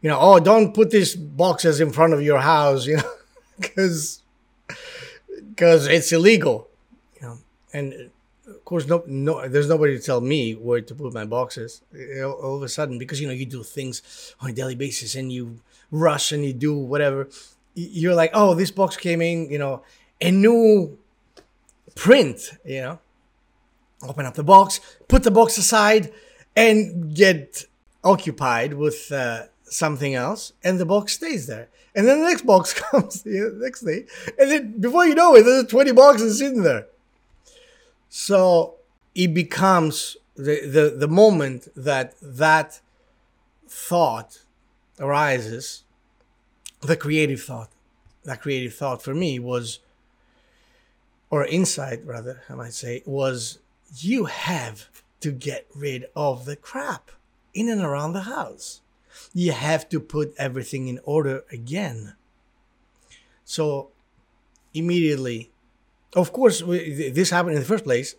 you 0.01 0.09
know 0.09 0.19
oh 0.19 0.41
don't 0.41 0.73
put 0.73 0.91
these 0.91 1.15
boxes 1.15 1.81
in 1.81 1.93
front 1.93 2.15
of 2.15 2.23
your 2.23 2.39
house 2.39 2.87
you 2.91 2.97
know 2.97 3.13
because 3.61 4.23
because 5.51 5.87
it's 5.87 6.13
illegal 6.13 6.67
you 7.21 7.27
know. 7.27 7.39
And 7.75 8.11
of 8.47 8.65
course 8.65 8.87
no 8.87 9.03
no 9.07 9.47
there's 9.49 9.69
nobody 9.69 9.99
to 9.99 10.03
tell 10.03 10.23
me 10.23 10.55
where 10.55 10.81
to 10.81 10.95
put 10.95 11.13
my 11.13 11.27
boxes 11.27 11.83
all 12.25 12.57
of 12.57 12.63
a 12.63 12.69
sudden 12.71 12.97
because 12.99 13.21
you 13.21 13.27
know 13.27 13.35
you 13.35 13.45
do 13.45 13.63
things 13.63 14.35
on 14.41 14.49
a 14.51 14.53
daily 14.55 14.77
basis 14.77 15.15
and 15.15 15.31
you 15.31 15.61
rush 15.91 16.33
and 16.33 16.45
you 16.45 16.53
do 16.53 16.77
whatever 16.77 17.29
you're 17.75 18.15
like 18.15 18.31
oh 18.35 18.55
this 18.55 18.71
box 18.71 18.97
came 18.97 19.23
in 19.23 19.51
you 19.51 19.59
know 19.59 19.83
a 20.21 20.31
new 20.31 20.99
print 21.95 22.51
you 22.65 22.81
know 22.81 22.99
open 24.03 24.27
up 24.27 24.35
the 24.35 24.45
box, 24.45 24.81
put 25.09 25.23
the 25.23 25.31
box 25.31 25.59
aside, 25.59 26.13
and 26.57 27.15
get 27.15 27.65
occupied 28.05 28.75
with 28.75 29.11
uh, 29.13 29.45
something 29.65 30.15
else, 30.15 30.53
and 30.63 30.79
the 30.79 30.87
box 30.87 31.15
stays 31.15 31.47
there. 31.47 31.69
And 31.95 32.07
then 32.07 32.21
the 32.21 32.29
next 32.29 32.47
box 32.47 32.73
comes 32.91 33.23
the 33.23 33.53
next 33.57 33.83
day, 33.83 34.05
and 34.39 34.51
then 34.51 34.81
before 34.81 35.07
you 35.07 35.15
know 35.15 35.35
it, 35.35 35.43
there's 35.43 35.67
20 35.67 35.93
boxes 35.93 36.39
sitting 36.39 36.63
there. 36.63 36.87
So 38.09 38.75
it 39.15 39.35
becomes 39.35 40.17
the, 40.37 40.61
the, 40.67 40.95
the 40.97 41.09
moment 41.09 41.69
that 41.77 42.15
that 42.23 42.81
thought 43.67 44.43
arises, 45.01 45.85
the 46.81 46.97
creative 46.97 47.43
thought. 47.43 47.71
That 48.25 48.41
creative 48.41 48.75
thought 48.75 49.03
for 49.03 49.15
me 49.15 49.39
was, 49.39 49.81
or 51.31 51.47
insight 51.47 52.05
rather, 52.05 52.43
I 52.49 52.55
might 52.55 52.75
say, 52.75 53.03
was 53.07 53.59
you 53.97 54.27
have 54.27 54.89
to 55.21 55.33
get 55.33 55.67
rid 55.75 56.07
of 56.15 56.45
the 56.45 56.57
crap 56.57 57.11
in 57.55 57.69
and 57.69 57.83
around 57.83 58.13
the 58.13 58.23
house. 58.23 58.81
You 59.33 59.53
have 59.53 59.89
to 59.89 60.01
put 60.01 60.35
everything 60.39 60.89
in 60.89 61.01
order 61.05 61.45
again. 61.51 62.15
So, 63.45 63.91
immediately, 64.75 65.51
of 66.15 66.33
course, 66.33 66.61
this 66.61 67.31
happened 67.31 67.55
in 67.55 67.61
the 67.61 67.67
first 67.67 67.85
place. 67.85 68.15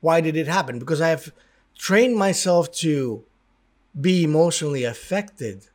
Why 0.00 0.20
did 0.20 0.36
it 0.36 0.48
happen? 0.48 0.78
Because 0.78 1.00
I 1.00 1.08
have 1.08 1.32
trained 1.78 2.16
myself 2.16 2.70
to 2.72 3.24
be 3.98 4.24
emotionally 4.24 4.84
affected 4.84 5.68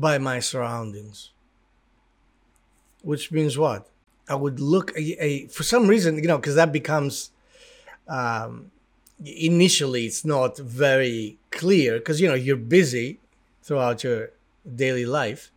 by 0.00 0.18
my 0.18 0.40
surroundings. 0.40 1.30
Which 3.02 3.30
means 3.30 3.56
what? 3.56 3.88
I 4.28 4.34
would 4.34 4.60
look 4.60 4.92
a, 4.96 5.24
a 5.24 5.46
for 5.46 5.62
some 5.62 5.86
reason, 5.86 6.16
you 6.16 6.28
know, 6.28 6.38
because 6.38 6.54
that 6.54 6.72
becomes 6.72 7.30
um, 8.08 8.70
initially 9.24 10.06
it's 10.06 10.24
not 10.24 10.56
very 10.58 11.38
clear 11.50 11.98
because 11.98 12.20
you 12.20 12.28
know 12.28 12.34
you're 12.34 12.56
busy 12.56 13.20
throughout 13.62 14.02
your 14.02 14.30
daily 14.76 15.04
life 15.04 15.50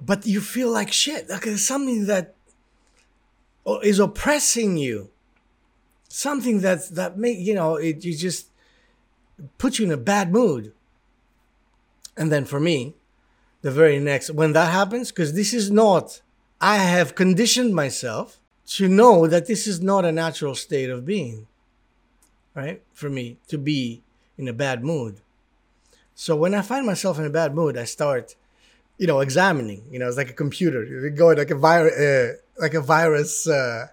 but 0.00 0.26
you 0.26 0.40
feel 0.40 0.70
like 0.70 0.90
shit 0.90 1.28
like 1.28 1.42
there's 1.42 1.66
something 1.66 2.06
that 2.06 2.34
is 3.82 3.98
oppressing 3.98 4.76
you 4.76 5.10
something 6.08 6.60
that 6.60 6.88
that 6.90 7.18
make 7.18 7.38
you 7.38 7.54
know 7.54 7.76
it 7.76 8.04
you 8.04 8.16
just 8.16 8.48
put 9.58 9.78
you 9.78 9.84
in 9.84 9.92
a 9.92 9.96
bad 9.96 10.32
mood 10.32 10.72
and 12.16 12.32
then 12.32 12.44
for 12.44 12.60
me 12.60 12.94
the 13.64 13.70
very 13.70 13.98
next 13.98 14.30
when 14.30 14.52
that 14.52 14.70
happens 14.70 15.10
because 15.10 15.32
this 15.32 15.52
is 15.52 15.70
not 15.70 16.20
i 16.60 16.76
have 16.76 17.14
conditioned 17.14 17.74
myself 17.74 18.38
to 18.66 18.88
know 18.88 19.26
that 19.26 19.46
this 19.46 19.66
is 19.66 19.80
not 19.80 20.04
a 20.04 20.12
natural 20.12 20.54
state 20.54 20.90
of 20.90 21.04
being, 21.04 21.46
right? 22.54 22.82
For 22.92 23.10
me 23.10 23.38
to 23.48 23.58
be 23.58 24.02
in 24.38 24.48
a 24.48 24.52
bad 24.52 24.82
mood. 24.82 25.20
So 26.14 26.36
when 26.36 26.54
I 26.54 26.62
find 26.62 26.86
myself 26.86 27.18
in 27.18 27.24
a 27.24 27.30
bad 27.30 27.54
mood, 27.54 27.76
I 27.76 27.84
start, 27.84 28.36
you 28.98 29.06
know, 29.06 29.20
examining. 29.20 29.84
You 29.90 29.98
know, 29.98 30.08
it's 30.08 30.16
like 30.16 30.30
a 30.30 30.34
computer. 30.34 30.84
You 30.84 31.10
go 31.10 31.28
like 31.28 31.50
a 31.50 31.56
virus, 31.56 31.94
uh, 31.94 32.34
like 32.60 32.74
a 32.74 32.80
virus, 32.80 33.46
uh, 33.48 33.88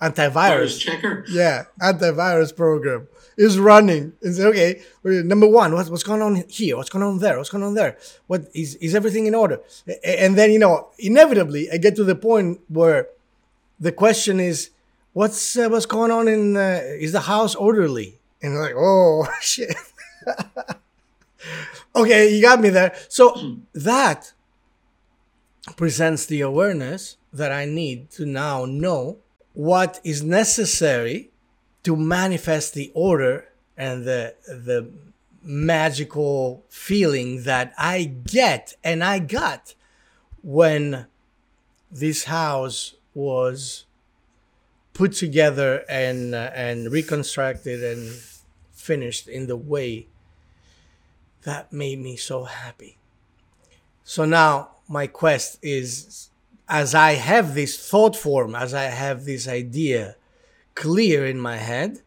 antivirus 0.00 0.32
virus 0.32 0.78
checker. 0.78 1.24
Yeah, 1.28 1.64
antivirus 1.80 2.54
program 2.54 3.08
is 3.38 3.58
running. 3.58 4.12
It's 4.20 4.40
okay. 4.40 4.82
Number 5.04 5.46
one, 5.46 5.72
what's 5.72 5.88
what's 5.88 6.02
going 6.02 6.20
on 6.20 6.44
here? 6.48 6.76
What's 6.76 6.90
going 6.90 7.04
on 7.04 7.18
there? 7.18 7.38
What's 7.38 7.50
going 7.50 7.64
on 7.64 7.74
there? 7.74 7.96
What 8.26 8.48
is 8.52 8.74
is 8.76 8.94
everything 8.94 9.26
in 9.26 9.34
order? 9.34 9.60
And 10.04 10.36
then 10.36 10.50
you 10.50 10.58
know, 10.58 10.88
inevitably, 10.98 11.70
I 11.70 11.78
get 11.78 11.96
to 11.96 12.04
the 12.04 12.16
point 12.16 12.60
where 12.68 13.08
the 13.78 13.92
question 13.92 14.40
is, 14.40 14.70
what's 15.12 15.56
uh, 15.56 15.68
what's 15.68 15.86
going 15.86 16.10
on 16.10 16.28
in? 16.28 16.56
Uh, 16.56 16.82
is 16.84 17.12
the 17.12 17.20
house 17.20 17.54
orderly? 17.54 18.18
And 18.42 18.58
like, 18.58 18.74
oh 18.76 19.26
shit. 19.40 19.74
Okay, 21.94 22.34
you 22.34 22.42
got 22.42 22.60
me 22.60 22.68
there. 22.68 22.94
So 23.08 23.58
that 23.72 24.32
presents 25.76 26.26
the 26.26 26.40
awareness 26.40 27.16
that 27.32 27.52
I 27.52 27.64
need 27.64 28.10
to 28.12 28.26
now 28.26 28.64
know 28.64 29.18
what 29.52 30.00
is 30.04 30.22
necessary 30.22 31.30
to 31.88 31.96
manifest 31.96 32.74
the 32.74 32.92
order 32.92 33.48
and 33.74 34.04
the 34.04 34.34
the 34.46 34.90
magical 35.42 36.62
feeling 36.68 37.44
that 37.44 37.72
I 37.78 38.04
get 38.04 38.74
and 38.84 39.02
I 39.02 39.20
got 39.20 39.74
when 40.42 41.06
this 41.90 42.24
house 42.24 42.94
was 43.14 43.86
put 44.92 45.14
together 45.14 45.82
and 45.88 46.34
uh, 46.34 46.50
and 46.54 46.92
reconstructed 46.92 47.82
and 47.82 48.10
finished 48.70 49.26
in 49.26 49.46
the 49.46 49.56
way 49.56 50.08
that 51.44 51.72
made 51.72 52.00
me 52.00 52.18
so 52.18 52.44
happy. 52.44 52.98
So 54.04 54.26
now 54.26 54.72
my 54.86 55.06
quest 55.06 55.58
is 55.62 56.28
as 56.68 56.94
I 56.94 57.12
have 57.12 57.54
this 57.54 57.88
thought 57.88 58.14
form, 58.14 58.54
as 58.54 58.74
I 58.74 58.88
have 59.02 59.24
this 59.24 59.48
idea 59.48 60.17
clear 60.78 61.26
in 61.26 61.40
my 61.40 61.56
head, 61.56 62.02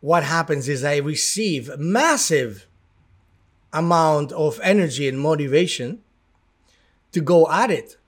what 0.00 0.24
happens 0.24 0.66
is 0.66 0.82
I 0.82 0.96
receive 0.96 1.76
massive 1.76 2.66
amount 3.70 4.32
of 4.32 4.58
energy 4.62 5.06
and 5.06 5.20
motivation 5.20 6.00
to 7.12 7.20
go 7.20 7.46
at 7.50 7.70
it 7.70 7.98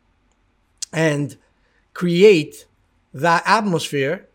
and 0.90 1.36
create 1.92 2.64
that 3.12 3.42
atmosphere 3.44 4.26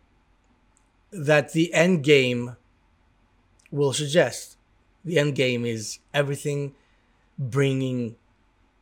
that 1.11 1.53
the 1.53 1.73
end 1.73 2.03
game 2.03 2.55
will 3.71 3.91
suggest. 3.91 4.55
The 5.03 5.17
end 5.17 5.33
game 5.33 5.65
is 5.65 5.97
everything 6.13 6.75
bringing 7.39 8.17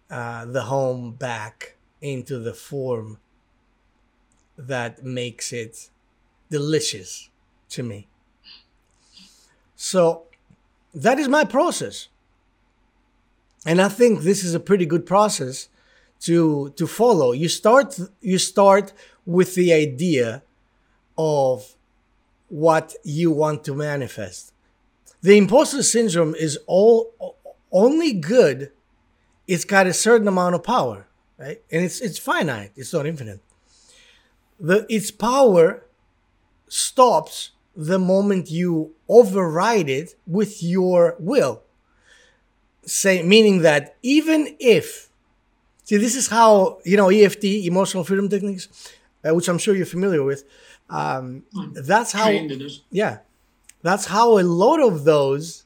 uh, 0.09 0.43
the 0.47 0.63
home 0.63 1.13
back 1.13 1.77
into 2.01 2.39
the 2.39 2.53
form 2.53 3.19
that 4.57 5.01
makes 5.05 5.53
it 5.53 5.89
delicious 6.57 7.29
to 7.69 7.81
me. 7.81 8.07
So 9.75 10.23
that 10.93 11.17
is 11.17 11.27
my 11.27 11.43
process. 11.43 12.09
And 13.65 13.81
I 13.81 13.89
think 13.89 14.21
this 14.21 14.43
is 14.43 14.53
a 14.53 14.59
pretty 14.69 14.85
good 14.85 15.05
process 15.05 15.69
to 16.27 16.69
to 16.79 16.85
follow. 16.85 17.29
You 17.43 17.49
start 17.49 17.87
you 18.21 18.37
start 18.37 18.93
with 19.25 19.55
the 19.55 19.69
idea 19.85 20.43
of 21.17 21.75
what 22.49 22.87
you 23.03 23.27
want 23.31 23.63
to 23.67 23.73
manifest. 23.73 24.53
The 25.21 25.35
imposter 25.43 25.83
syndrome 25.83 26.35
is 26.35 26.53
all 26.67 26.95
only 27.71 28.13
good. 28.13 28.57
It's 29.47 29.65
got 29.65 29.87
a 29.87 29.93
certain 29.93 30.27
amount 30.27 30.53
of 30.55 30.63
power, 30.75 30.99
right? 31.43 31.59
And 31.71 31.83
it's 31.87 31.99
it's 32.07 32.19
finite. 32.19 32.71
It's 32.75 32.93
not 32.93 33.05
infinite. 33.05 33.41
The 34.69 34.85
its 34.97 35.09
power 35.11 35.65
stops 36.73 37.51
the 37.75 37.99
moment 37.99 38.49
you 38.49 38.93
override 39.07 39.89
it 39.89 40.15
with 40.25 40.63
your 40.63 41.15
will. 41.19 41.61
Say 42.85 43.23
meaning 43.23 43.59
that 43.61 43.95
even 44.01 44.55
if 44.59 45.09
see 45.83 45.97
this 45.97 46.15
is 46.15 46.27
how 46.27 46.79
you 46.83 46.97
know 46.97 47.09
EFT 47.09 47.45
emotional 47.65 48.03
freedom 48.03 48.27
techniques, 48.27 48.67
uh, 49.23 49.33
which 49.33 49.47
I'm 49.47 49.57
sure 49.57 49.75
you're 49.75 49.85
familiar 49.85 50.23
with. 50.23 50.43
Um, 50.89 51.43
that's 51.73 52.11
how 52.11 52.29
yeah, 52.91 53.19
that's 53.81 54.05
how 54.07 54.37
a 54.39 54.43
lot 54.43 54.81
of 54.81 55.05
those 55.05 55.63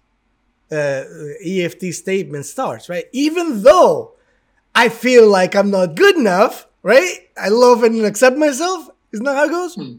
uh, 0.72 1.03
EFT 1.43 1.86
statements 1.93 2.49
starts 2.51 2.89
right. 2.89 3.05
Even 3.14 3.64
though 3.64 4.14
I 4.76 4.89
feel 4.89 5.28
like 5.28 5.55
I'm 5.55 5.72
not 5.72 5.95
good 5.95 6.18
enough, 6.18 6.68
right? 6.84 7.30
I 7.36 7.49
love 7.49 7.84
and 7.84 8.05
accept 8.05 8.38
myself. 8.38 8.89
Isn't 9.12 9.26
that 9.26 9.36
how 9.36 9.45
it 9.45 9.49
goes? 9.49 9.76
Hmm. 9.76 9.95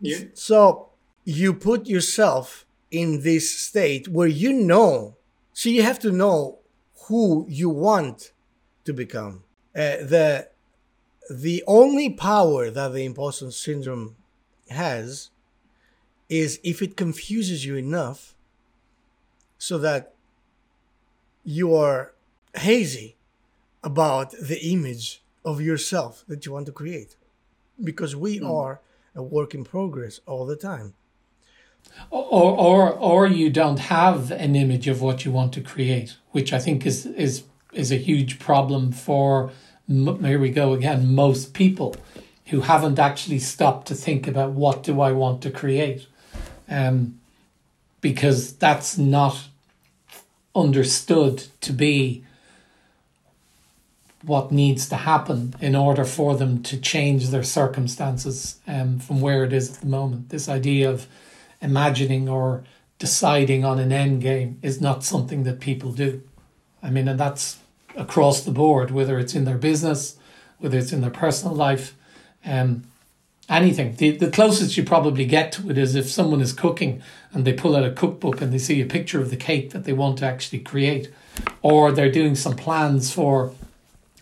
Yeah. 0.00 0.18
So 0.34 0.90
you 1.24 1.54
put 1.54 1.86
yourself 1.86 2.66
in 2.90 3.22
this 3.22 3.58
state 3.58 4.08
where 4.08 4.28
you 4.28 4.52
know, 4.52 5.16
so 5.52 5.68
you 5.68 5.82
have 5.82 5.98
to 6.00 6.12
know 6.12 6.58
who 7.06 7.46
you 7.48 7.68
want 7.70 8.32
to 8.84 8.92
become. 8.92 9.42
Uh, 9.74 10.02
the 10.02 10.48
the 11.28 11.62
only 11.66 12.10
power 12.10 12.70
that 12.70 12.92
the 12.92 13.04
imposter 13.04 13.50
syndrome 13.50 14.16
has 14.70 15.30
is 16.28 16.60
if 16.62 16.82
it 16.82 16.96
confuses 16.96 17.64
you 17.64 17.76
enough 17.76 18.34
so 19.58 19.78
that 19.78 20.14
you 21.44 21.74
are 21.74 22.12
hazy 22.54 23.16
about 23.82 24.32
the 24.32 24.58
image 24.72 25.22
of 25.44 25.60
yourself 25.60 26.24
that 26.28 26.44
you 26.44 26.52
want 26.52 26.66
to 26.66 26.72
create 26.72 27.16
because 27.82 28.16
we 28.16 28.40
mm. 28.40 28.50
are 28.50 28.80
a 29.16 29.22
work 29.22 29.54
in 29.54 29.64
progress 29.64 30.20
all 30.26 30.46
the 30.46 30.56
time. 30.56 30.94
Or, 32.10 32.52
or 32.58 32.92
or 32.92 33.26
you 33.26 33.48
don't 33.48 33.78
have 33.78 34.30
an 34.30 34.54
image 34.54 34.86
of 34.86 35.00
what 35.00 35.24
you 35.24 35.32
want 35.32 35.52
to 35.54 35.60
create, 35.60 36.16
which 36.32 36.52
I 36.52 36.58
think 36.58 36.84
is 36.84 37.06
is 37.06 37.44
is 37.72 37.90
a 37.90 37.96
huge 37.96 38.38
problem 38.38 38.92
for 38.92 39.50
here 39.88 40.40
we 40.40 40.50
go 40.50 40.72
again 40.72 41.14
most 41.14 41.54
people 41.54 41.94
who 42.46 42.60
haven't 42.60 42.98
actually 42.98 43.38
stopped 43.38 43.88
to 43.88 43.94
think 43.94 44.26
about 44.26 44.52
what 44.52 44.82
do 44.82 45.00
I 45.00 45.12
want 45.12 45.42
to 45.42 45.50
create, 45.50 46.06
um, 46.68 47.20
because 48.00 48.52
that's 48.52 48.98
not 48.98 49.48
understood 50.54 51.44
to 51.60 51.72
be 51.72 52.24
what 54.26 54.50
needs 54.50 54.88
to 54.88 54.96
happen 54.96 55.54
in 55.60 55.76
order 55.76 56.04
for 56.04 56.36
them 56.36 56.60
to 56.64 56.76
change 56.76 57.28
their 57.28 57.44
circumstances 57.44 58.58
um, 58.66 58.98
from 58.98 59.20
where 59.20 59.44
it 59.44 59.52
is 59.52 59.74
at 59.74 59.80
the 59.80 59.86
moment. 59.86 60.30
This 60.30 60.48
idea 60.48 60.90
of 60.90 61.06
imagining 61.62 62.28
or 62.28 62.64
deciding 62.98 63.64
on 63.64 63.78
an 63.78 63.92
end 63.92 64.20
game 64.22 64.58
is 64.62 64.80
not 64.80 65.04
something 65.04 65.44
that 65.44 65.60
people 65.60 65.92
do. 65.92 66.22
I 66.82 66.90
mean, 66.90 67.06
and 67.06 67.20
that's 67.20 67.58
across 67.94 68.42
the 68.42 68.50
board, 68.50 68.90
whether 68.90 69.18
it's 69.18 69.34
in 69.34 69.44
their 69.44 69.58
business, 69.58 70.16
whether 70.58 70.78
it's 70.78 70.92
in 70.92 71.02
their 71.02 71.10
personal 71.10 71.54
life, 71.54 71.94
um, 72.44 72.82
anything. 73.48 73.94
The, 73.94 74.10
the 74.10 74.30
closest 74.30 74.76
you 74.76 74.84
probably 74.84 75.24
get 75.24 75.52
to 75.52 75.70
it 75.70 75.78
is 75.78 75.94
if 75.94 76.10
someone 76.10 76.40
is 76.40 76.52
cooking 76.52 77.00
and 77.32 77.44
they 77.44 77.52
pull 77.52 77.76
out 77.76 77.84
a 77.84 77.92
cookbook 77.92 78.40
and 78.40 78.52
they 78.52 78.58
see 78.58 78.80
a 78.80 78.86
picture 78.86 79.20
of 79.20 79.30
the 79.30 79.36
cake 79.36 79.70
that 79.70 79.84
they 79.84 79.92
want 79.92 80.18
to 80.18 80.26
actually 80.26 80.60
create, 80.60 81.12
or 81.62 81.92
they're 81.92 82.10
doing 82.10 82.34
some 82.34 82.56
plans 82.56 83.12
for 83.12 83.52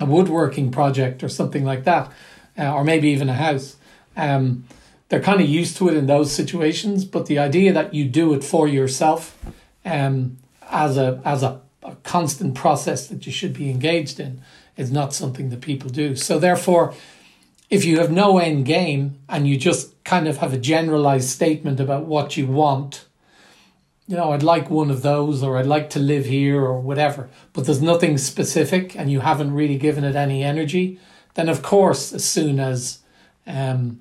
a 0.01 0.05
woodworking 0.05 0.71
project 0.71 1.23
or 1.23 1.29
something 1.29 1.65
like 1.65 1.85
that, 1.85 2.11
uh, 2.59 2.73
or 2.75 2.85
maybe 2.85 3.09
even 3.09 3.29
a 3.29 3.35
house. 3.35 3.77
Um, 4.17 4.65
they're 5.09 5.21
kind 5.21 5.41
of 5.41 5.49
used 5.49 5.77
to 5.77 5.89
it 5.89 5.95
in 5.95 6.07
those 6.07 6.33
situations. 6.33 7.05
But 7.05 7.27
the 7.27 7.39
idea 7.39 7.73
that 7.73 7.95
you 7.95 8.07
do 8.07 8.35
it 8.35 8.43
for 8.43 8.67
yourself, 8.67 9.39
um, 9.85 10.39
as 10.71 10.97
a 10.97 11.21
as 11.25 11.43
a, 11.43 11.61
a 11.83 11.97
constant 11.97 12.55
process 12.55 13.07
that 13.09 13.27
you 13.27 13.33
should 13.33 13.53
be 13.53 13.71
engaged 13.71 14.19
in, 14.19 14.43
is 14.77 14.91
not 14.91 15.15
something 15.15 15.51
that 15.51 15.61
people 15.61 15.91
do. 15.91 16.17
So 16.17 16.39
therefore, 16.39 16.95
if 17.71 17.85
you 17.85 17.99
have 17.99 18.11
no 18.11 18.39
end 18.39 18.67
game 18.67 19.19
and 19.29 19.47
you 19.47 19.57
just 19.57 20.03
kind 20.05 20.29
of 20.29 20.39
have 20.39 20.53
a 20.53 20.59
generalized 20.59 21.29
statement 21.29 21.81
about 21.81 22.05
what 22.07 22.37
you 22.37 22.47
want, 22.47 23.05
you 24.07 24.17
know, 24.17 24.33
I'd 24.33 24.43
like 24.43 24.69
one 24.71 24.91
of 24.91 25.03
those, 25.03 25.43
or 25.43 25.57
I'd 25.57 25.67
like 25.67 25.91
to 25.91 25.99
live 25.99 26.27
here, 26.27 26.61
or 26.61 26.79
whatever, 26.79 27.29
but 27.53 27.65
there's 27.65 27.83
nothing 27.83 28.19
specific 28.19 28.97
and 28.97 29.11
you 29.11 29.21
haven't 29.21 29.55
really 29.55 29.79
given 29.79 30.05
it 30.05 30.15
any 30.15 30.43
energy, 30.43 30.99
then 31.35 31.49
of 31.49 31.63
course, 31.63 32.13
as 32.13 32.25
soon 32.25 32.61
as 32.61 32.99
um, 33.47 34.01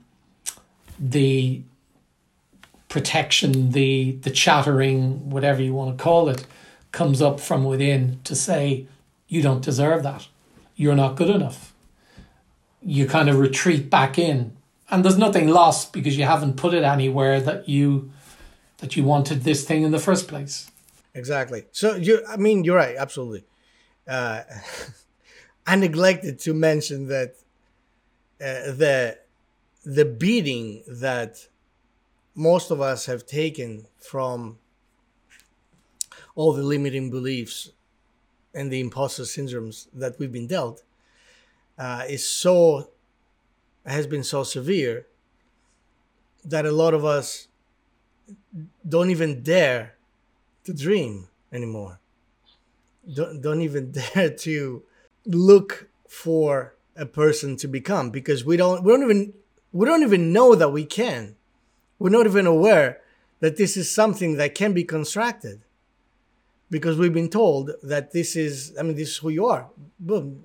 the 1.00 1.62
protection, 2.90 3.72
the 3.72 4.12
the 4.22 4.30
chattering, 4.30 5.30
whatever 5.32 5.62
you 5.62 5.74
want 5.74 5.98
to 5.98 6.04
call 6.04 6.30
it, 6.30 6.46
comes 6.92 7.22
up 7.22 7.40
from 7.40 7.66
within 7.66 8.20
to 8.24 8.36
say, 8.36 8.86
you 9.28 9.42
don't 9.42 9.64
deserve 9.64 10.04
that. 10.04 10.28
You're 10.76 10.96
not 10.96 11.16
good 11.16 11.32
enough. 11.32 11.74
You 12.84 13.08
kind 13.08 13.30
of 13.30 13.40
retreat 13.40 13.90
back 13.90 14.20
in. 14.20 14.56
And 14.92 15.04
there's 15.04 15.18
nothing 15.18 15.48
lost 15.48 15.92
because 15.92 16.18
you 16.18 16.26
haven't 16.26 16.56
put 16.56 16.76
it 16.76 16.84
anywhere 16.84 17.42
that 17.42 17.68
you 17.68 18.12
that 18.84 18.98
you 18.98 19.04
wanted 19.06 19.44
this 19.44 19.64
thing 19.64 19.84
in 19.84 19.92
the 19.92 20.00
first 20.00 20.28
place. 20.28 20.70
Exactly. 21.14 21.64
So 21.72 21.96
you 21.96 22.22
I 22.28 22.36
mean 22.36 22.66
you're 22.66 22.76
right, 22.76 22.98
absolutely. 22.98 23.46
Uh, 24.06 24.42
I 25.66 25.78
neglected 25.78 26.38
to 26.40 26.54
mention 26.54 27.08
that 27.08 27.36
uh, 28.42 28.76
the 28.82 29.20
the 29.86 30.04
beating 30.04 30.84
that 30.86 31.48
most 32.36 32.72
of 32.72 32.82
us 32.82 33.06
have 33.06 33.26
taken 33.26 33.88
from 33.98 34.58
all 36.36 36.52
the 36.52 36.64
limiting 36.64 37.10
beliefs 37.10 37.72
and 38.54 38.70
the 38.70 38.82
imposter 38.82 39.24
syndromes 39.24 39.88
that 39.94 40.20
we've 40.20 40.34
been 40.34 40.48
dealt 40.48 40.84
uh, 41.78 42.04
is 42.10 42.28
so 42.28 42.90
has 43.86 44.08
been 44.08 44.26
so 44.26 44.44
severe 44.44 45.08
that 46.44 46.66
a 46.66 46.72
lot 46.72 46.94
of 46.94 47.06
us 47.06 47.48
don't 48.88 49.10
even 49.10 49.44
dare 49.44 49.96
to 50.66 50.74
dream 50.74 51.28
anymore. 51.52 52.00
Don't, 53.14 53.42
don't 53.42 53.62
even 53.62 53.92
dare 54.16 54.30
to 54.30 54.84
look 55.26 55.88
for 56.08 56.76
a 56.96 57.06
person 57.06 57.56
to 57.58 57.68
become 57.68 58.12
because 58.12 58.46
we 58.46 58.56
don't 58.56 58.84
we 58.84 58.92
don't 58.92 59.04
even 59.04 59.34
we 59.72 59.86
don't 59.88 60.04
even 60.04 60.32
know 60.32 60.56
that 60.56 60.70
we 60.70 60.86
can. 60.86 61.36
We're 61.98 62.10
not 62.10 62.26
even 62.26 62.46
aware 62.46 63.02
that 63.40 63.58
this 63.58 63.76
is 63.76 63.90
something 63.90 64.38
that 64.38 64.56
can 64.56 64.74
be 64.74 64.84
constructed 64.84 65.62
because 66.70 66.98
we've 66.98 67.14
been 67.14 67.30
told 67.30 67.72
that 67.84 68.12
this 68.12 68.36
is 68.36 68.74
i 68.80 68.84
mean 68.84 68.96
this 68.96 69.10
is 69.10 69.18
who 69.18 69.30
you 69.30 69.48
are. 69.48 69.70
Boom. 70.00 70.44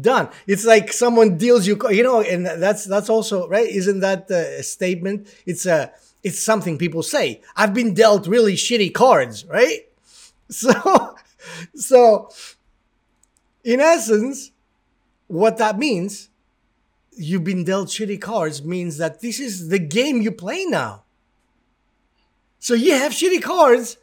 Done. 0.00 0.28
It's 0.48 0.64
like 0.64 0.92
someone 0.92 1.38
deals 1.38 1.66
you 1.66 1.78
you 1.90 2.02
know 2.02 2.20
and 2.20 2.44
that's 2.44 2.84
that's 2.84 3.08
also 3.08 3.48
right? 3.48 3.68
Isn't 3.68 4.00
that 4.00 4.28
a 4.30 4.62
statement? 4.62 5.28
It's 5.46 5.64
a 5.64 5.92
it's 6.22 6.40
something 6.40 6.78
people 6.78 7.02
say. 7.02 7.40
I've 7.54 7.74
been 7.74 7.94
dealt 7.94 8.26
really 8.26 8.54
shitty 8.54 8.92
cards 8.94 9.44
right? 9.46 9.80
So 10.48 11.16
so 11.74 12.30
in 13.64 13.80
essence 13.80 14.52
what 15.26 15.56
that 15.58 15.76
means 15.76 16.28
you've 17.16 17.42
been 17.42 17.64
dealt 17.64 17.88
shitty 17.88 18.20
cards 18.20 18.62
means 18.62 18.98
that 18.98 19.20
this 19.20 19.40
is 19.40 19.68
the 19.68 19.78
game 19.78 20.22
you 20.22 20.30
play 20.30 20.64
now. 20.64 21.02
So 22.60 22.74
you 22.74 22.92
have 22.92 23.12
shitty 23.12 23.42
cards 23.42 23.96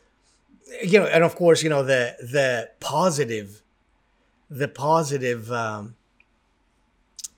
you 0.81 0.99
know 0.99 1.05
and 1.05 1.23
of 1.23 1.35
course 1.35 1.63
you 1.63 1.69
know 1.69 1.83
the 1.83 2.15
the 2.19 2.69
positive 2.79 3.61
the 4.49 4.67
positive 4.67 5.51
um, 5.51 5.95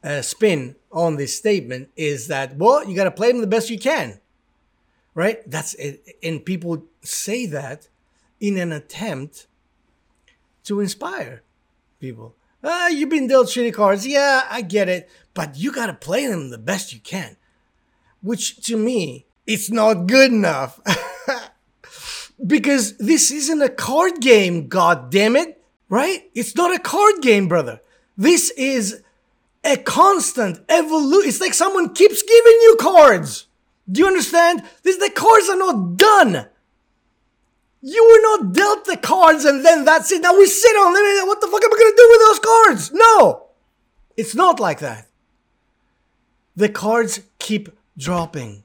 uh, 0.03 0.21
spin 0.21 0.75
on 0.91 1.15
this 1.17 1.37
statement 1.37 1.89
is 1.95 2.27
that 2.27 2.55
well 2.57 2.87
you 2.87 2.95
got 2.95 3.05
to 3.05 3.11
play 3.11 3.31
them 3.31 3.41
the 3.41 3.47
best 3.47 3.69
you 3.69 3.79
can 3.79 4.19
right 5.15 5.49
that's 5.49 5.73
it 5.75 6.15
and 6.21 6.45
people 6.45 6.85
say 7.01 7.47
that 7.47 7.87
in 8.39 8.57
an 8.57 8.71
attempt 8.71 9.47
to 10.63 10.79
inspire 10.79 11.41
people 11.99 12.35
ah, 12.63 12.87
you've 12.87 13.09
been 13.09 13.27
dealt 13.27 13.47
shitty 13.47 13.73
cards 13.73 14.05
yeah 14.05 14.45
i 14.51 14.61
get 14.61 14.87
it 14.87 15.09
but 15.33 15.57
you 15.57 15.71
got 15.71 15.87
to 15.87 15.93
play 15.93 16.27
them 16.27 16.51
the 16.51 16.57
best 16.59 16.93
you 16.93 16.99
can 16.99 17.35
which 18.21 18.57
to 18.57 18.77
me 18.77 19.25
it's 19.47 19.71
not 19.71 20.05
good 20.05 20.31
enough 20.31 20.79
because 22.45 22.95
this 22.97 23.31
isn't 23.31 23.63
a 23.63 23.69
card 23.69 24.21
game 24.21 24.67
god 24.67 25.09
damn 25.09 25.35
it 25.35 25.55
right? 25.89 26.29
It's 26.33 26.55
not 26.55 26.75
a 26.75 26.79
card 26.79 27.21
game, 27.21 27.47
brother. 27.47 27.81
This 28.17 28.51
is 28.51 29.01
a 29.63 29.77
constant 29.77 30.59
evolution. 30.69 31.29
It's 31.29 31.41
like 31.41 31.53
someone 31.53 31.93
keeps 31.93 32.21
giving 32.21 32.59
you 32.61 32.77
cards. 32.79 33.47
Do 33.91 34.01
you 34.01 34.07
understand? 34.07 34.63
This 34.83 34.97
the 34.97 35.11
cards 35.11 35.49
are 35.49 35.57
not 35.57 35.97
done. 35.97 36.47
You 37.81 38.03
were 38.03 38.21
not 38.37 38.53
dealt 38.53 38.85
the 38.85 38.97
cards 38.97 39.45
and 39.45 39.63
then 39.63 39.85
that's 39.85 40.11
it. 40.11 40.21
Now 40.21 40.35
we 40.37 40.47
sit 40.47 40.75
on 40.75 40.93
them. 40.93 41.27
What 41.27 41.39
the 41.39 41.47
fuck 41.47 41.63
am 41.63 41.71
I 41.71 41.77
gonna 41.77 41.95
do 41.95 42.07
with 42.09 42.21
those 42.21 42.39
cards? 42.39 42.91
No, 42.93 43.47
it's 44.17 44.33
not 44.33 44.59
like 44.59 44.79
that. 44.79 45.07
The 46.55 46.69
cards 46.69 47.21
keep 47.37 47.69
dropping. 47.97 48.63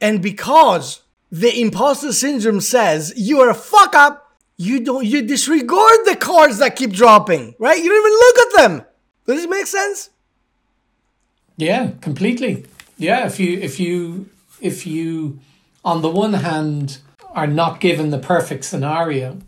And 0.00 0.22
because 0.22 1.02
the 1.32 1.58
imposter 1.58 2.12
syndrome 2.12 2.60
says 2.60 3.14
you 3.16 3.40
are 3.40 3.50
a 3.50 3.54
fuck 3.54 3.94
up, 3.94 4.36
you 4.58 4.80
don't 4.80 5.06
you 5.06 5.22
disregard 5.22 5.98
the 6.04 6.16
cards 6.16 6.58
that 6.58 6.76
keep 6.76 6.92
dropping, 6.92 7.54
right? 7.58 7.82
You 7.82 7.88
don't 7.88 7.98
even 7.98 8.12
look 8.12 8.38
at 8.38 8.56
them. 8.56 8.86
Does 9.26 9.44
it 9.44 9.50
make 9.50 9.66
sense? 9.66 10.10
Yeah, 11.56 11.92
completely. 12.00 12.66
Yeah, 12.96 13.26
if 13.26 13.38
you 13.38 13.58
if 13.58 13.78
you 13.78 14.30
if 14.60 14.86
you 14.86 15.40
on 15.84 16.02
the 16.02 16.10
one 16.10 16.34
hand 16.34 16.98
are 17.30 17.46
not 17.46 17.80
given 17.80 18.10
the 18.10 18.18
perfect 18.18 18.64
scenario, 18.64 19.38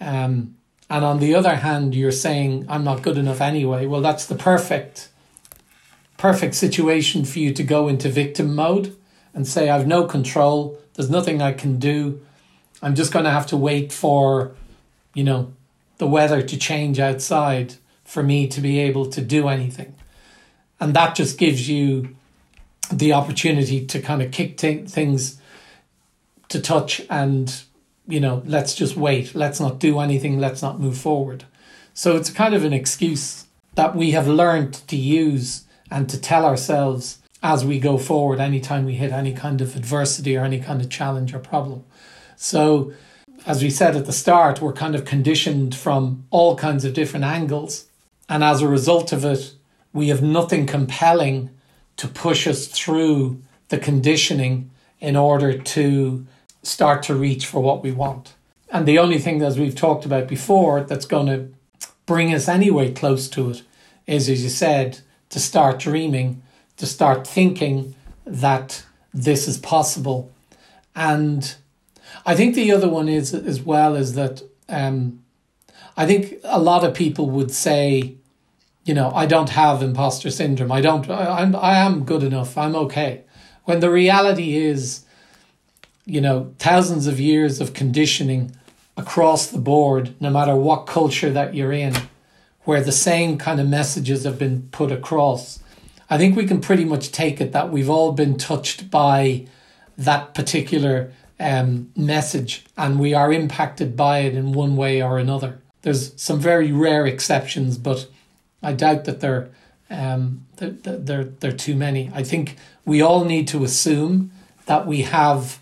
um, 0.00 0.56
and 0.90 1.04
on 1.04 1.18
the 1.18 1.34
other 1.34 1.56
hand 1.56 1.94
you're 1.94 2.12
saying 2.12 2.66
I'm 2.68 2.84
not 2.84 3.02
good 3.02 3.18
enough 3.18 3.40
anyway, 3.40 3.86
well 3.86 4.00
that's 4.00 4.26
the 4.26 4.34
perfect 4.34 5.08
perfect 6.16 6.54
situation 6.54 7.24
for 7.24 7.38
you 7.38 7.52
to 7.52 7.62
go 7.62 7.88
into 7.88 8.08
victim 8.08 8.54
mode 8.54 8.96
and 9.34 9.46
say 9.46 9.68
I've 9.68 9.86
no 9.86 10.04
control, 10.04 10.78
there's 10.94 11.10
nothing 11.10 11.42
I 11.42 11.52
can 11.52 11.78
do 11.78 12.20
I'm 12.84 12.94
just 12.94 13.14
going 13.14 13.24
to 13.24 13.30
have 13.30 13.46
to 13.46 13.56
wait 13.56 13.94
for, 13.94 14.52
you 15.14 15.24
know, 15.24 15.54
the 15.96 16.06
weather 16.06 16.42
to 16.42 16.56
change 16.58 17.00
outside 17.00 17.76
for 18.04 18.22
me 18.22 18.46
to 18.48 18.60
be 18.60 18.78
able 18.78 19.06
to 19.06 19.22
do 19.22 19.48
anything. 19.48 19.94
And 20.78 20.92
that 20.92 21.14
just 21.14 21.38
gives 21.38 21.66
you 21.66 22.14
the 22.92 23.12
opportunity 23.12 23.84
to 23.86 24.00
kind 24.00 24.22
of 24.22 24.30
kick 24.30 24.56
t- 24.56 24.84
things 24.84 25.40
to 26.48 26.60
touch 26.60 27.02
and, 27.10 27.62
you 28.06 28.20
know, 28.20 28.42
let's 28.46 28.74
just 28.74 28.96
wait. 28.96 29.34
Let's 29.34 29.60
not 29.60 29.78
do 29.78 29.98
anything. 29.98 30.38
Let's 30.38 30.62
not 30.62 30.80
move 30.80 30.96
forward. 30.96 31.44
So 31.94 32.16
it's 32.16 32.30
kind 32.30 32.54
of 32.54 32.64
an 32.64 32.72
excuse 32.72 33.46
that 33.74 33.96
we 33.96 34.12
have 34.12 34.28
learned 34.28 34.74
to 34.88 34.96
use 34.96 35.64
and 35.90 36.08
to 36.08 36.20
tell 36.20 36.44
ourselves 36.44 37.20
as 37.42 37.64
we 37.64 37.78
go 37.78 37.98
forward 37.98 38.40
anytime 38.40 38.84
we 38.84 38.94
hit 38.94 39.12
any 39.12 39.32
kind 39.32 39.60
of 39.60 39.76
adversity 39.76 40.36
or 40.36 40.44
any 40.44 40.58
kind 40.58 40.80
of 40.80 40.88
challenge 40.88 41.34
or 41.34 41.38
problem. 41.38 41.84
So, 42.36 42.92
as 43.46 43.62
we 43.62 43.68
said 43.68 43.94
at 43.94 44.06
the 44.06 44.12
start, 44.12 44.62
we're 44.62 44.72
kind 44.72 44.94
of 44.94 45.04
conditioned 45.04 45.74
from 45.74 46.24
all 46.30 46.56
kinds 46.56 46.84
of 46.84 46.94
different 46.94 47.24
angles. 47.24 47.86
And 48.28 48.42
as 48.42 48.62
a 48.62 48.68
result 48.68 49.12
of 49.12 49.24
it, 49.24 49.54
we 49.92 50.08
have 50.08 50.22
nothing 50.22 50.66
compelling 50.66 51.50
to 51.96 52.08
push 52.08 52.46
us 52.46 52.66
through 52.66 53.40
the 53.68 53.78
conditioning 53.78 54.70
in 55.00 55.16
order 55.16 55.56
to 55.58 56.26
start 56.62 57.02
to 57.04 57.14
reach 57.14 57.46
for 57.46 57.62
what 57.62 57.82
we 57.82 57.92
want. 57.92 58.34
And 58.70 58.86
the 58.86 58.98
only 58.98 59.18
thing, 59.18 59.42
as 59.42 59.58
we've 59.58 59.74
talked 59.74 60.04
about 60.04 60.26
before, 60.26 60.82
that's 60.82 61.06
going 61.06 61.26
to 61.26 61.48
bring 62.06 62.34
us 62.34 62.48
anyway 62.48 62.92
close 62.92 63.28
to 63.30 63.50
it 63.50 63.62
is, 64.06 64.28
as 64.28 64.42
you 64.42 64.48
said, 64.48 65.00
to 65.30 65.38
start 65.38 65.78
dreaming, 65.78 66.42
to 66.76 66.86
start 66.86 67.26
thinking 67.26 67.94
that 68.26 68.84
this 69.12 69.46
is 69.46 69.58
possible. 69.58 70.32
And 70.96 71.54
I 72.26 72.34
think 72.34 72.54
the 72.54 72.72
other 72.72 72.88
one 72.88 73.08
is 73.08 73.34
as 73.34 73.60
well 73.60 73.94
is 73.94 74.14
that 74.14 74.42
um, 74.68 75.22
I 75.96 76.06
think 76.06 76.34
a 76.44 76.58
lot 76.58 76.84
of 76.84 76.94
people 76.94 77.30
would 77.30 77.50
say, 77.50 78.16
you 78.84 78.94
know, 78.94 79.10
I 79.12 79.26
don't 79.26 79.50
have 79.50 79.82
imposter 79.82 80.30
syndrome. 80.30 80.70
I 80.70 80.80
don't. 80.80 81.08
I, 81.08 81.40
I'm. 81.40 81.56
I 81.56 81.78
am 81.78 82.04
good 82.04 82.22
enough. 82.22 82.56
I'm 82.58 82.76
okay. 82.76 83.24
When 83.64 83.80
the 83.80 83.90
reality 83.90 84.56
is, 84.56 85.04
you 86.04 86.20
know, 86.20 86.54
thousands 86.58 87.06
of 87.06 87.18
years 87.18 87.60
of 87.60 87.72
conditioning 87.72 88.54
across 88.96 89.46
the 89.46 89.58
board, 89.58 90.14
no 90.20 90.30
matter 90.30 90.54
what 90.54 90.86
culture 90.86 91.30
that 91.30 91.54
you're 91.54 91.72
in, 91.72 91.94
where 92.64 92.82
the 92.82 92.92
same 92.92 93.38
kind 93.38 93.60
of 93.60 93.68
messages 93.68 94.24
have 94.24 94.38
been 94.38 94.68
put 94.70 94.92
across. 94.92 95.60
I 96.10 96.18
think 96.18 96.36
we 96.36 96.46
can 96.46 96.60
pretty 96.60 96.84
much 96.84 97.12
take 97.12 97.40
it 97.40 97.52
that 97.52 97.70
we've 97.70 97.90
all 97.90 98.12
been 98.12 98.36
touched 98.36 98.90
by 98.90 99.46
that 99.96 100.34
particular 100.34 101.12
um, 101.40 101.90
message 101.96 102.64
and 102.76 102.98
we 102.98 103.14
are 103.14 103.32
impacted 103.32 103.96
by 103.96 104.20
it 104.20 104.34
in 104.34 104.52
one 104.52 104.76
way 104.76 105.02
or 105.02 105.18
another. 105.18 105.60
There's 105.82 106.20
some 106.20 106.40
very 106.40 106.72
rare 106.72 107.06
exceptions, 107.06 107.78
but 107.78 108.08
I 108.64 108.72
doubt 108.72 109.04
that 109.04 109.20
there, 109.20 109.50
um, 109.90 110.46
there, 110.56 110.70
there 111.24 111.50
are 111.50 111.52
too 111.52 111.76
many. 111.76 112.10
I 112.14 112.22
think 112.22 112.56
we 112.84 113.02
all 113.02 113.24
need 113.24 113.48
to 113.48 113.64
assume 113.64 114.32
that 114.66 114.86
we 114.86 115.02
have 115.02 115.60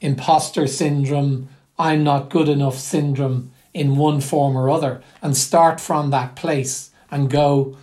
imposter 0.00 0.66
syndrome, 0.66 1.48
I'm 1.78 2.02
not 2.02 2.30
good 2.30 2.48
enough 2.48 2.78
syndrome 2.78 3.52
in 3.72 3.96
one 3.96 4.20
form 4.20 4.56
or 4.56 4.70
other, 4.70 5.02
and 5.22 5.36
start 5.36 5.80
from 5.80 6.10
that 6.10 6.36
place 6.36 6.90
and 7.10 7.30
go, 7.30 7.76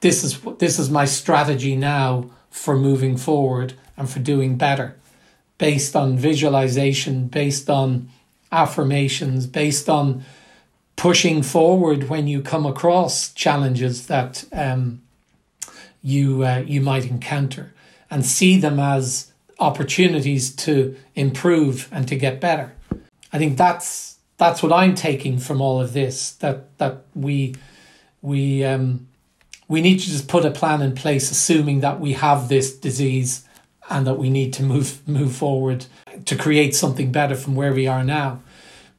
this 0.00 0.22
is 0.24 0.40
this 0.58 0.78
is 0.78 0.90
my 0.90 1.04
strategy 1.04 1.76
now 1.76 2.30
for 2.50 2.76
moving 2.76 3.16
forward 3.16 3.74
and 3.96 4.08
for 4.08 4.20
doing 4.20 4.56
better 4.56 4.96
based 5.58 5.96
on 5.96 6.16
visualization, 6.16 7.26
based 7.26 7.68
on 7.68 8.08
affirmations, 8.52 9.46
based 9.46 9.88
on 9.88 10.24
pushing 10.98 11.42
forward 11.42 12.08
when 12.08 12.26
you 12.26 12.42
come 12.42 12.66
across 12.66 13.32
challenges 13.32 14.08
that 14.08 14.44
um, 14.52 15.00
you 16.02 16.44
uh, 16.44 16.62
you 16.66 16.82
might 16.82 17.06
encounter, 17.06 17.72
and 18.10 18.26
see 18.26 18.58
them 18.58 18.78
as 18.78 19.32
opportunities 19.60 20.54
to 20.54 20.94
improve 21.14 21.88
and 21.90 22.06
to 22.08 22.16
get 22.16 22.40
better. 22.40 22.74
I 23.32 23.38
think 23.38 23.56
that's 23.56 24.18
that's 24.36 24.62
what 24.62 24.72
I'm 24.72 24.94
taking 24.94 25.38
from 25.38 25.60
all 25.60 25.80
of 25.80 25.92
this. 25.92 26.32
That 26.32 26.76
that 26.78 27.04
we 27.14 27.54
we 28.20 28.64
um, 28.64 29.06
we 29.68 29.80
need 29.80 30.00
to 30.00 30.06
just 30.06 30.28
put 30.28 30.44
a 30.44 30.50
plan 30.50 30.82
in 30.82 30.94
place, 30.94 31.30
assuming 31.30 31.80
that 31.80 32.00
we 32.00 32.14
have 32.14 32.48
this 32.48 32.76
disease 32.76 33.44
and 33.88 34.06
that 34.06 34.18
we 34.18 34.30
need 34.30 34.52
to 34.54 34.62
move 34.64 35.06
move 35.06 35.34
forward 35.34 35.86
to 36.24 36.36
create 36.36 36.74
something 36.74 37.12
better 37.12 37.36
from 37.36 37.54
where 37.54 37.72
we 37.72 37.86
are 37.86 38.02
now. 38.02 38.40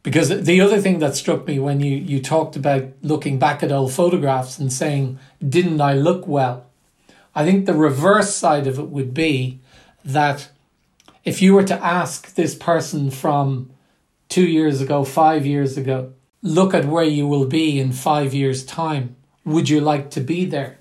Because 0.01 0.29
the 0.29 0.61
other 0.61 0.79
thing 0.79 0.99
that 0.99 1.15
struck 1.15 1.45
me 1.45 1.59
when 1.59 1.81
you, 1.81 1.95
you 1.95 2.21
talked 2.21 2.55
about 2.55 2.83
looking 3.01 3.37
back 3.37 3.61
at 3.61 3.71
old 3.71 3.91
photographs 3.91 4.57
and 4.57 4.71
saying, 4.71 5.19
didn't 5.45 5.81
I 5.81 5.93
look 5.93 6.25
well? 6.25 6.65
I 7.35 7.45
think 7.45 7.65
the 7.65 7.73
reverse 7.73 8.33
side 8.35 8.65
of 8.65 8.79
it 8.79 8.89
would 8.89 9.13
be 9.13 9.59
that 10.05 10.49
if 11.25 11.41
you 11.41 11.53
were 11.53 11.63
to 11.63 11.85
ask 11.85 12.35
this 12.35 12.55
person 12.55 13.11
from 13.11 13.69
two 14.29 14.47
years 14.47 14.79
ago, 14.79 15.03
five 15.03 15.45
years 15.45 15.77
ago, 15.77 16.13
look 16.41 16.73
at 16.73 16.85
where 16.85 17.03
you 17.03 17.27
will 17.27 17.45
be 17.45 17.79
in 17.79 17.91
five 17.91 18.33
years' 18.33 18.65
time. 18.65 19.15
Would 19.43 19.69
you 19.69 19.81
like 19.81 20.11
to 20.11 20.21
be 20.21 20.45
there? 20.45 20.77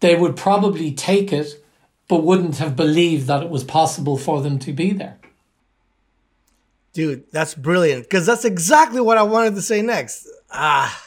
They 0.00 0.14
would 0.14 0.36
probably 0.36 0.92
take 0.92 1.32
it, 1.32 1.62
but 2.06 2.22
wouldn't 2.22 2.58
have 2.58 2.76
believed 2.76 3.26
that 3.26 3.42
it 3.42 3.50
was 3.50 3.64
possible 3.64 4.16
for 4.16 4.40
them 4.40 4.58
to 4.60 4.72
be 4.72 4.92
there. 4.92 5.18
Dude, 6.98 7.30
that's 7.30 7.54
brilliant 7.54 8.02
because 8.02 8.26
that's 8.26 8.44
exactly 8.44 9.00
what 9.00 9.18
I 9.18 9.22
wanted 9.22 9.54
to 9.54 9.62
say 9.62 9.82
next. 9.82 10.26
Ah. 10.50 11.06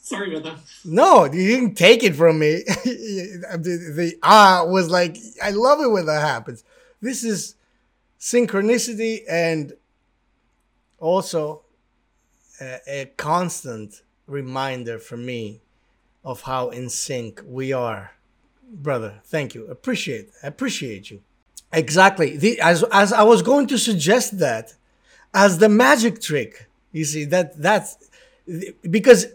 Sorry 0.00 0.36
about 0.36 0.44
that. 0.44 0.64
No, 0.84 1.24
you 1.24 1.48
didn't 1.48 1.74
take 1.74 2.04
it 2.04 2.14
from 2.14 2.38
me. 2.38 2.62
the, 2.84 3.92
the 3.96 4.18
ah 4.22 4.62
was 4.68 4.88
like, 4.88 5.16
I 5.42 5.50
love 5.50 5.80
it 5.80 5.88
when 5.90 6.06
that 6.06 6.20
happens. 6.20 6.62
This 7.00 7.24
is 7.24 7.56
synchronicity 8.20 9.22
and 9.28 9.72
also 11.00 11.64
a, 12.60 12.78
a 12.86 13.06
constant 13.16 14.02
reminder 14.28 15.00
for 15.00 15.16
me 15.16 15.60
of 16.22 16.42
how 16.42 16.68
in 16.68 16.88
sync 16.88 17.42
we 17.44 17.72
are. 17.72 18.12
Brother, 18.62 19.22
thank 19.24 19.56
you. 19.56 19.66
Appreciate 19.66 20.30
appreciate 20.44 21.10
you. 21.10 21.20
Exactly. 21.72 22.36
The, 22.36 22.60
as 22.60 22.82
as 22.92 23.12
I 23.12 23.22
was 23.22 23.42
going 23.42 23.66
to 23.68 23.78
suggest 23.78 24.38
that 24.38 24.74
as 25.34 25.58
the 25.58 25.68
magic 25.68 26.20
trick. 26.20 26.68
You 26.92 27.04
see 27.04 27.24
that 27.26 27.60
that's 27.60 28.08
because 28.88 29.26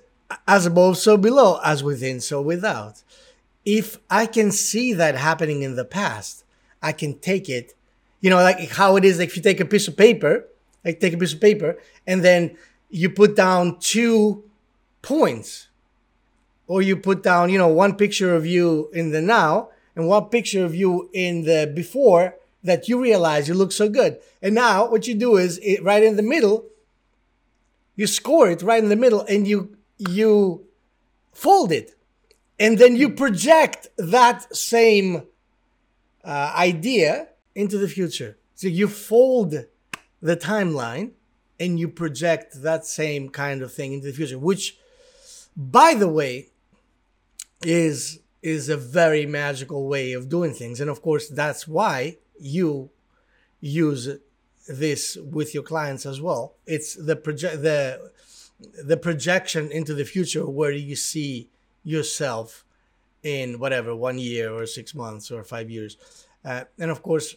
as 0.47 0.65
above 0.65 0.97
so 0.97 1.17
below 1.17 1.59
as 1.63 1.84
within 1.84 2.19
so 2.19 2.41
without. 2.41 3.03
If 3.65 3.99
I 4.09 4.25
can 4.25 4.51
see 4.51 4.93
that 4.93 5.15
happening 5.15 5.61
in 5.61 5.75
the 5.75 5.86
past, 5.86 6.43
I 6.81 6.91
can 6.91 7.17
take 7.19 7.49
it 7.49 7.75
you 8.23 8.29
know, 8.29 8.38
like 8.38 8.69
how 8.69 8.95
it 8.95 9.03
is 9.03 9.19
like 9.19 9.27
if 9.27 9.36
you 9.36 9.43
take 9.43 9.59
a 9.59 9.65
piece 9.65 9.89
of 9.89 9.97
paper, 9.97 10.45
like 10.86 11.01
take 11.01 11.11
a 11.11 11.17
piece 11.17 11.34
of 11.34 11.41
paper, 11.41 11.77
and 12.07 12.23
then 12.23 12.55
you 12.89 13.09
put 13.09 13.36
down 13.36 13.77
two 13.79 14.45
points. 15.01 15.67
Or 16.67 16.81
you 16.81 16.95
put 16.95 17.21
down, 17.21 17.49
you 17.49 17.57
know, 17.57 17.67
one 17.67 17.97
picture 17.97 18.34
of 18.34 18.45
you 18.45 18.89
in 18.93 19.11
the 19.11 19.21
now 19.21 19.69
and 19.95 20.07
one 20.07 20.25
picture 20.25 20.65
of 20.65 20.75
you 20.75 21.09
in 21.13 21.43
the 21.43 21.71
before 21.73 22.35
that 22.63 22.87
you 22.87 23.01
realize 23.01 23.47
you 23.47 23.53
look 23.53 23.71
so 23.71 23.89
good. 23.89 24.17
And 24.41 24.55
now 24.55 24.89
what 24.89 25.07
you 25.07 25.15
do 25.15 25.37
is 25.37 25.59
it, 25.61 25.83
right 25.83 26.03
in 26.03 26.15
the 26.15 26.23
middle, 26.23 26.65
you 27.95 28.07
score 28.07 28.49
it 28.49 28.61
right 28.61 28.81
in 28.81 28.89
the 28.89 28.95
middle 28.95 29.21
and 29.21 29.47
you 29.47 29.77
you 29.97 30.65
fold 31.33 31.71
it. 31.71 31.95
And 32.59 32.77
then 32.77 32.95
you 32.95 33.09
project 33.09 33.89
that 33.97 34.55
same 34.55 35.23
uh, 36.23 36.53
idea 36.55 37.29
into 37.55 37.77
the 37.77 37.87
future. 37.87 38.37
So 38.55 38.67
you 38.67 38.87
fold 38.87 39.65
the 40.21 40.37
timeline 40.37 41.11
and 41.59 41.79
you 41.79 41.87
project 41.87 42.61
that 42.61 42.85
same 42.85 43.29
kind 43.29 43.61
of 43.61 43.73
thing 43.73 43.93
into 43.93 44.07
the 44.07 44.13
future, 44.13 44.39
which, 44.39 44.77
by 45.55 45.93
the 45.93 46.07
way, 46.07 46.49
is 47.63 48.19
is 48.43 48.69
a 48.69 48.77
very 48.77 49.25
magical 49.25 49.87
way 49.87 50.13
of 50.13 50.29
doing 50.29 50.53
things. 50.53 50.79
And 50.79 50.89
of 50.89 51.01
course, 51.01 51.29
that's 51.29 51.67
why 51.67 52.17
you 52.39 52.89
use 53.61 54.09
this 54.67 55.17
with 55.17 55.53
your 55.53 55.63
clients 55.63 56.05
as 56.05 56.21
well. 56.21 56.53
It's 56.65 56.95
the 56.95 57.15
project 57.15 57.63
the 57.63 58.11
the 58.83 58.97
projection 58.97 59.71
into 59.71 59.93
the 59.93 60.05
future 60.05 60.47
where 60.49 60.71
you 60.71 60.95
see 60.95 61.49
yourself 61.83 62.63
in 63.23 63.59
whatever 63.59 63.95
one 63.95 64.19
year 64.19 64.53
or 64.53 64.65
six 64.65 64.93
months 64.93 65.31
or 65.31 65.43
five 65.43 65.69
years 65.69 65.97
uh, 66.45 66.63
and 66.79 66.89
of 66.89 67.01
course 67.01 67.35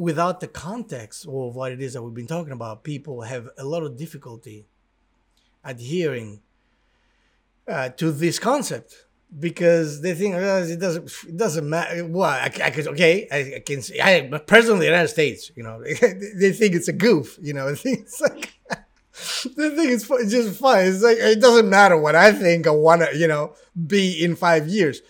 without 0.00 0.40
the 0.40 0.48
context 0.48 1.26
of 1.26 1.54
what 1.54 1.72
it 1.72 1.80
is 1.82 1.92
that 1.92 2.02
we've 2.02 2.14
been 2.14 2.26
talking 2.26 2.54
about, 2.54 2.82
people 2.82 3.20
have 3.20 3.50
a 3.58 3.64
lot 3.64 3.82
of 3.82 3.98
difficulty 3.98 4.64
adhering 5.62 6.40
uh, 7.68 7.90
to 7.90 8.10
this 8.10 8.38
concept 8.38 9.04
because 9.38 10.00
they 10.00 10.14
think 10.14 10.34
oh, 10.34 10.62
it 10.62 10.80
doesn't 10.80 11.12
it 11.28 11.36
doesn't 11.36 11.68
matter. 11.68 12.04
Well, 12.06 12.28
I, 12.28 12.50
I 12.62 12.70
could 12.70 12.88
okay, 12.88 13.28
I, 13.30 13.56
I 13.56 13.60
can 13.60 13.82
see. 13.82 14.00
I 14.00 14.28
president 14.46 14.76
of 14.76 14.80
the 14.80 14.86
United 14.86 15.08
States, 15.08 15.50
you 15.54 15.62
know, 15.62 15.82
they 15.82 16.52
think 16.52 16.74
it's 16.74 16.88
a 16.88 16.92
goof, 16.92 17.38
you 17.40 17.52
know. 17.52 17.68
It's 17.68 17.84
like 18.20 18.54
they 19.56 19.70
think 19.70 19.90
it's, 19.90 20.10
it's 20.10 20.32
just 20.32 20.58
fun. 20.58 20.84
It's 20.84 21.02
like 21.02 21.18
it 21.18 21.40
doesn't 21.40 21.68
matter 21.68 21.96
what 21.96 22.16
I 22.16 22.32
think 22.32 22.66
I 22.66 22.70
want 22.70 23.02
to, 23.02 23.16
you 23.16 23.28
know, 23.28 23.54
be 23.86 24.22
in 24.22 24.34
five 24.34 24.68
years, 24.68 25.00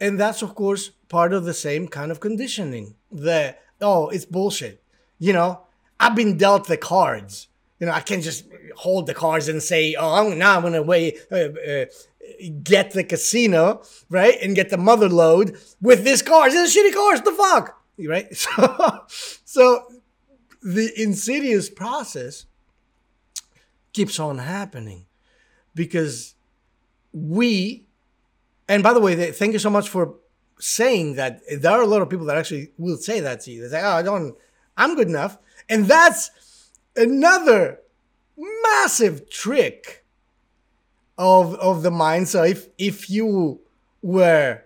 and 0.00 0.18
that's 0.18 0.42
of 0.42 0.54
course 0.54 0.90
part 1.08 1.32
of 1.32 1.44
the 1.44 1.54
same 1.54 1.88
kind 1.88 2.10
of 2.10 2.20
conditioning 2.20 2.94
that 3.10 3.62
oh, 3.80 4.08
it's 4.08 4.24
bullshit. 4.24 4.82
You 5.18 5.32
know, 5.32 5.62
I've 5.98 6.14
been 6.14 6.36
dealt 6.36 6.68
the 6.68 6.76
cards. 6.76 7.48
You 7.80 7.86
know, 7.86 7.92
I 7.92 8.00
can't 8.00 8.22
just 8.22 8.44
hold 8.76 9.06
the 9.06 9.14
cards 9.14 9.48
and 9.48 9.62
say, 9.62 9.94
oh, 9.98 10.14
I'm, 10.14 10.38
now 10.38 10.56
I'm 10.56 10.62
going 10.62 10.72
to 10.72 10.82
wait, 10.82 11.18
uh, 11.30 11.36
uh, 11.36 11.84
get 12.62 12.92
the 12.92 13.04
casino, 13.04 13.82
right? 14.08 14.36
And 14.42 14.54
get 14.54 14.70
the 14.70 14.78
mother 14.78 15.08
lode 15.08 15.56
with 15.80 16.04
this 16.04 16.22
cards. 16.22 16.54
It's 16.54 16.74
a 16.74 16.78
shitty 16.78 16.94
cards. 16.94 17.22
The 17.22 17.32
fuck? 17.32 17.82
Right? 17.98 18.28
So, 18.36 19.04
so 19.44 19.86
the 20.62 20.90
insidious 21.00 21.70
process 21.70 22.46
keeps 23.92 24.18
on 24.18 24.38
happening 24.38 25.06
because 25.74 26.34
we, 27.12 27.86
and 28.68 28.82
by 28.82 28.92
the 28.92 29.00
way, 29.00 29.30
thank 29.32 29.52
you 29.52 29.58
so 29.58 29.70
much 29.70 29.88
for 29.88 30.16
saying 30.58 31.14
that 31.14 31.40
there 31.60 31.72
are 31.72 31.82
a 31.82 31.86
lot 31.86 32.02
of 32.02 32.10
people 32.10 32.26
that 32.26 32.36
actually 32.36 32.72
will 32.78 32.96
say 32.96 33.20
that 33.20 33.40
to 33.42 33.50
you. 33.50 33.62
They 33.62 33.68
say, 33.68 33.82
"Oh, 33.82 33.92
I 33.92 34.02
don't, 34.02 34.34
I'm 34.76 34.96
good 34.96 35.08
enough," 35.08 35.38
and 35.68 35.86
that's 35.86 36.30
another 36.96 37.80
massive 38.36 39.30
trick 39.30 40.04
of 41.18 41.54
of 41.54 41.82
the 41.82 41.90
mind. 41.90 42.28
So 42.28 42.42
if 42.42 42.68
if 42.78 43.10
you 43.10 43.60
were 44.02 44.62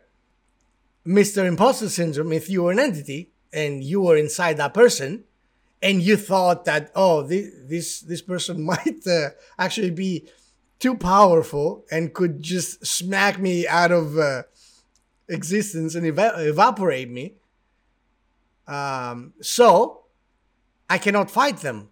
Mr. 1.06 1.46
Imposter 1.46 1.88
Syndrome, 1.88 2.32
if 2.32 2.48
you 2.48 2.64
were 2.64 2.72
an 2.72 2.78
entity 2.78 3.30
and 3.52 3.82
you 3.82 4.00
were 4.00 4.16
inside 4.16 4.56
that 4.58 4.74
person, 4.74 5.24
and 5.82 6.02
you 6.02 6.16
thought 6.16 6.64
that 6.64 6.90
oh 6.94 7.22
this 7.22 7.50
this, 7.64 8.00
this 8.00 8.22
person 8.22 8.62
might 8.72 9.06
uh, 9.06 9.30
actually 9.58 9.90
be 9.90 10.26
too 10.78 10.96
powerful 10.96 11.84
and 11.90 12.14
could 12.14 12.42
just 12.42 12.84
smack 12.86 13.38
me 13.38 13.68
out 13.68 13.92
of 13.92 14.18
uh, 14.18 14.42
existence 15.28 15.94
and 15.94 16.06
eva- 16.06 16.34
evaporate 16.38 17.10
me. 17.10 17.34
Um, 18.66 19.34
so 19.42 20.04
I 20.88 20.96
cannot 20.98 21.30
fight 21.30 21.58
them. 21.58 21.90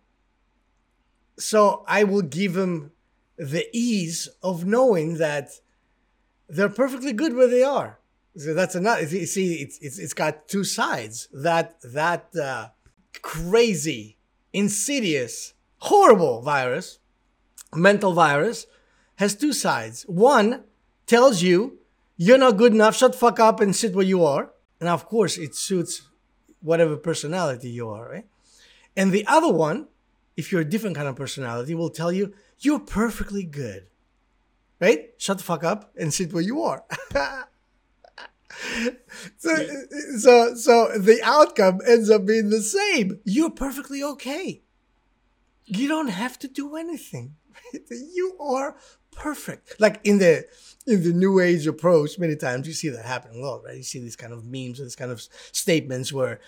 So 1.39 1.85
I 1.87 2.05
will 2.05 2.23
give 2.23 2.55
them 2.55 2.93
the 3.39 3.66
ease 3.72 4.28
of 4.43 4.66
knowing 4.66 5.18
that 5.18 5.51
they're 6.49 6.68
perfectly 6.68 7.12
good 7.12 7.34
where 7.34 7.47
they 7.47 7.62
are. 7.62 7.99
So 8.36 8.55
that's 8.55 8.74
another. 8.74 9.07
See, 9.07 9.55
it's 9.55 9.78
it's 9.78 9.99
it's 9.99 10.14
got 10.14 10.49
two 10.49 10.64
sides. 10.64 11.28
That 11.32 11.80
that 11.82 12.34
uh, 12.36 12.68
crazy, 13.22 14.16
insidious, 14.53 15.55
horrible 15.78 16.43
virus, 16.43 16.99
mental 17.74 18.12
virus, 18.12 18.66
has 19.16 19.34
two 19.34 19.53
sides. 19.53 20.03
One 20.03 20.64
tells 21.07 21.43
you 21.43 21.78
you're 22.16 22.39
not 22.39 22.57
good 22.57 22.72
enough. 22.72 22.97
Shut 22.97 23.14
fuck 23.14 23.41
up 23.41 23.61
and 23.61 23.74
sit 23.74 23.95
where 23.95 24.05
you 24.05 24.24
are. 24.24 24.51
And 24.80 24.89
of 24.89 25.07
course, 25.07 25.39
it 25.39 25.55
suits 25.55 26.03
whatever 26.61 26.97
personality 26.97 27.70
you 27.70 27.89
are, 27.91 28.09
right? 28.09 28.26
And 28.97 29.12
the 29.12 29.26
other 29.26 29.53
one, 29.53 29.89
if 30.36 30.51
you're 30.53 30.61
a 30.61 30.68
different 30.68 30.97
kind 30.97 31.09
of 31.09 31.16
personality, 31.16 31.74
will 31.74 31.91
tell 31.91 32.12
you 32.12 32.34
you're 32.61 32.81
perfectly 32.81 33.45
good, 33.45 33.87
right? 34.81 35.11
Shut 35.19 35.39
the 35.39 35.45
fuck 35.45 35.65
up 35.65 35.93
and 35.97 36.13
sit 36.13 36.33
where 36.33 36.43
you 36.43 36.63
are. 36.63 36.85
so, 39.37 39.57
so, 40.19 40.55
so 40.55 40.99
the 40.99 41.21
outcome 41.23 41.81
ends 41.87 42.11
up 42.11 42.27
being 42.27 42.51
the 42.51 42.63
same. 42.63 43.21
You're 43.25 43.51
perfectly 43.51 44.03
okay. 44.03 44.63
You 45.65 45.89
don't 45.89 46.09
have 46.09 46.39
to 46.41 46.49
do 46.49 46.77
anything. 46.77 47.37
You 47.91 48.37
are 48.41 48.77
perfect. 49.11 49.81
Like 49.81 50.01
in 50.05 50.19
the 50.19 50.47
in 50.87 51.03
the 51.03 51.13
new 51.13 51.41
age 51.41 51.67
approach, 51.67 52.19
many 52.19 52.37
times 52.37 52.67
you 52.67 52.73
see 52.73 52.89
that 52.89 53.05
happening 53.05 53.43
a 53.43 53.47
lot, 53.47 53.65
right? 53.65 53.77
You 53.77 53.83
see 53.83 53.99
these 53.99 54.17
kind 54.17 54.33
of 54.33 54.45
memes, 54.45 54.79
and 54.79 54.87
these 54.87 54.97
kind 54.97 55.11
of 55.11 55.21
statements 55.53 56.13
where 56.13 56.41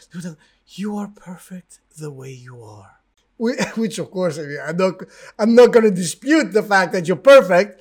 you 0.67 0.97
are 0.97 1.09
perfect 1.09 1.81
the 1.99 2.11
way 2.11 2.31
you 2.31 2.63
are. 2.63 3.00
Which, 3.77 3.99
of 3.99 4.11
course, 4.11 4.39
I 4.39 4.43
mean, 4.43 4.59
I'm 4.63 4.77
not, 4.77 4.95
I'm 5.39 5.55
not 5.55 5.73
going 5.73 5.85
to 5.85 5.91
dispute 5.91 6.53
the 6.53 6.63
fact 6.63 6.93
that 6.93 7.09
you're 7.09 7.17
perfect, 7.17 7.81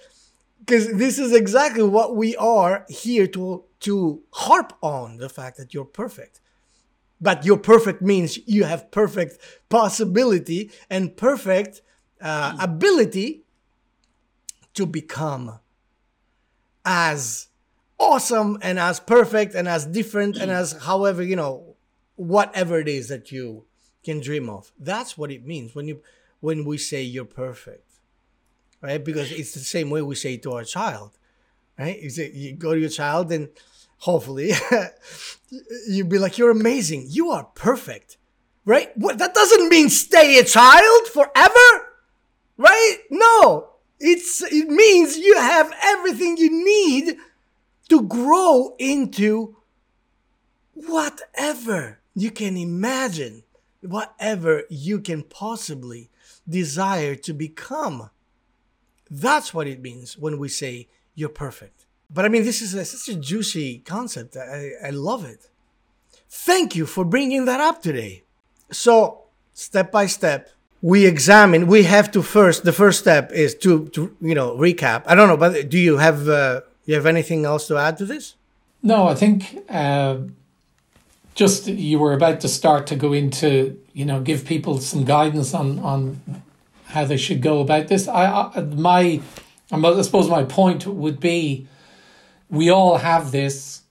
because 0.60 0.92
this 0.94 1.20
is 1.20 1.34
exactly 1.34 1.84
what 1.84 2.16
we 2.16 2.36
are 2.38 2.86
here 2.90 3.28
to 3.28 3.66
to 3.82 4.22
harp 4.34 4.74
on 4.82 5.18
the 5.18 5.30
fact 5.30 5.58
that 5.58 5.74
you're 5.74 5.86
perfect. 5.86 6.42
But 7.22 7.46
you're 7.46 7.58
perfect 7.58 8.02
means 8.02 8.38
you 8.48 8.64
have 8.66 8.92
perfect 8.92 9.38
possibility 9.70 10.72
and 10.90 11.16
perfect 11.16 11.82
uh, 12.22 12.58
ability 12.60 13.44
to 14.74 14.86
become 14.86 15.60
as 16.86 17.48
awesome 17.98 18.58
and 18.62 18.80
as 18.80 19.00
perfect 19.00 19.54
and 19.56 19.68
as 19.68 19.86
different 19.86 20.38
and 20.38 20.50
as 20.50 20.72
however 20.84 21.22
you 21.22 21.36
know 21.36 21.76
whatever 22.16 22.80
it 22.80 22.88
is 22.88 23.10
that 23.10 23.32
you 23.32 23.66
can 24.10 24.20
dream 24.30 24.50
of 24.50 24.72
that's 24.80 25.18
what 25.18 25.32
it 25.32 25.46
means 25.46 25.76
when 25.76 25.88
you 25.90 26.02
when 26.40 26.66
we 26.66 26.78
say 26.78 27.02
you're 27.02 27.34
perfect 27.46 27.90
right? 28.82 29.04
Because 29.04 29.32
it's 29.32 29.54
the 29.54 29.60
same 29.60 29.90
way 29.90 30.02
we 30.02 30.16
say 30.16 30.38
to 30.38 30.54
our 30.54 30.64
child, 30.64 31.12
right? 31.78 32.02
You 32.02 32.10
say 32.10 32.32
you 32.32 32.56
go 32.56 32.74
to 32.74 32.80
your 32.80 32.90
child 32.90 33.32
and 33.32 33.50
hopefully 33.98 34.52
you'd 35.88 36.10
be 36.10 36.20
like, 36.20 36.38
"You're 36.38 36.52
amazing. 36.52 37.06
You 37.10 37.32
are 37.32 37.46
perfect." 37.56 38.18
Right? 38.66 38.96
What 38.96 39.18
that 39.18 39.34
doesn't 39.34 39.70
mean 39.70 39.90
stay 39.90 40.38
a 40.38 40.44
child 40.44 41.08
forever, 41.08 41.70
right? 42.58 42.98
No. 43.10 43.70
It's 44.00 44.42
it 44.44 44.70
means 44.70 45.18
you 45.18 45.36
have 45.36 45.74
everything 45.84 46.38
you 46.38 46.64
need 46.64 47.18
to 47.90 48.04
grow 48.04 48.76
into 48.78 49.58
whatever 50.74 52.00
you 52.16 52.32
can 52.32 52.56
imagine, 52.56 53.44
whatever 53.82 54.64
you 54.70 55.00
can 55.00 55.24
possibly 55.24 56.10
desire 56.48 57.16
to 57.16 57.34
become. 57.34 58.10
That's 59.10 59.54
what 59.54 59.68
it 59.68 59.82
means 59.82 60.18
when 60.18 60.38
we 60.38 60.50
say 60.50 60.88
you're 61.16 61.30
perfect. 61.30 61.86
But 62.10 62.26
I 62.26 62.30
mean, 62.30 62.44
this 62.44 62.62
is 62.62 62.74
a, 62.74 62.86
such 62.86 63.16
a 63.16 63.20
juicy 63.20 63.80
concept. 63.80 64.36
I, 64.36 64.72
I 64.86 64.90
love 64.90 65.26
it. 65.26 65.50
Thank 66.30 66.76
you 66.76 66.86
for 66.86 67.06
bringing 67.06 67.46
that 67.46 67.60
up 67.60 67.82
today. 67.82 68.24
So, 68.72 69.22
step 69.54 69.92
by 69.92 70.06
step, 70.06 70.50
we 70.82 71.06
examine. 71.06 71.68
We 71.68 71.84
have 71.84 72.12
to 72.12 72.22
first. 72.22 72.64
The 72.64 72.74
first 72.74 73.00
step 73.00 73.32
is 73.32 73.56
to, 73.56 73.88
to 73.90 74.16
you 74.22 74.36
know, 74.36 74.56
recap. 74.56 75.04
I 75.06 75.16
don't 75.16 75.28
know, 75.28 75.38
but 75.38 75.70
do 75.70 75.78
you 75.78 75.98
have 75.98 76.28
uh, 76.30 76.62
you 76.86 76.96
have 76.96 77.06
anything 77.06 77.46
else 77.46 77.68
to 77.68 77.78
add 77.78 77.98
to 77.98 78.06
this? 78.06 78.36
No, 78.82 79.08
I 79.08 79.16
think 79.16 79.60
uh, 79.70 80.18
just 81.40 81.68
you 81.68 81.98
were 81.98 82.12
about 82.12 82.42
to 82.42 82.50
start 82.50 82.86
to 82.86 82.98
go 82.98 83.14
into 83.14 83.82
you 83.94 84.04
know 84.04 84.20
give 84.20 84.44
people 84.44 84.78
some 84.78 85.06
guidance 85.06 85.54
on 85.54 85.80
on 85.80 86.22
how 86.88 87.06
they 87.06 87.16
should 87.16 87.42
go 87.42 87.62
about 87.62 87.88
this. 87.88 88.10
I, 88.10 88.52
I 88.54 88.60
my 88.60 89.22
I 89.72 90.02
suppose 90.02 90.28
my 90.30 90.44
point 90.44 90.86
would 90.86 91.22
be 91.22 91.66
we 92.50 92.70
all 92.70 92.98
have 92.98 93.32
this. 93.32 93.84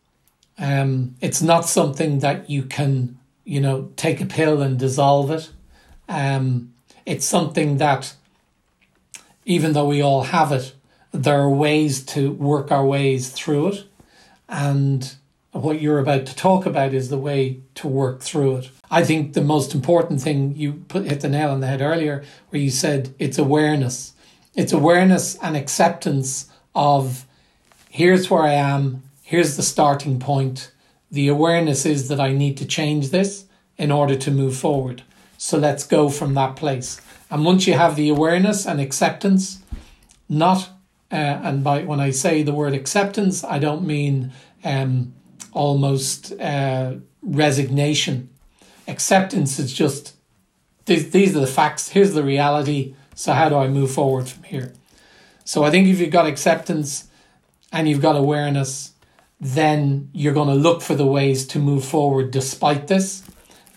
Um, 0.59 1.17
it's 1.23 1.41
not 1.41 1.65
something 1.65 2.19
that 2.19 2.51
you 2.51 2.65
can 2.65 3.19
you 3.45 3.63
know 3.63 3.93
take 3.97 4.21
a 4.21 4.27
pill 4.27 4.61
and 4.61 4.79
dissolve 4.79 5.31
it. 5.31 5.51
Um, 6.07 6.75
it's 7.07 7.25
something 7.25 7.79
that 7.79 8.15
even 9.47 9.73
though 9.73 9.89
we 9.89 10.03
all 10.03 10.25
have 10.25 10.53
it, 10.53 10.75
there 11.13 11.41
are 11.41 11.49
ways 11.49 12.05
to 12.13 12.31
work 12.33 12.71
our 12.71 12.85
ways 12.85 13.31
through 13.31 13.69
it. 13.69 13.85
And 14.51 15.15
what 15.63 15.81
you're 15.81 15.99
about 15.99 16.27
to 16.27 16.35
talk 16.35 16.67
about 16.67 16.95
is 16.95 17.09
the 17.09 17.19
way 17.19 17.61
to 17.77 17.89
work 17.89 18.21
through 18.21 18.57
it. 18.57 18.71
I 18.91 19.05
think 19.05 19.33
the 19.33 19.43
most 19.43 19.75
important 19.75 20.21
thing 20.21 20.57
you 20.57 20.85
put 20.89 21.05
hit 21.05 21.21
the 21.21 21.29
nail 21.29 21.51
on 21.51 21.61
the 21.61 21.67
head 21.67 21.81
earlier, 21.81 22.25
where 22.49 22.61
you 22.61 22.71
said 22.71 23.15
it's 23.19 23.39
awareness. 23.39 24.15
It's 24.55 24.73
awareness 24.73 25.37
and 25.37 25.57
acceptance 25.57 26.51
of 26.75 27.27
here's 27.91 28.31
where 28.31 28.43
I 28.43 28.53
am, 28.53 29.03
here's 29.23 29.57
the 29.57 29.63
starting 29.63 30.19
point. 30.19 30.73
The 31.11 31.29
awareness 31.29 31.87
is 31.87 32.09
that 32.09 32.21
I 32.21 32.33
need 32.33 32.57
to 32.59 32.67
change 32.67 33.11
this 33.11 33.47
in 33.77 33.91
order 33.91 34.17
to 34.17 34.31
move 34.31 34.57
forward. 34.57 35.03
So 35.37 35.59
let's 35.59 35.87
go 35.87 36.09
from 36.09 36.35
that 36.35 36.57
place. 36.57 37.01
And 37.31 37.45
once 37.45 37.67
you 37.67 37.75
have 37.75 37.97
the 37.97 38.09
awareness 38.09 38.67
and 38.67 38.81
acceptance, 38.81 39.63
not 40.29 40.71
uh, 41.11 41.15
and 41.15 41.65
by 41.65 41.85
when 41.85 42.01
I 42.01 42.11
say 42.11 42.43
the 42.43 42.53
word 42.53 42.75
acceptance, 42.75 43.43
I 43.43 43.59
don't 43.59 43.87
mean 43.87 44.33
um, 44.63 45.15
almost 45.53 46.33
uh, 46.41 46.95
resignation. 47.23 48.31
Acceptance 48.87 49.59
is 49.59 49.73
just 49.73 50.15
these, 50.87 51.11
these 51.11 51.37
are 51.37 51.41
the 51.41 51.47
facts. 51.47 51.91
Here's 51.91 52.15
the 52.15 52.23
reality. 52.23 52.95
So 53.15 53.33
how 53.33 53.49
do 53.49 53.57
I 53.57 53.69
move 53.69 53.91
forward 53.91 54.29
from 54.29 54.45
here? 54.45 54.73
So 55.45 55.65
I 55.65 55.71
think 55.71 55.89
if 55.89 56.01
you've 56.01 56.11
got 56.11 56.27
acceptance 56.27 57.09
and 57.73 57.89
you've 57.89 58.01
got 58.01 58.17
awareness, 58.17 58.93
then 59.41 60.11
you're 60.13 60.35
going 60.35 60.49
to 60.49 60.55
look 60.55 60.83
for 60.83 60.95
the 60.95 61.07
ways 61.07 61.47
to 61.49 61.59
move 61.59 61.85
forward 61.85 62.31
despite 62.31 62.89
this. 62.89 63.23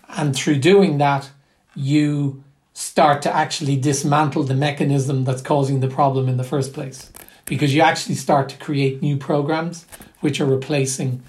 And 0.10 0.36
through 0.36 0.60
doing 0.60 0.98
that, 0.98 1.30
you 1.76 2.44
start 2.74 3.22
to 3.22 3.36
actually 3.36 3.78
dismantle 3.78 4.44
the 4.44 4.56
mechanism 4.56 5.24
that's 5.24 5.42
causing 5.42 5.80
the 5.82 5.88
problem 5.88 6.28
in 6.28 6.38
the 6.38 6.44
first 6.44 6.74
place 6.74 7.12
because 7.46 7.76
you 7.76 7.82
actually 7.82 8.16
start 8.16 8.50
to 8.50 8.58
create 8.58 9.02
new 9.02 9.18
programs 9.18 9.86
which 10.22 10.40
are 10.40 10.46
replacing 10.46 11.22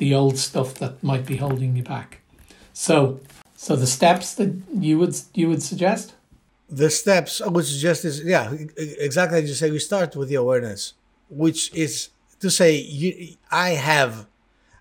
the 0.00 0.14
old 0.14 0.38
stuff 0.38 0.74
that 0.76 1.04
might 1.04 1.26
be 1.26 1.36
holding 1.36 1.76
you 1.76 1.82
back. 1.82 2.22
So, 2.72 3.20
so 3.54 3.76
the 3.76 3.86
steps 3.86 4.34
that 4.36 4.50
you 4.72 4.98
would 4.98 5.14
you 5.34 5.46
would 5.50 5.62
suggest? 5.62 6.14
The 6.70 6.88
steps 6.88 7.42
I 7.42 7.48
would 7.48 7.66
suggest 7.66 8.06
is 8.06 8.24
yeah, 8.24 8.50
exactly 8.78 9.38
as 9.40 9.48
you 9.48 9.54
say. 9.54 9.70
We 9.70 9.78
start 9.78 10.16
with 10.16 10.28
the 10.30 10.36
awareness, 10.36 10.94
which 11.28 11.72
is 11.74 12.08
to 12.40 12.50
say 12.50 12.76
you, 12.76 13.36
I 13.50 13.70
have, 13.70 14.26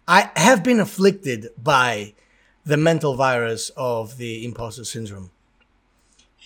I 0.07 0.31
have 0.37 0.63
been 0.63 0.79
afflicted 0.79 1.49
by 1.61 2.13
the 2.65 2.77
mental 2.77 3.15
virus 3.15 3.71
of 3.75 4.17
the 4.17 4.45
imposter 4.45 4.85
syndrome. 4.85 5.31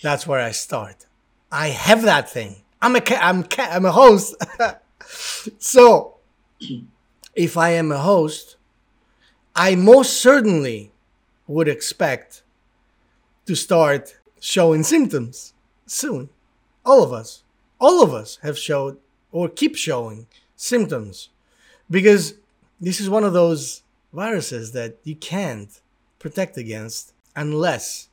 That's 0.02 0.26
where 0.26 0.40
I 0.40 0.50
start. 0.50 1.06
I 1.52 1.68
have 1.68 2.02
that 2.02 2.28
thing. 2.28 2.56
I'm 2.82 2.96
a 2.96 3.02
I'm 3.20 3.46
I'm 3.58 3.84
a 3.84 3.92
host. 3.92 4.34
so, 5.58 6.16
if 7.36 7.56
I 7.56 7.70
am 7.70 7.92
a 7.92 7.98
host, 7.98 8.56
I 9.56 9.76
most 9.76 10.20
certainly 10.20 10.90
would 11.46 11.68
expect 11.68 12.42
to 13.46 13.54
start 13.54 14.16
showing 14.40 14.82
symptoms 14.82 15.54
soon. 15.86 16.28
All 16.84 17.02
of 17.02 17.12
us, 17.12 17.44
all 17.80 18.02
of 18.02 18.12
us 18.12 18.38
have 18.42 18.58
showed 18.58 18.98
or 19.30 19.48
keep 19.48 19.76
showing 19.76 20.26
symptoms 20.56 21.28
because 21.88 22.34
this 22.80 23.00
is 23.00 23.08
one 23.08 23.24
of 23.24 23.32
those 23.32 23.82
viruses 24.12 24.72
that 24.72 24.96
you 25.04 25.14
can't 25.14 25.80
protect 26.18 26.56
against 26.56 27.12
unless 27.36 28.08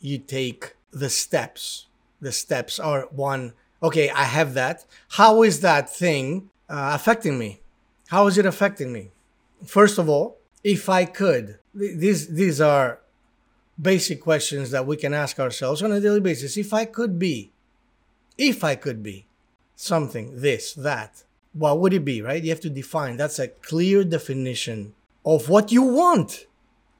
you 0.00 0.18
take 0.18 0.74
the 0.90 1.08
steps. 1.10 1.86
The 2.20 2.32
steps 2.32 2.80
are 2.80 3.08
one 3.10 3.52
okay, 3.82 4.08
I 4.08 4.24
have 4.24 4.54
that. 4.54 4.86
How 5.10 5.42
is 5.42 5.60
that 5.60 5.90
thing 5.90 6.48
uh, 6.70 6.92
affecting 6.94 7.38
me? 7.38 7.60
How 8.08 8.26
is 8.26 8.38
it 8.38 8.46
affecting 8.46 8.92
me? 8.92 9.10
First 9.66 9.98
of 9.98 10.08
all, 10.08 10.38
if 10.64 10.88
I 10.88 11.04
could, 11.04 11.58
these 11.74 12.28
these 12.28 12.60
are 12.60 13.00
basic 13.80 14.20
questions 14.20 14.70
that 14.70 14.86
we 14.86 14.96
can 14.96 15.12
ask 15.12 15.38
ourselves 15.38 15.82
on 15.82 15.92
a 15.92 16.00
daily 16.00 16.20
basis. 16.20 16.56
If 16.56 16.72
I 16.72 16.86
could 16.86 17.18
be, 17.18 17.52
if 18.38 18.64
I 18.64 18.74
could 18.74 19.02
be 19.02 19.26
something, 19.76 20.40
this, 20.40 20.72
that, 20.74 21.24
what 21.52 21.78
would 21.80 21.92
it 21.92 22.04
be, 22.04 22.22
right? 22.22 22.42
You 22.42 22.50
have 22.50 22.60
to 22.60 22.70
define. 22.70 23.16
That's 23.16 23.38
a 23.38 23.48
clear 23.48 24.04
definition 24.04 24.94
of 25.24 25.48
what 25.48 25.70
you 25.70 25.82
want. 25.82 26.46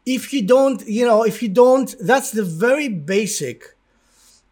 If 0.04 0.32
you 0.32 0.42
don't, 0.42 0.86
you 0.86 1.06
know, 1.06 1.22
if 1.22 1.42
you 1.42 1.48
don't, 1.48 1.94
that's 2.00 2.30
the 2.32 2.42
very 2.42 2.88
basic 2.88 3.76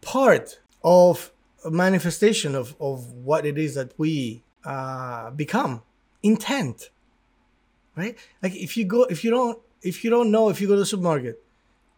part 0.01 0.59
of 0.83 1.31
manifestation 1.69 2.55
of, 2.55 2.75
of 2.79 3.11
what 3.13 3.45
it 3.45 3.57
is 3.57 3.75
that 3.75 3.91
we 3.97 4.43
uh, 4.65 5.29
become 5.31 5.83
intent 6.23 6.89
right? 7.95 8.17
Like 8.41 8.55
if 8.55 8.77
you 8.77 8.85
go 8.85 9.03
if 9.03 9.23
you 9.23 9.31
don't 9.31 9.59
if 9.81 10.03
you 10.03 10.09
don't 10.09 10.31
know 10.31 10.49
if 10.49 10.61
you 10.61 10.67
go 10.67 10.73
to 10.73 10.79
the 10.79 10.85
supermarket 10.85 11.43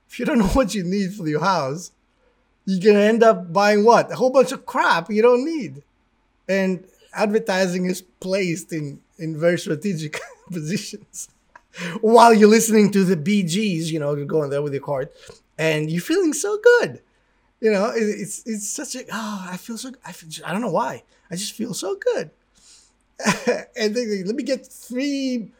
if 0.10 0.20
you 0.20 0.26
don't 0.26 0.39
know 0.39 0.48
what 0.58 0.74
you 0.74 0.84
need 0.84 1.14
for 1.14 1.28
your 1.28 1.41
house 1.41 1.91
you're 2.66 2.93
gonna 2.93 3.06
end 3.06 3.24
up 3.24 3.54
buying 3.54 3.86
what? 3.86 4.12
A 4.12 4.16
whole 4.16 4.32
bunch 4.32 4.52
of 4.52 4.66
crap 4.66 5.10
you 5.10 5.22
don't 5.22 5.46
need. 5.46 5.84
And 6.48 6.86
advertising 7.14 7.86
is 7.86 8.02
placed 8.02 8.74
in 8.74 9.00
in 9.18 9.39
very 9.39 9.58
strategic 9.58 10.20
positions. 10.52 11.30
While 12.02 12.34
you're 12.34 12.50
listening 12.50 12.91
to 12.91 13.04
the 13.04 13.18
Bee 13.18 13.43
Gees, 13.43 13.91
you 13.91 14.00
know 14.00 14.16
you're 14.16 14.26
going 14.26 14.50
there 14.50 14.62
with 14.62 14.74
your 14.74 14.82
card 14.82 15.10
and 15.58 15.89
you're 15.89 16.02
feeling 16.02 16.34
so 16.34 16.60
good. 16.80 17.02
You 17.62 17.72
know, 17.72 17.89
it, 17.89 18.02
it's 18.02 18.43
it's 18.46 18.70
such 18.70 18.96
a 18.96 19.04
oh, 19.12 19.48
I 19.48 19.58
feel 19.58 19.78
so 19.78 19.91
I 20.06 20.12
feel, 20.12 20.30
I 20.46 20.52
don't 20.52 20.62
know 20.62 20.72
why. 20.72 21.04
I 21.30 21.36
just 21.36 21.54
feel 21.54 21.74
so 21.74 21.96
good. 21.96 22.32
and 23.78 23.96
let 23.96 24.36
me 24.36 24.43
get 24.43 24.66
three 24.66 25.52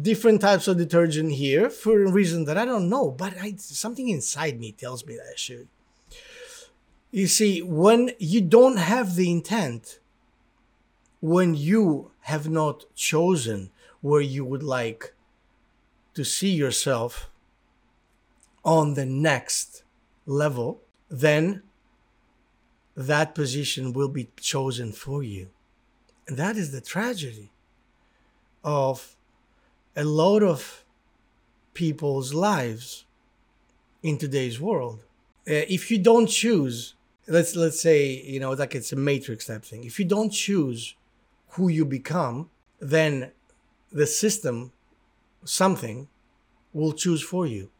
different 0.00 0.40
types 0.40 0.68
of 0.68 0.78
detergent 0.78 1.32
here 1.32 1.68
for 1.68 2.02
a 2.02 2.10
reason 2.10 2.44
that 2.44 2.56
I 2.56 2.64
don't 2.64 2.88
know, 2.88 3.10
but 3.10 3.34
I, 3.40 3.54
something 3.58 4.08
inside 4.08 4.58
me 4.58 4.72
tells 4.72 5.06
me 5.06 5.16
that 5.16 5.26
I 5.32 5.36
should. 5.36 5.68
You 7.10 7.26
see, 7.26 7.60
when 7.60 8.12
you 8.18 8.40
don't 8.40 8.78
have 8.78 9.16
the 9.16 9.30
intent, 9.30 9.98
when 11.20 11.54
you 11.54 12.10
have 12.22 12.48
not 12.48 12.86
chosen 12.94 13.70
where 14.00 14.22
you 14.22 14.44
would 14.44 14.62
like 14.62 15.14
to 16.14 16.24
see 16.24 16.50
yourself 16.50 17.30
on 18.64 18.94
the 18.94 19.06
next 19.06 19.82
level, 20.26 20.80
then 21.10 21.62
that 22.96 23.34
position 23.34 23.92
will 23.92 24.08
be 24.08 24.30
chosen 24.40 24.92
for 24.92 25.22
you. 25.22 25.50
And 26.26 26.36
that 26.38 26.56
is 26.56 26.72
the 26.72 26.80
tragedy 26.80 27.52
of 28.64 29.16
a 29.96 30.04
lot 30.04 30.42
of 30.42 30.84
people's 31.74 32.34
lives 32.34 33.04
in 34.02 34.18
today's 34.18 34.60
world. 34.60 35.00
Uh, 35.48 35.66
if 35.68 35.90
you 35.90 35.98
don't 35.98 36.26
choose 36.26 36.94
let's 37.28 37.54
let's 37.54 37.80
say 37.80 38.06
you 38.24 38.40
know 38.40 38.52
like 38.52 38.74
it's 38.74 38.92
a 38.92 38.96
matrix 38.96 39.46
type 39.46 39.64
thing 39.64 39.84
if 39.84 39.98
you 39.98 40.04
don't 40.04 40.30
choose 40.30 40.94
who 41.50 41.68
you 41.68 41.84
become 41.84 42.50
then 42.80 43.30
the 43.92 44.06
system 44.06 44.72
something 45.44 46.08
will 46.72 46.92
choose 46.92 47.22
for 47.22 47.46
you 47.46 47.70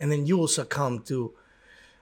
and 0.00 0.10
then 0.10 0.26
you 0.26 0.36
will 0.36 0.48
succumb 0.48 1.00
to 1.00 1.32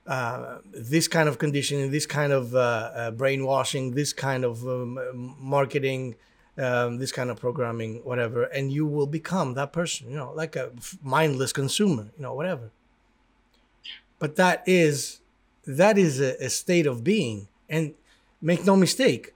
uh, 0.06 0.58
this 0.72 1.08
kind 1.08 1.28
of 1.28 1.38
conditioning 1.38 1.90
this 1.90 2.06
kind 2.06 2.32
of 2.32 2.54
uh, 2.54 2.58
uh, 2.58 3.10
brainwashing 3.10 3.92
this 3.92 4.12
kind 4.12 4.44
of 4.44 4.66
um, 4.66 5.36
marketing 5.38 6.14
um, 6.58 6.98
this 6.98 7.12
kind 7.12 7.30
of 7.30 7.38
programming 7.38 8.00
whatever 8.04 8.44
and 8.44 8.72
you 8.72 8.86
will 8.86 9.06
become 9.06 9.54
that 9.54 9.72
person 9.72 10.08
you 10.10 10.16
know 10.16 10.32
like 10.34 10.56
a 10.56 10.72
mindless 11.02 11.52
consumer 11.52 12.08
you 12.16 12.22
know 12.22 12.34
whatever. 12.34 12.70
But 14.18 14.36
that 14.36 14.62
is 14.66 15.20
that 15.66 15.98
is 15.98 16.20
a, 16.20 16.42
a 16.44 16.48
state 16.48 16.86
of 16.86 17.04
being. 17.04 17.48
And 17.68 17.94
make 18.40 18.64
no 18.64 18.76
mistake 18.76 19.34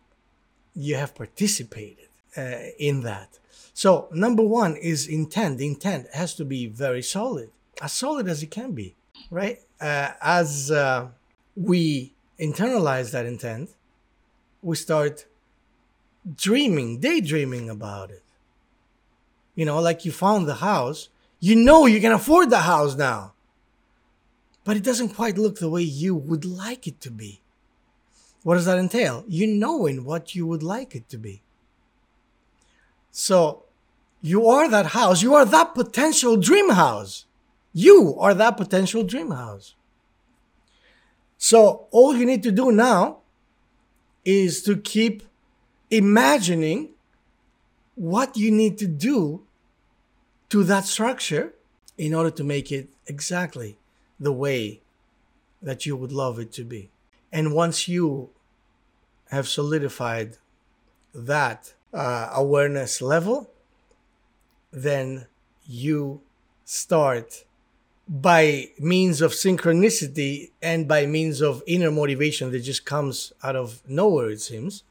you 0.75 0.95
have 0.95 1.17
participated 1.17 2.09
uh, 2.37 2.71
in 2.79 3.03
that. 3.03 3.41
So 3.75 4.09
number 4.13 4.43
one 4.43 4.77
is 4.77 5.09
intent. 5.09 5.59
The 5.59 5.67
intent 5.67 6.07
has 6.15 6.35
to 6.37 6.45
be 6.45 6.67
very 6.67 7.03
solid 7.03 7.51
as 7.83 7.93
solid 7.93 8.29
as 8.29 8.43
it 8.43 8.51
can 8.51 8.73
be 8.73 8.95
right? 9.31 9.61
Uh, 9.81 10.11
as 10.21 10.71
uh, 10.71 11.09
we 11.57 12.13
internalize 12.39 13.13
that 13.13 13.27
intent 13.27 13.71
we 14.63 14.77
start 14.77 15.27
dreaming 16.37 16.99
daydreaming 17.01 17.69
about 17.69 18.11
it 18.11 18.23
you 19.55 19.65
know 19.65 19.81
like 19.81 20.05
you 20.05 20.13
found 20.13 20.47
the 20.47 20.57
house 20.57 21.09
you 21.41 21.57
know 21.57 21.87
you 21.87 22.01
can 22.01 22.13
afford 22.13 22.51
the 22.51 22.61
house 22.61 22.97
now 22.97 23.33
but 24.65 24.77
it 24.77 24.85
doesn't 24.85 25.15
quite 25.15 25.39
look 25.39 25.59
the 25.59 25.71
way 25.71 25.83
you 25.83 26.15
would 26.15 26.45
like 26.45 26.87
it 26.87 27.01
to 27.01 27.11
be. 27.11 27.41
What 28.43 28.55
does 28.55 28.67
that 28.67 28.79
entail? 28.79 29.25
You 29.27 29.47
knowing 29.47 30.05
what 30.05 30.35
you 30.35 30.47
would 30.47 30.63
like 30.63 30.95
it 30.95 31.09
to 31.09 31.19
be. 31.19 31.43
So 33.11 33.65
you 34.21 34.47
are 34.49 34.69
that 34.69 34.87
house. 34.87 35.23
You 35.23 35.35
are 35.35 35.45
that 35.45 35.75
potential 35.75 36.37
dream 36.37 36.71
house. 36.71 37.27
You 37.73 38.17
are 38.19 38.35
that 38.35 38.57
potential 38.57 39.03
dream 39.03 39.31
house. 39.31 39.75
So 41.37 41.89
all 41.91 42.17
you 42.17 42.27
need 42.27 42.43
to 42.45 42.53
do 42.53 42.71
now 42.71 43.19
is 44.25 44.63
to 44.63 44.77
keep 44.77 45.23
imagining 45.91 46.91
what 47.95 48.37
you 48.37 48.51
need 48.51 48.79
to 48.79 48.87
do 48.87 49.43
to 50.49 50.65
that 50.65 50.85
structure 50.85 51.55
in 51.99 52.15
order 52.15 52.31
to 52.31 52.45
make 52.45 52.73
it 52.73 52.89
exactly 53.07 53.77
the 54.19 54.33
way 54.33 54.81
that 55.63 55.85
you 55.85 55.97
would 55.97 56.13
love 56.13 56.39
it 56.39 56.53
to 56.53 56.65
be. 56.65 56.91
And 57.33 57.55
once 57.55 57.89
you 57.89 58.31
have 59.31 59.47
solidified 59.47 60.39
that 61.15 61.75
uh, 61.93 62.31
awareness 62.33 63.03
level, 63.03 63.51
then 64.73 65.27
you 65.67 66.21
start 66.65 67.45
by 68.09 68.71
means 68.79 69.21
of 69.21 69.33
synchronicity 69.33 70.51
and 70.61 70.89
by 70.89 71.07
means 71.07 71.41
of 71.41 71.63
inner 71.67 71.91
motivation 71.91 72.51
that 72.51 72.61
just 72.61 72.85
comes 72.85 73.33
out 73.43 73.55
of 73.55 73.83
nowhere, 73.89 74.31
it 74.31 74.41
seems, 74.41 74.83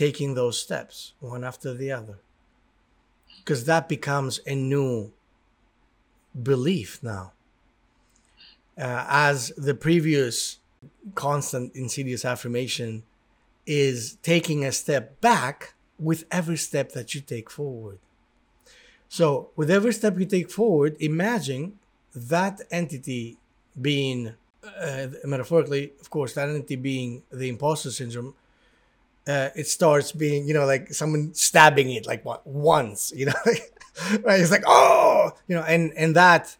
taking 0.00 0.32
those 0.32 0.58
steps 0.58 1.12
one 1.20 1.44
after 1.44 1.74
the 1.74 1.92
other. 1.92 2.18
Because 3.38 3.66
that 3.66 3.86
becomes 3.86 4.40
a 4.46 4.54
new 4.54 5.12
belief 6.50 7.02
now 7.02 7.32
uh, 8.78 9.04
as 9.10 9.52
the 9.58 9.74
previous 9.74 10.58
constant 11.14 11.74
insidious 11.74 12.24
affirmation 12.24 13.02
is 13.66 14.16
taking 14.22 14.64
a 14.64 14.72
step 14.72 15.20
back 15.20 15.74
with 15.98 16.24
every 16.30 16.56
step 16.56 16.92
that 16.92 17.14
you 17.14 17.20
take 17.20 17.50
forward. 17.50 17.98
So, 19.10 19.50
with 19.54 19.70
every 19.70 19.92
step 19.92 20.18
you 20.18 20.24
take 20.24 20.50
forward, 20.50 20.96
imagine 20.98 21.78
that 22.14 22.62
entity 22.70 23.36
being, 23.78 24.32
uh, 24.64 25.08
metaphorically, 25.24 25.92
of 26.00 26.08
course, 26.08 26.32
that 26.34 26.48
entity 26.48 26.76
being 26.76 27.22
the 27.30 27.50
imposter 27.50 27.90
syndrome. 27.90 28.34
Uh, 29.30 29.50
it 29.54 29.66
starts 29.68 30.10
being, 30.12 30.48
you 30.48 30.54
know, 30.54 30.66
like 30.66 30.92
someone 30.92 31.32
stabbing 31.34 31.90
it, 31.90 32.06
like 32.06 32.24
what 32.24 32.44
once, 32.46 33.12
you 33.14 33.26
know, 33.26 33.40
right? 34.24 34.40
It's 34.40 34.50
like, 34.50 34.64
oh, 34.66 35.30
you 35.46 35.54
know, 35.56 35.62
and 35.62 35.92
and 35.96 36.16
that 36.16 36.56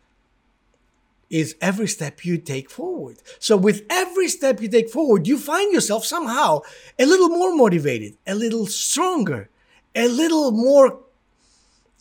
is 1.31 1.57
every 1.61 1.87
step 1.87 2.25
you 2.25 2.37
take 2.37 2.69
forward. 2.69 3.17
So, 3.39 3.57
with 3.57 3.83
every 3.89 4.29
step 4.29 4.61
you 4.61 4.69
take 4.69 4.91
forward, 4.91 5.27
you 5.27 5.39
find 5.39 5.73
yourself 5.73 6.05
somehow 6.05 6.61
a 6.99 7.07
little 7.07 7.29
more 7.29 7.55
motivated, 7.55 8.17
a 8.27 8.35
little 8.35 8.67
stronger, 8.67 9.49
a 9.95 10.09
little 10.09 10.51
more 10.51 11.01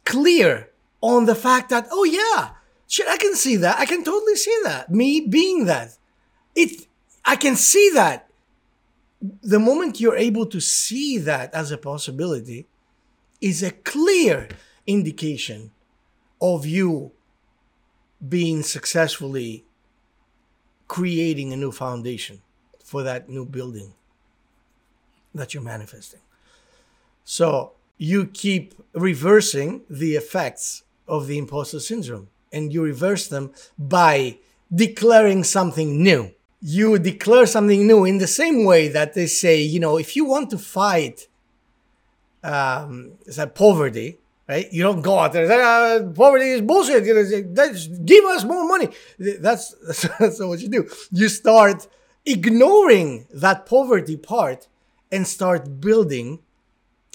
clear 0.06 0.70
on 1.02 1.26
the 1.26 1.36
fact 1.36 1.70
that, 1.70 1.88
oh, 1.92 2.04
yeah, 2.04 2.56
shit, 2.88 3.08
I 3.08 3.18
can 3.18 3.36
see 3.36 3.56
that. 3.58 3.80
I 3.80 3.86
can 3.86 4.04
totally 4.04 4.36
see 4.36 4.58
that. 4.64 4.90
Me 4.90 5.22
being 5.22 5.66
that. 5.66 5.98
It, 6.56 6.88
I 7.24 7.36
can 7.36 7.56
see 7.56 7.92
that. 7.94 8.29
The 9.22 9.60
moment 9.60 10.00
you're 10.00 10.16
able 10.16 10.46
to 10.48 10.60
see 10.62 11.18
that 11.18 11.54
as 11.54 11.72
a 11.72 11.78
possibility 11.78 12.68
is 13.42 13.64
a 13.64 13.72
clear 13.72 14.48
indication 14.88 15.72
of 16.42 16.66
you 16.66 17.12
being 18.28 18.64
successfully 18.64 19.66
creating 20.88 21.54
a 21.54 21.58
new 21.58 21.72
foundation 21.72 22.42
for 22.84 23.04
that 23.04 23.30
new 23.30 23.46
building 23.46 23.94
that 25.34 25.54
you're 25.54 25.64
manifesting. 25.64 26.22
So 27.24 27.74
you 27.98 28.26
keep 28.26 28.74
reversing 28.94 29.84
the 29.90 30.16
effects 30.16 30.84
of 31.08 31.28
the 31.28 31.38
imposter 31.38 31.80
syndrome 31.80 32.30
and 32.52 32.74
you 32.74 32.82
reverse 32.82 33.28
them 33.28 33.52
by 33.78 34.40
declaring 34.74 35.44
something 35.44 36.02
new. 36.02 36.32
You 36.62 37.00
declare 37.00 37.46
something 37.46 37.88
new 37.88 38.04
in 38.06 38.18
the 38.18 38.28
same 38.28 38.66
way 38.66 38.90
that 38.90 39.14
they 39.14 39.28
say, 39.28 39.62
you 39.62 39.80
know, 39.80 39.98
if 39.98 40.16
you 40.16 40.26
want 40.26 40.50
to 40.50 40.58
fight 40.58 41.28
um, 42.44 43.14
poverty, 43.56 44.20
right? 44.48 44.72
You 44.72 44.84
don't 44.84 45.02
go 45.02 45.20
out 45.20 45.34
there. 45.34 45.48
Ah, 45.52 46.00
poverty 46.14 46.50
is 46.50 46.62
bullshit. 46.62 47.06
You 47.06 47.14
know, 47.14 47.74
give 48.06 48.26
us 48.26 48.44
more 48.44 48.68
money. 48.68 48.90
That's 49.18 49.76
that's 50.20 50.40
what 50.40 50.60
you 50.60 50.70
do. 50.70 50.90
You 51.12 51.30
start 51.30 51.88
ignoring 52.26 53.28
that 53.34 53.66
poverty 53.66 54.18
part 54.18 54.68
and 55.12 55.28
start 55.28 55.80
building 55.80 56.40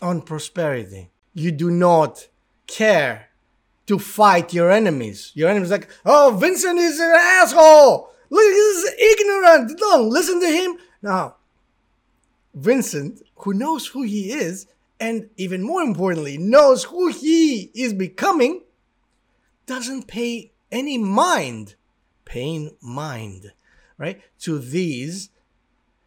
on 0.03 0.23
prosperity. 0.23 1.11
You 1.35 1.53
do 1.53 1.71
not 1.71 2.29
care 2.67 3.29
to 3.87 3.99
fight 3.99 4.55
your 4.55 4.71
enemies. 4.71 5.33
Your 5.35 5.51
enemies 5.51 5.71
like, 5.71 5.89
oh, 6.05 6.37
Vincent 6.41 6.79
is 6.79 6.99
an 6.99 7.13
asshole. 7.15 8.11
Look, 8.35 8.53
he's 8.53 8.85
ignorant. 8.99 9.79
Don't 9.79 10.09
listen 10.09 10.41
to 10.41 10.49
him. 10.49 10.77
Now, 11.01 11.37
Vincent, 12.53 13.23
who 13.37 13.55
knows 13.55 13.87
who 13.87 14.03
he 14.03 14.33
is, 14.33 14.67
and 14.99 15.31
even 15.37 15.63
more 15.63 15.83
importantly, 15.83 16.37
knows 16.37 16.83
who 16.83 17.13
he 17.13 17.71
is 17.77 17.93
becoming, 17.93 18.65
doesn't 19.67 20.09
pay 20.09 20.51
any 20.73 20.99
mind, 20.99 21.77
paying 22.25 22.77
mind, 22.81 23.53
right, 23.99 24.21
to 24.41 24.59
these 24.59 25.31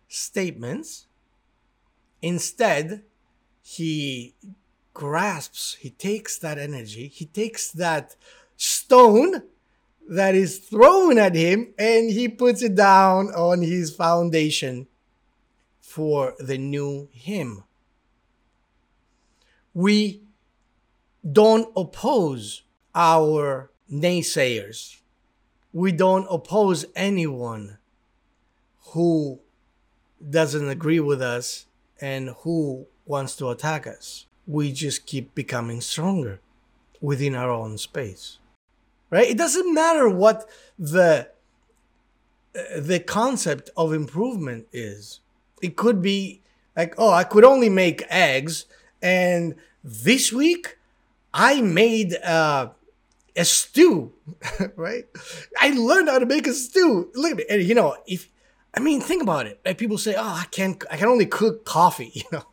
statements. 0.10 1.08
Instead, 2.22 3.04
he 3.62 4.36
grasps, 4.94 5.78
he 5.80 5.92
takes 5.92 6.38
that 6.40 6.58
energy, 6.58 7.08
he 7.08 7.26
takes 7.26 7.72
that 7.72 8.18
stone 8.58 9.44
that 10.10 10.36
is 10.36 10.60
thrown 10.60 11.18
at 11.18 11.36
him 11.36 11.74
and 11.78 12.10
he 12.10 12.28
puts 12.28 12.62
it 12.62 12.76
down 12.76 13.28
on 13.28 13.62
his 13.62 13.94
foundation 13.94 14.88
for 15.80 16.34
the 16.40 16.58
new 16.58 17.10
him 17.12 17.64
we 19.78 20.24
don't 21.32 21.72
oppose 21.76 22.64
our 22.96 23.70
naysayers. 23.92 25.02
We 25.72 25.92
don't 25.92 26.26
oppose 26.32 26.84
anyone 26.96 27.78
who 28.88 29.40
doesn't 30.28 30.68
agree 30.68 31.00
with 31.00 31.22
us 31.22 31.68
and 32.02 32.30
who 32.40 32.88
wants 33.06 33.36
to 33.36 33.52
attack 33.52 33.86
us. 33.86 34.26
We 34.48 34.72
just 34.72 35.06
keep 35.06 35.36
becoming 35.36 35.80
stronger 35.82 36.40
within 37.00 37.36
our 37.36 37.52
own 37.52 37.78
space. 37.78 38.40
Right? 39.10 39.30
It 39.30 39.38
doesn't 39.38 39.74
matter 39.74 40.10
what 40.10 40.50
the 40.78 41.30
the 42.76 43.00
concept 43.00 43.70
of 43.78 43.94
improvement 43.94 44.68
is. 44.74 45.20
It 45.62 45.76
could 45.76 46.02
be 46.02 46.42
like, 46.76 46.96
oh, 46.98 47.12
I 47.12 47.24
could 47.24 47.44
only 47.44 47.70
make 47.70 48.04
eggs 48.10 48.66
and 49.02 49.56
this 49.84 50.34
week, 50.34 50.78
I 51.34 51.62
made 51.62 52.14
uh, 52.16 52.70
a 53.36 53.46
stew, 53.46 54.14
right? 54.76 55.06
I 55.60 55.70
learned 55.70 56.10
how 56.10 56.20
to 56.20 56.26
make 56.26 56.48
a 56.48 56.54
stew. 56.54 57.12
Look 57.16 57.32
at 57.32 57.38
me. 57.38 57.46
And 57.50 57.64
you 57.64 57.76
know, 57.76 57.96
if 58.08 58.30
I 58.76 58.80
mean, 58.80 59.02
think 59.02 59.24
about 59.24 59.48
it. 59.48 59.60
Like 59.66 59.78
people 59.78 59.98
say, 59.98 60.16
"Oh, 60.18 60.22
I 60.24 60.46
can't. 60.52 60.84
I 60.92 60.98
can 60.98 61.08
only 61.08 61.26
cook 61.26 61.66
coffee," 61.66 62.12
you 62.16 62.24
know, 62.32 62.44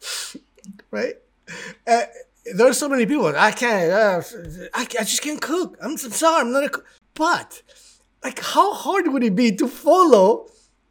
right? 0.90 1.16
Uh, 1.86 2.02
there 2.54 2.68
are 2.68 2.72
so 2.72 2.88
many 2.88 3.06
people. 3.06 3.32
I 3.36 3.52
can't. 3.52 3.90
Uh, 3.90 4.22
I, 4.74 4.82
I 4.82 5.04
just 5.04 5.22
can't 5.22 5.40
cook. 5.40 5.76
I'm, 5.82 5.92
I'm 5.92 5.96
sorry. 5.96 6.40
I'm 6.40 6.52
not 6.52 6.64
a. 6.64 6.68
Cook. 6.68 6.86
But 7.14 7.62
like, 8.22 8.40
how 8.40 8.72
hard 8.74 9.08
would 9.08 9.24
it 9.24 9.34
be 9.34 9.54
to 9.56 9.68
follow 9.68 10.48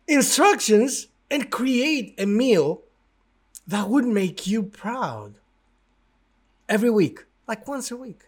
instructions 0.08 1.08
and 1.30 1.50
create 1.52 2.16
a 2.20 2.26
meal 2.26 2.82
that 3.68 3.90
would 3.90 4.06
make 4.06 4.48
you 4.48 4.64
proud 4.64 5.36
every 6.68 6.90
week, 6.90 7.26
like 7.48 7.68
once 7.68 7.92
a 7.92 7.96
week, 7.96 8.26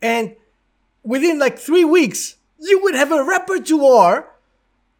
and 0.00 0.36
within 1.02 1.38
like 1.38 1.58
three 1.58 1.84
weeks, 1.84 2.36
you 2.58 2.82
would 2.82 2.94
have 2.94 3.12
a 3.12 3.24
repertoire 3.24 4.30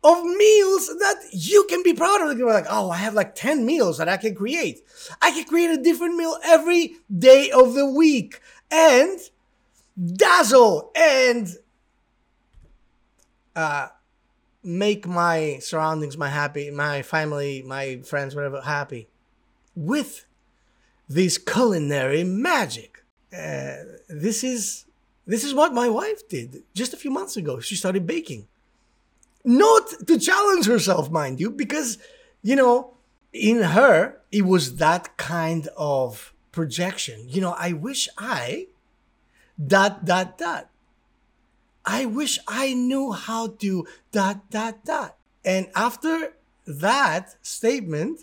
of 0.04 0.24
meals 0.24 0.86
that 0.98 1.16
you 1.32 1.66
can 1.68 1.82
be 1.82 1.92
proud 1.92 2.20
of. 2.20 2.38
You're 2.38 2.52
like, 2.52 2.66
oh, 2.70 2.90
I 2.90 2.96
have 2.98 3.14
like 3.14 3.34
10 3.34 3.66
meals 3.66 3.98
that 3.98 4.08
I 4.08 4.16
can 4.16 4.34
create. 4.34 4.80
I 5.20 5.30
can 5.32 5.44
create 5.44 5.70
a 5.70 5.82
different 5.82 6.16
meal 6.16 6.36
every 6.44 6.96
day 7.16 7.50
of 7.50 7.74
the 7.74 7.86
week 7.90 8.40
and 8.70 9.18
dazzle 10.14 10.92
and 10.94 11.48
uh, 13.56 13.88
make 14.62 15.06
my 15.06 15.58
surroundings, 15.60 16.16
my 16.16 16.28
happy, 16.28 16.70
my 16.70 17.02
family, 17.02 17.62
my 17.66 17.96
friends, 18.04 18.34
whatever, 18.34 18.60
happy 18.60 19.08
with 19.74 20.26
this 21.08 21.38
culinary 21.38 22.22
magic. 22.22 23.04
Uh, 23.32 23.74
this 24.08 24.44
is 24.44 24.84
this 25.26 25.44
is 25.44 25.52
what 25.52 25.74
my 25.74 25.88
wife 25.88 26.26
did 26.28 26.62
just 26.72 26.94
a 26.94 26.96
few 26.96 27.10
months 27.10 27.36
ago. 27.36 27.60
She 27.60 27.76
started 27.76 28.06
baking 28.06 28.46
not 29.44 30.06
to 30.06 30.18
challenge 30.18 30.66
herself, 30.66 31.10
mind 31.10 31.40
you, 31.40 31.50
because, 31.50 31.98
you 32.42 32.56
know, 32.56 32.94
in 33.32 33.62
her, 33.62 34.20
it 34.32 34.44
was 34.44 34.76
that 34.76 35.16
kind 35.16 35.68
of 35.76 36.32
projection. 36.52 37.26
You 37.28 37.40
know, 37.40 37.54
I 37.58 37.72
wish 37.72 38.08
I, 38.18 38.66
dot, 39.64 40.04
dot, 40.04 40.38
dot. 40.38 40.70
I 41.84 42.04
wish 42.04 42.38
I 42.46 42.74
knew 42.74 43.12
how 43.12 43.48
to, 43.48 43.86
dot, 44.12 44.50
dot, 44.50 44.84
dot. 44.84 45.16
And 45.44 45.68
after 45.74 46.34
that 46.66 47.36
statement 47.40 48.20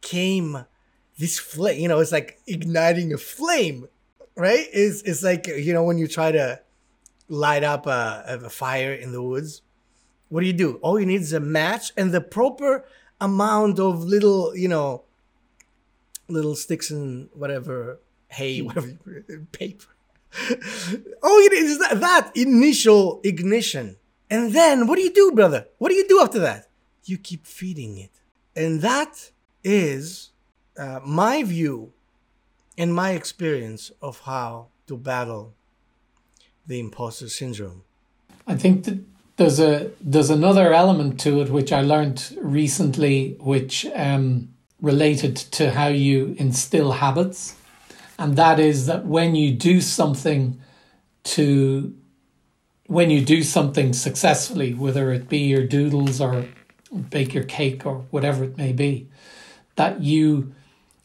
came 0.00 0.64
this 1.18 1.38
flame, 1.38 1.80
you 1.80 1.88
know, 1.88 2.00
it's 2.00 2.10
like 2.10 2.40
igniting 2.46 3.12
a 3.12 3.18
flame, 3.18 3.86
right? 4.34 4.66
It's, 4.72 5.02
it's 5.02 5.22
like, 5.22 5.46
you 5.46 5.72
know, 5.72 5.84
when 5.84 5.98
you 5.98 6.08
try 6.08 6.32
to 6.32 6.60
light 7.28 7.62
up 7.62 7.86
a, 7.86 8.24
a 8.26 8.50
fire 8.50 8.92
in 8.92 9.12
the 9.12 9.22
woods 9.22 9.62
what 10.34 10.40
do 10.40 10.48
you 10.48 10.52
do? 10.52 10.80
All 10.82 10.98
you 10.98 11.06
need 11.06 11.20
is 11.20 11.32
a 11.32 11.38
match 11.38 11.92
and 11.96 12.10
the 12.10 12.20
proper 12.20 12.84
amount 13.20 13.78
of 13.78 14.02
little, 14.02 14.56
you 14.56 14.66
know, 14.66 15.04
little 16.26 16.56
sticks 16.56 16.90
and 16.90 17.28
whatever 17.34 18.00
hay, 18.26 18.58
hmm. 18.58 18.66
whatever 18.66 18.98
paper. 19.52 19.86
All 21.22 21.40
you 21.40 21.50
need 21.50 21.62
is 21.62 21.78
that, 21.78 22.00
that 22.00 22.32
initial 22.34 23.20
ignition. 23.22 23.94
And 24.28 24.52
then 24.52 24.88
what 24.88 24.96
do 24.96 25.02
you 25.02 25.12
do, 25.12 25.30
brother? 25.30 25.68
What 25.78 25.90
do 25.90 25.94
you 25.94 26.08
do 26.08 26.20
after 26.20 26.40
that? 26.40 26.66
You 27.04 27.16
keep 27.16 27.46
feeding 27.46 27.96
it. 27.98 28.10
And 28.56 28.80
that 28.80 29.30
is 29.62 30.30
uh, 30.76 30.98
my 31.06 31.44
view 31.44 31.92
and 32.76 32.92
my 32.92 33.12
experience 33.12 33.92
of 34.02 34.18
how 34.22 34.66
to 34.88 34.96
battle 34.96 35.54
the 36.66 36.80
imposter 36.80 37.28
syndrome. 37.28 37.84
I 38.48 38.56
think 38.56 38.82
that 38.86 39.13
there's 39.36 39.58
a 39.58 39.90
there's 40.00 40.30
another 40.30 40.72
element 40.72 41.18
to 41.20 41.40
it 41.40 41.50
which 41.50 41.72
I 41.72 41.80
learned 41.80 42.36
recently, 42.40 43.36
which 43.40 43.86
um, 43.94 44.50
related 44.80 45.36
to 45.36 45.72
how 45.72 45.88
you 45.88 46.36
instill 46.38 46.92
habits, 46.92 47.56
and 48.18 48.36
that 48.36 48.60
is 48.60 48.86
that 48.86 49.04
when 49.06 49.34
you 49.34 49.52
do 49.52 49.80
something 49.80 50.60
to 51.24 51.94
when 52.86 53.10
you 53.10 53.24
do 53.24 53.42
something 53.42 53.92
successfully, 53.92 54.74
whether 54.74 55.10
it 55.12 55.28
be 55.28 55.38
your 55.38 55.66
doodles 55.66 56.20
or 56.20 56.46
bake 57.10 57.34
your 57.34 57.44
cake 57.44 57.84
or 57.84 58.04
whatever 58.10 58.44
it 58.44 58.56
may 58.56 58.72
be, 58.72 59.08
that 59.74 60.00
you 60.00 60.54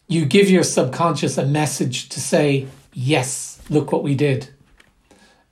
you 0.07 0.25
give 0.25 0.49
your 0.49 0.63
subconscious 0.63 1.37
a 1.37 1.45
message 1.45 2.09
to 2.09 2.19
say, 2.19 2.67
yes, 2.93 3.59
look 3.69 3.91
what 3.91 4.03
we 4.03 4.13
did 4.13 4.49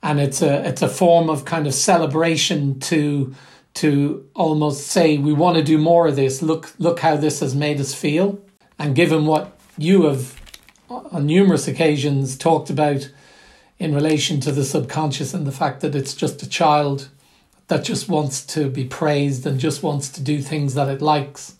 and 0.02 0.20
it's 0.20 0.42
a 0.42 0.66
it's 0.66 0.82
a 0.82 0.88
form 0.88 1.28
of 1.28 1.44
kind 1.44 1.66
of 1.66 1.74
celebration 1.74 2.78
to 2.80 3.34
to 3.74 4.28
almost 4.34 4.86
say 4.88 5.18
we 5.18 5.32
want 5.32 5.56
to 5.56 5.62
do 5.62 5.78
more 5.78 6.08
of 6.08 6.16
this. 6.16 6.42
Look 6.42 6.72
look 6.78 7.00
how 7.00 7.16
this 7.16 7.40
has 7.40 7.54
made 7.54 7.80
us 7.80 7.94
feel. 7.94 8.40
And 8.78 8.94
given 8.94 9.26
what 9.26 9.58
you 9.76 10.04
have 10.04 10.40
on 10.88 11.26
numerous 11.26 11.68
occasions 11.68 12.36
talked 12.36 12.70
about 12.70 13.10
in 13.78 13.94
relation 13.94 14.40
to 14.40 14.52
the 14.52 14.64
subconscious 14.64 15.34
and 15.34 15.46
the 15.46 15.52
fact 15.52 15.80
that 15.80 15.94
it's 15.94 16.14
just 16.14 16.42
a 16.42 16.48
child 16.48 17.08
that 17.68 17.84
just 17.84 18.08
wants 18.08 18.44
to 18.44 18.68
be 18.68 18.84
praised 18.84 19.46
and 19.46 19.60
just 19.60 19.82
wants 19.82 20.08
to 20.08 20.22
do 20.22 20.40
things 20.40 20.74
that 20.74 20.88
it 20.88 21.02
likes. 21.02 21.56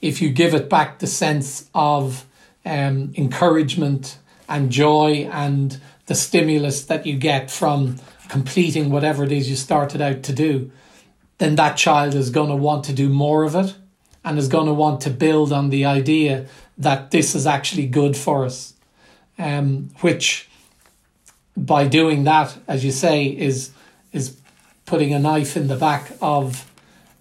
If 0.00 0.20
you 0.20 0.30
give 0.30 0.54
it 0.54 0.68
back 0.68 0.98
the 0.98 1.06
sense 1.06 1.68
of 1.74 2.26
um, 2.64 3.12
encouragement 3.16 4.18
and 4.48 4.70
joy 4.70 5.28
and 5.30 5.80
the 6.12 6.16
stimulus 6.16 6.84
that 6.84 7.06
you 7.06 7.16
get 7.16 7.50
from 7.50 7.96
completing 8.28 8.90
whatever 8.90 9.24
it 9.24 9.32
is 9.32 9.48
you 9.48 9.56
started 9.56 10.02
out 10.02 10.22
to 10.22 10.30
do, 10.34 10.70
then 11.38 11.54
that 11.54 11.74
child 11.74 12.14
is 12.14 12.28
going 12.28 12.50
to 12.50 12.54
want 12.54 12.84
to 12.84 12.92
do 12.92 13.08
more 13.08 13.44
of 13.44 13.54
it 13.54 13.74
and 14.22 14.38
is 14.38 14.46
going 14.46 14.66
to 14.66 14.74
want 14.74 15.00
to 15.00 15.08
build 15.08 15.54
on 15.54 15.70
the 15.70 15.86
idea 15.86 16.46
that 16.76 17.12
this 17.12 17.34
is 17.34 17.46
actually 17.46 17.86
good 17.86 18.14
for 18.14 18.44
us. 18.44 18.74
Um, 19.38 19.88
which, 20.02 20.50
by 21.56 21.88
doing 21.88 22.24
that, 22.24 22.58
as 22.68 22.84
you 22.84 22.92
say, 22.92 23.24
is 23.24 23.70
is 24.12 24.36
putting 24.84 25.14
a 25.14 25.18
knife 25.18 25.56
in 25.56 25.68
the 25.68 25.76
back 25.76 26.12
of 26.20 26.70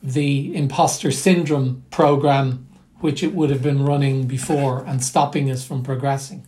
the 0.04 0.54
imposter 0.54 1.12
syndrome 1.12 1.84
program, 1.92 2.68
which 3.00 3.24
it 3.24 3.34
would 3.34 3.52
have 3.52 3.64
been 3.64 3.86
running 3.86 4.28
before 4.28 4.84
and 4.86 5.02
stopping 5.02 5.50
us 5.50 5.66
from 5.66 5.82
progressing. 5.82 6.44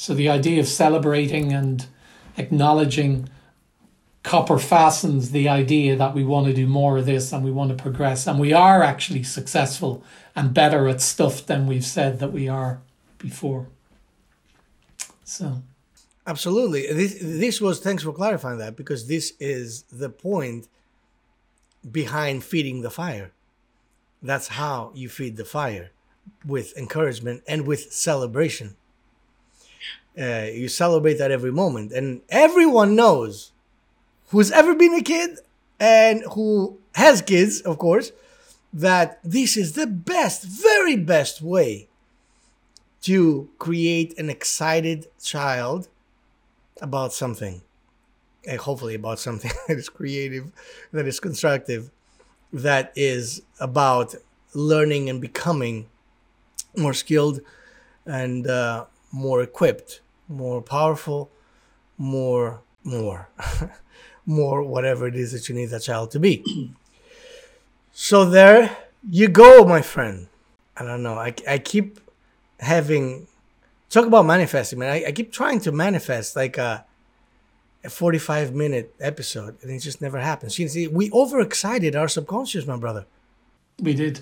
So 0.00 0.14
the 0.14 0.28
idea 0.28 0.60
of 0.60 0.68
celebrating 0.68 1.52
and 1.52 1.84
acknowledging 2.36 3.28
copper 4.22 4.56
fastens 4.56 5.32
the 5.32 5.48
idea 5.48 5.96
that 5.96 6.14
we 6.14 6.22
want 6.22 6.46
to 6.46 6.52
do 6.52 6.68
more 6.68 6.98
of 6.98 7.06
this 7.06 7.32
and 7.32 7.44
we 7.44 7.50
want 7.50 7.76
to 7.76 7.82
progress 7.82 8.28
and 8.28 8.38
we 8.38 8.52
are 8.52 8.84
actually 8.84 9.24
successful 9.24 10.04
and 10.36 10.54
better 10.54 10.86
at 10.86 11.00
stuff 11.00 11.44
than 11.46 11.66
we've 11.66 11.84
said 11.84 12.20
that 12.20 12.30
we 12.32 12.48
are 12.48 12.80
before. 13.18 13.66
So 15.24 15.62
absolutely 16.28 16.86
this 16.92 17.18
this 17.20 17.60
was 17.60 17.80
thanks 17.80 18.04
for 18.04 18.12
clarifying 18.12 18.58
that 18.58 18.76
because 18.76 19.08
this 19.08 19.32
is 19.40 19.82
the 19.90 20.10
point 20.10 20.68
behind 21.90 22.44
feeding 22.44 22.82
the 22.82 22.90
fire. 22.90 23.32
That's 24.22 24.46
how 24.46 24.92
you 24.94 25.08
feed 25.08 25.36
the 25.36 25.44
fire 25.44 25.90
with 26.46 26.76
encouragement 26.78 27.42
and 27.48 27.66
with 27.66 27.92
celebration. 27.92 28.76
Uh, 30.16 30.46
you 30.52 30.68
celebrate 30.68 31.14
that 31.14 31.30
every 31.30 31.52
moment, 31.52 31.92
and 31.92 32.20
everyone 32.28 32.96
knows 32.96 33.52
who's 34.28 34.50
ever 34.50 34.74
been 34.74 34.94
a 34.94 35.02
kid 35.02 35.38
and 35.78 36.22
who 36.32 36.78
has 36.94 37.22
kids, 37.22 37.60
of 37.60 37.78
course, 37.78 38.12
that 38.72 39.20
this 39.22 39.56
is 39.56 39.72
the 39.72 39.86
best, 39.86 40.42
very 40.42 40.96
best 40.96 41.40
way 41.40 41.88
to 43.02 43.48
create 43.58 44.18
an 44.18 44.28
excited 44.28 45.06
child 45.22 45.88
about 46.80 47.12
something. 47.12 47.62
And 48.46 48.58
hopefully, 48.58 48.94
about 48.94 49.18
something 49.18 49.50
that 49.68 49.78
is 49.78 49.88
creative, 49.88 50.52
that 50.92 51.06
is 51.06 51.20
constructive, 51.20 51.90
that 52.52 52.92
is 52.96 53.42
about 53.60 54.14
learning 54.54 55.08
and 55.08 55.20
becoming 55.20 55.86
more 56.76 56.94
skilled 56.94 57.40
and 58.06 58.46
uh, 58.46 58.86
more 59.10 59.42
equipped 59.42 60.00
more 60.28 60.60
powerful, 60.60 61.30
more, 61.96 62.60
more, 62.84 63.28
more, 64.26 64.62
whatever 64.62 65.06
it 65.06 65.16
is 65.16 65.32
that 65.32 65.48
you 65.48 65.54
need 65.54 65.66
that 65.66 65.82
child 65.82 66.10
to 66.12 66.20
be. 66.20 66.72
so 67.92 68.24
there 68.24 68.76
you 69.08 69.28
go, 69.28 69.64
my 69.64 69.82
friend. 69.82 70.28
I 70.76 70.84
don't 70.84 71.02
know. 71.02 71.14
I, 71.14 71.34
I 71.48 71.58
keep 71.58 71.98
having 72.60 73.26
talk 73.90 74.06
about 74.06 74.26
manifesting, 74.26 74.78
man. 74.78 74.92
I, 74.92 75.06
I 75.06 75.12
keep 75.12 75.32
trying 75.32 75.60
to 75.60 75.72
manifest 75.72 76.36
like 76.36 76.58
a, 76.58 76.84
a 77.82 77.90
45 77.90 78.54
minute 78.54 78.94
episode, 79.00 79.56
and 79.62 79.70
it 79.72 79.80
just 79.80 80.00
never 80.00 80.20
happens. 80.20 80.58
You 80.58 80.68
see, 80.68 80.86
we 80.86 81.10
overexcited 81.10 81.96
our 81.96 82.06
subconscious, 82.06 82.66
my 82.66 82.76
brother. 82.76 83.06
We 83.80 83.94
did. 83.94 84.20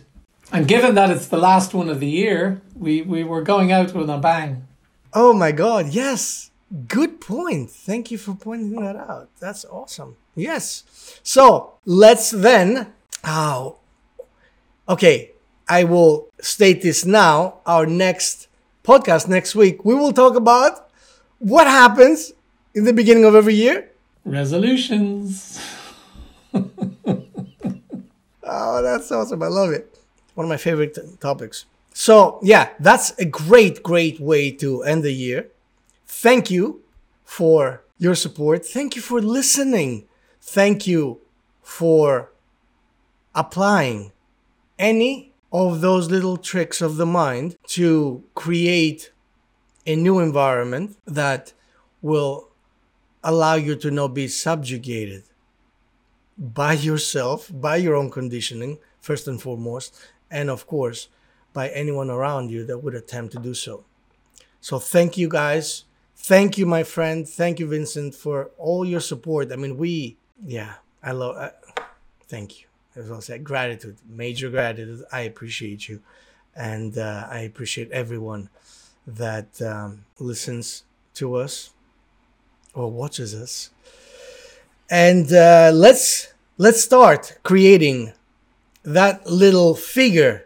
And 0.53 0.69
given 0.69 0.95
that 0.95 1.11
it's 1.11 1.27
the 1.27 1.39
last 1.39 1.75
one 1.75 1.89
of 1.89 1.99
the 1.99 2.07
year, 2.07 2.63
we, 2.77 3.03
we 3.03 3.25
were 3.25 3.43
going 3.43 3.73
out 3.73 3.93
with 3.93 4.09
a 4.09 4.17
bang. 4.17 4.67
Oh 5.13 5.33
my 5.33 5.53
God! 5.53 5.89
Yes, 5.89 6.51
Good 6.89 7.21
point. 7.21 7.71
Thank 7.71 8.11
you 8.11 8.19
for 8.19 8.35
pointing 8.35 8.81
that 8.83 8.97
out. 8.97 9.29
That's 9.39 9.65
awesome. 9.65 10.17
Yes. 10.35 10.83
So 11.23 11.75
let's 11.85 12.31
then. 12.33 12.93
Oh, 13.23 13.79
okay. 14.89 15.31
I 15.69 15.85
will 15.85 16.29
state 16.41 16.83
this 16.83 17.05
now. 17.05 17.61
Our 17.67 17.87
next 17.87 18.49
podcast 18.83 19.29
next 19.29 19.55
week, 19.55 19.85
we 19.85 19.95
will 19.95 20.13
talk 20.13 20.35
about 20.35 20.91
what 21.39 21.67
happens 21.67 22.33
in 22.75 22.85
the 22.85 22.93
beginning 22.93 23.25
of 23.25 23.35
every 23.35 23.55
year. 23.55 23.91
Resolutions. 24.25 25.61
Oh, 28.49 28.81
that's 28.81 29.11
awesome. 29.11 29.43
I 29.43 29.49
love 29.49 29.73
it. 29.73 29.99
One 30.35 30.45
of 30.45 30.49
my 30.49 30.57
favorite 30.57 30.95
t- 30.95 31.03
topics. 31.19 31.65
So, 31.99 32.39
yeah, 32.43 32.69
that's 32.79 33.19
a 33.19 33.25
great, 33.25 33.83
great 33.83 34.21
way 34.21 34.51
to 34.51 34.83
end 34.83 35.03
the 35.03 35.13
year. 35.13 35.49
Thank 36.07 36.51
you 36.51 36.83
for 37.25 37.85
your 37.97 38.15
support. 38.15 38.67
Thank 38.67 38.97
you 38.97 39.01
for 39.01 39.23
listening. 39.23 40.07
Thank 40.43 40.87
you 40.87 41.23
for 41.63 42.33
applying 43.35 44.13
any 44.79 45.33
of 45.51 45.81
those 45.81 46.11
little 46.11 46.37
tricks 46.37 46.83
of 46.83 46.97
the 46.97 47.07
mind 47.07 47.57
to 47.69 48.23
create 48.35 49.11
a 49.87 49.97
new 49.97 50.19
environment 50.19 50.99
that 51.07 51.55
will 52.03 52.51
allow 53.25 53.55
you 53.55 53.75
to 53.75 53.91
not 53.91 54.09
be 54.09 54.29
subjugated 54.29 55.23
by 56.37 56.75
yourself, 56.75 57.51
by 57.51 57.77
your 57.77 57.95
own 57.95 58.11
conditioning, 58.11 58.77
first 59.01 59.27
and 59.27 59.41
foremost, 59.41 59.99
and 60.31 60.51
of 60.51 60.67
course, 60.67 61.09
by 61.57 61.71
anyone 61.71 62.11
around 62.11 62.51
you 62.51 62.65
that 62.67 62.79
would 62.85 62.95
attempt 62.95 63.33
to 63.35 63.41
do 63.41 63.55
so. 63.55 63.85
So, 64.61 64.79
thank 64.79 65.17
you 65.17 65.29
guys. 65.29 65.85
Thank 66.17 66.59
you, 66.59 66.67
my 66.67 66.85
friend. 66.85 67.29
Thank 67.29 67.61
you, 67.61 67.69
Vincent, 67.69 68.15
for 68.15 68.51
all 68.59 68.85
your 68.85 69.01
support. 69.01 69.53
I 69.53 69.57
mean, 69.57 69.77
we, 69.79 70.19
yeah, 70.45 70.75
I 71.03 71.13
love, 71.13 71.53
thank 72.29 72.61
you. 72.61 72.67
As 72.97 73.11
I 73.11 73.21
said, 73.21 73.45
gratitude, 73.45 73.99
major 74.09 74.51
gratitude. 74.51 75.05
I 75.13 75.23
appreciate 75.23 75.89
you. 75.89 76.03
And 76.57 76.99
uh, 76.99 77.29
I 77.31 77.41
appreciate 77.41 77.91
everyone 77.93 78.51
that 79.07 79.61
um, 79.63 80.05
listens 80.19 80.85
to 81.15 81.37
us 81.37 81.71
or 82.75 82.91
watches 82.91 83.35
us 83.35 83.71
and 84.91 85.33
uh, 85.33 85.71
let's 85.75 86.33
let's 86.59 86.83
start 86.83 87.39
creating 87.43 88.13
that 88.85 89.27
little 89.27 89.75
figure, 89.75 90.46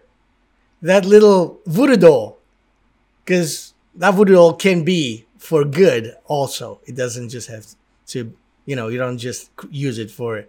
that 0.83 1.05
little 1.05 1.61
voodoo 1.67 1.97
doll, 1.97 2.39
because 3.25 3.75
that 3.95 4.15
voodoo 4.15 4.35
doll 4.35 4.55
can 4.55 4.85
be 4.85 5.27
for 5.39 5.65
good. 5.65 6.17
Also, 6.27 6.81
it 6.87 6.97
doesn't 6.97 7.29
just 7.31 7.49
have 7.49 7.67
to, 8.09 8.33
you 8.67 8.77
know, 8.77 8.89
you 8.89 8.99
don't 8.99 9.19
just 9.19 9.51
use 9.71 9.99
it 9.99 10.11
for 10.11 10.47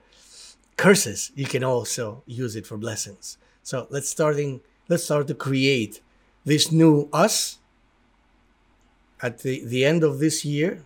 curses. 0.78 1.32
You 1.36 1.45
can 1.45 1.64
also 1.64 2.24
use 2.26 2.56
it 2.56 2.66
for 2.66 2.78
blessings. 2.78 3.38
So 3.64 3.88
let's 3.90 4.10
starting 4.10 4.62
let's 4.90 5.03
start 5.03 5.28
to 5.28 5.36
create 5.36 6.02
this 6.44 6.72
new 6.72 7.08
us 7.14 7.60
at 9.22 9.40
the 9.40 9.64
the 9.66 9.86
end 9.86 10.03
of 10.03 10.20
this 10.20 10.44
year. 10.44 10.84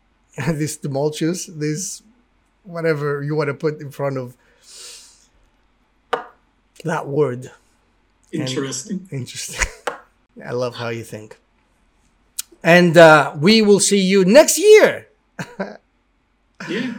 this 0.46 0.76
tumultuous, 0.76 1.46
this 1.46 2.02
whatever 2.64 3.22
you 3.22 3.34
want 3.34 3.48
to 3.48 3.54
put 3.54 3.80
in 3.80 3.90
front 3.90 4.18
of 4.18 4.36
that 6.84 7.06
word. 7.08 7.50
Interesting. 8.32 9.08
And 9.10 9.20
interesting. 9.20 9.66
I 10.44 10.52
love 10.52 10.76
how 10.76 10.88
you 10.88 11.04
think. 11.04 11.38
And 12.62 12.96
uh, 12.96 13.34
we 13.38 13.62
will 13.62 13.80
see 13.80 14.00
you 14.00 14.24
next 14.24 14.58
year. 14.58 15.08
yeah. 16.68 16.94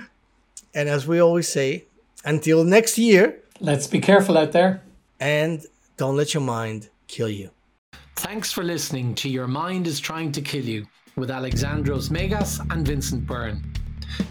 And 0.74 0.90
as 0.90 1.08
we 1.08 1.20
always 1.20 1.48
say, 1.48 1.86
until 2.26 2.64
next 2.64 2.98
year. 2.98 3.40
Let's 3.60 3.88
be 3.88 4.00
careful 4.00 4.38
out 4.38 4.52
there. 4.52 4.82
And 5.20 5.66
don't 5.98 6.16
let 6.16 6.34
your 6.34 6.44
mind 6.44 6.90
kill 7.08 7.30
you. 7.30 7.50
Thanks 8.16 8.52
for 8.52 8.64
listening 8.64 9.16
to 9.16 9.30
Your 9.30 9.48
Mind 9.48 9.88
is 9.88 10.00
Trying 10.00 10.32
to 10.34 10.42
Kill 10.42 10.64
You 10.64 10.86
with 11.16 11.30
Alexandros 11.30 12.10
Megas 12.12 12.60
and 12.70 12.86
Vincent 12.86 13.26
Byrne. 13.26 13.64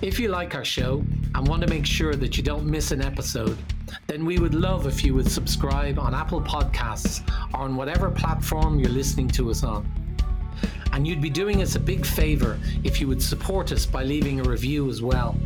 If 0.01 0.19
you 0.19 0.29
like 0.29 0.55
our 0.55 0.65
show 0.65 1.05
and 1.35 1.47
want 1.47 1.63
to 1.63 1.69
make 1.69 1.87
sure 1.87 2.15
that 2.15 2.37
you 2.37 2.43
don't 2.43 2.67
miss 2.67 2.91
an 2.91 3.03
episode, 3.03 3.57
then 4.07 4.25
we 4.25 4.39
would 4.39 4.55
love 4.55 4.87
if 4.87 5.05
you 5.05 5.15
would 5.15 5.31
subscribe 5.31 5.99
on 5.99 6.15
Apple 6.15 6.41
Podcasts 6.41 7.29
or 7.55 7.61
on 7.61 7.77
whatever 7.77 8.11
platform 8.11 8.79
you're 8.79 8.91
listening 8.91 9.29
to 9.29 9.51
us 9.51 9.63
on. 9.63 9.87
And 10.93 11.07
you'd 11.07 11.21
be 11.21 11.31
doing 11.31 11.63
us 11.63 11.75
a 11.75 11.81
big 11.81 12.05
favour 12.05 12.59
if 12.85 13.01
you 13.01 13.09
would 13.09 13.23
support 13.23 13.73
us 13.73 13.87
by 13.87 14.05
leaving 14.05 14.41
a 14.41 14.45
review 14.45 14.89
as 14.89 15.03
well. 15.03 15.37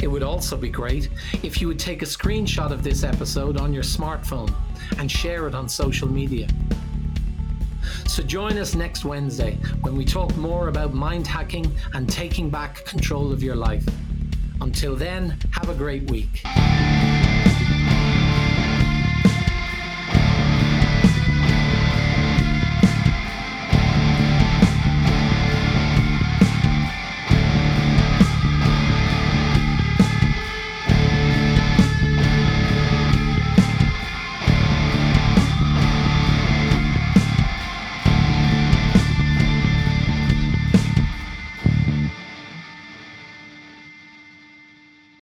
It 0.00 0.08
would 0.08 0.22
also 0.22 0.56
be 0.56 0.68
great 0.68 1.08
if 1.42 1.60
you 1.60 1.68
would 1.68 1.78
take 1.78 2.02
a 2.02 2.06
screenshot 2.06 2.70
of 2.70 2.82
this 2.82 3.04
episode 3.04 3.56
on 3.56 3.72
your 3.72 3.82
smartphone 3.82 4.52
and 4.98 5.10
share 5.10 5.46
it 5.48 5.54
on 5.54 5.68
social 5.68 6.08
media. 6.08 6.48
So 8.06 8.22
join 8.22 8.58
us 8.58 8.74
next 8.74 9.04
Wednesday 9.04 9.58
when 9.80 9.96
we 9.96 10.04
talk 10.04 10.36
more 10.36 10.68
about 10.68 10.94
mind 10.94 11.26
hacking 11.26 11.70
and 11.94 12.08
taking 12.08 12.50
back 12.50 12.84
control 12.84 13.32
of 13.32 13.42
your 13.42 13.56
life. 13.56 13.86
Until 14.60 14.96
then, 14.96 15.36
have 15.52 15.68
a 15.68 15.74
great 15.74 16.10
week. 16.10 16.42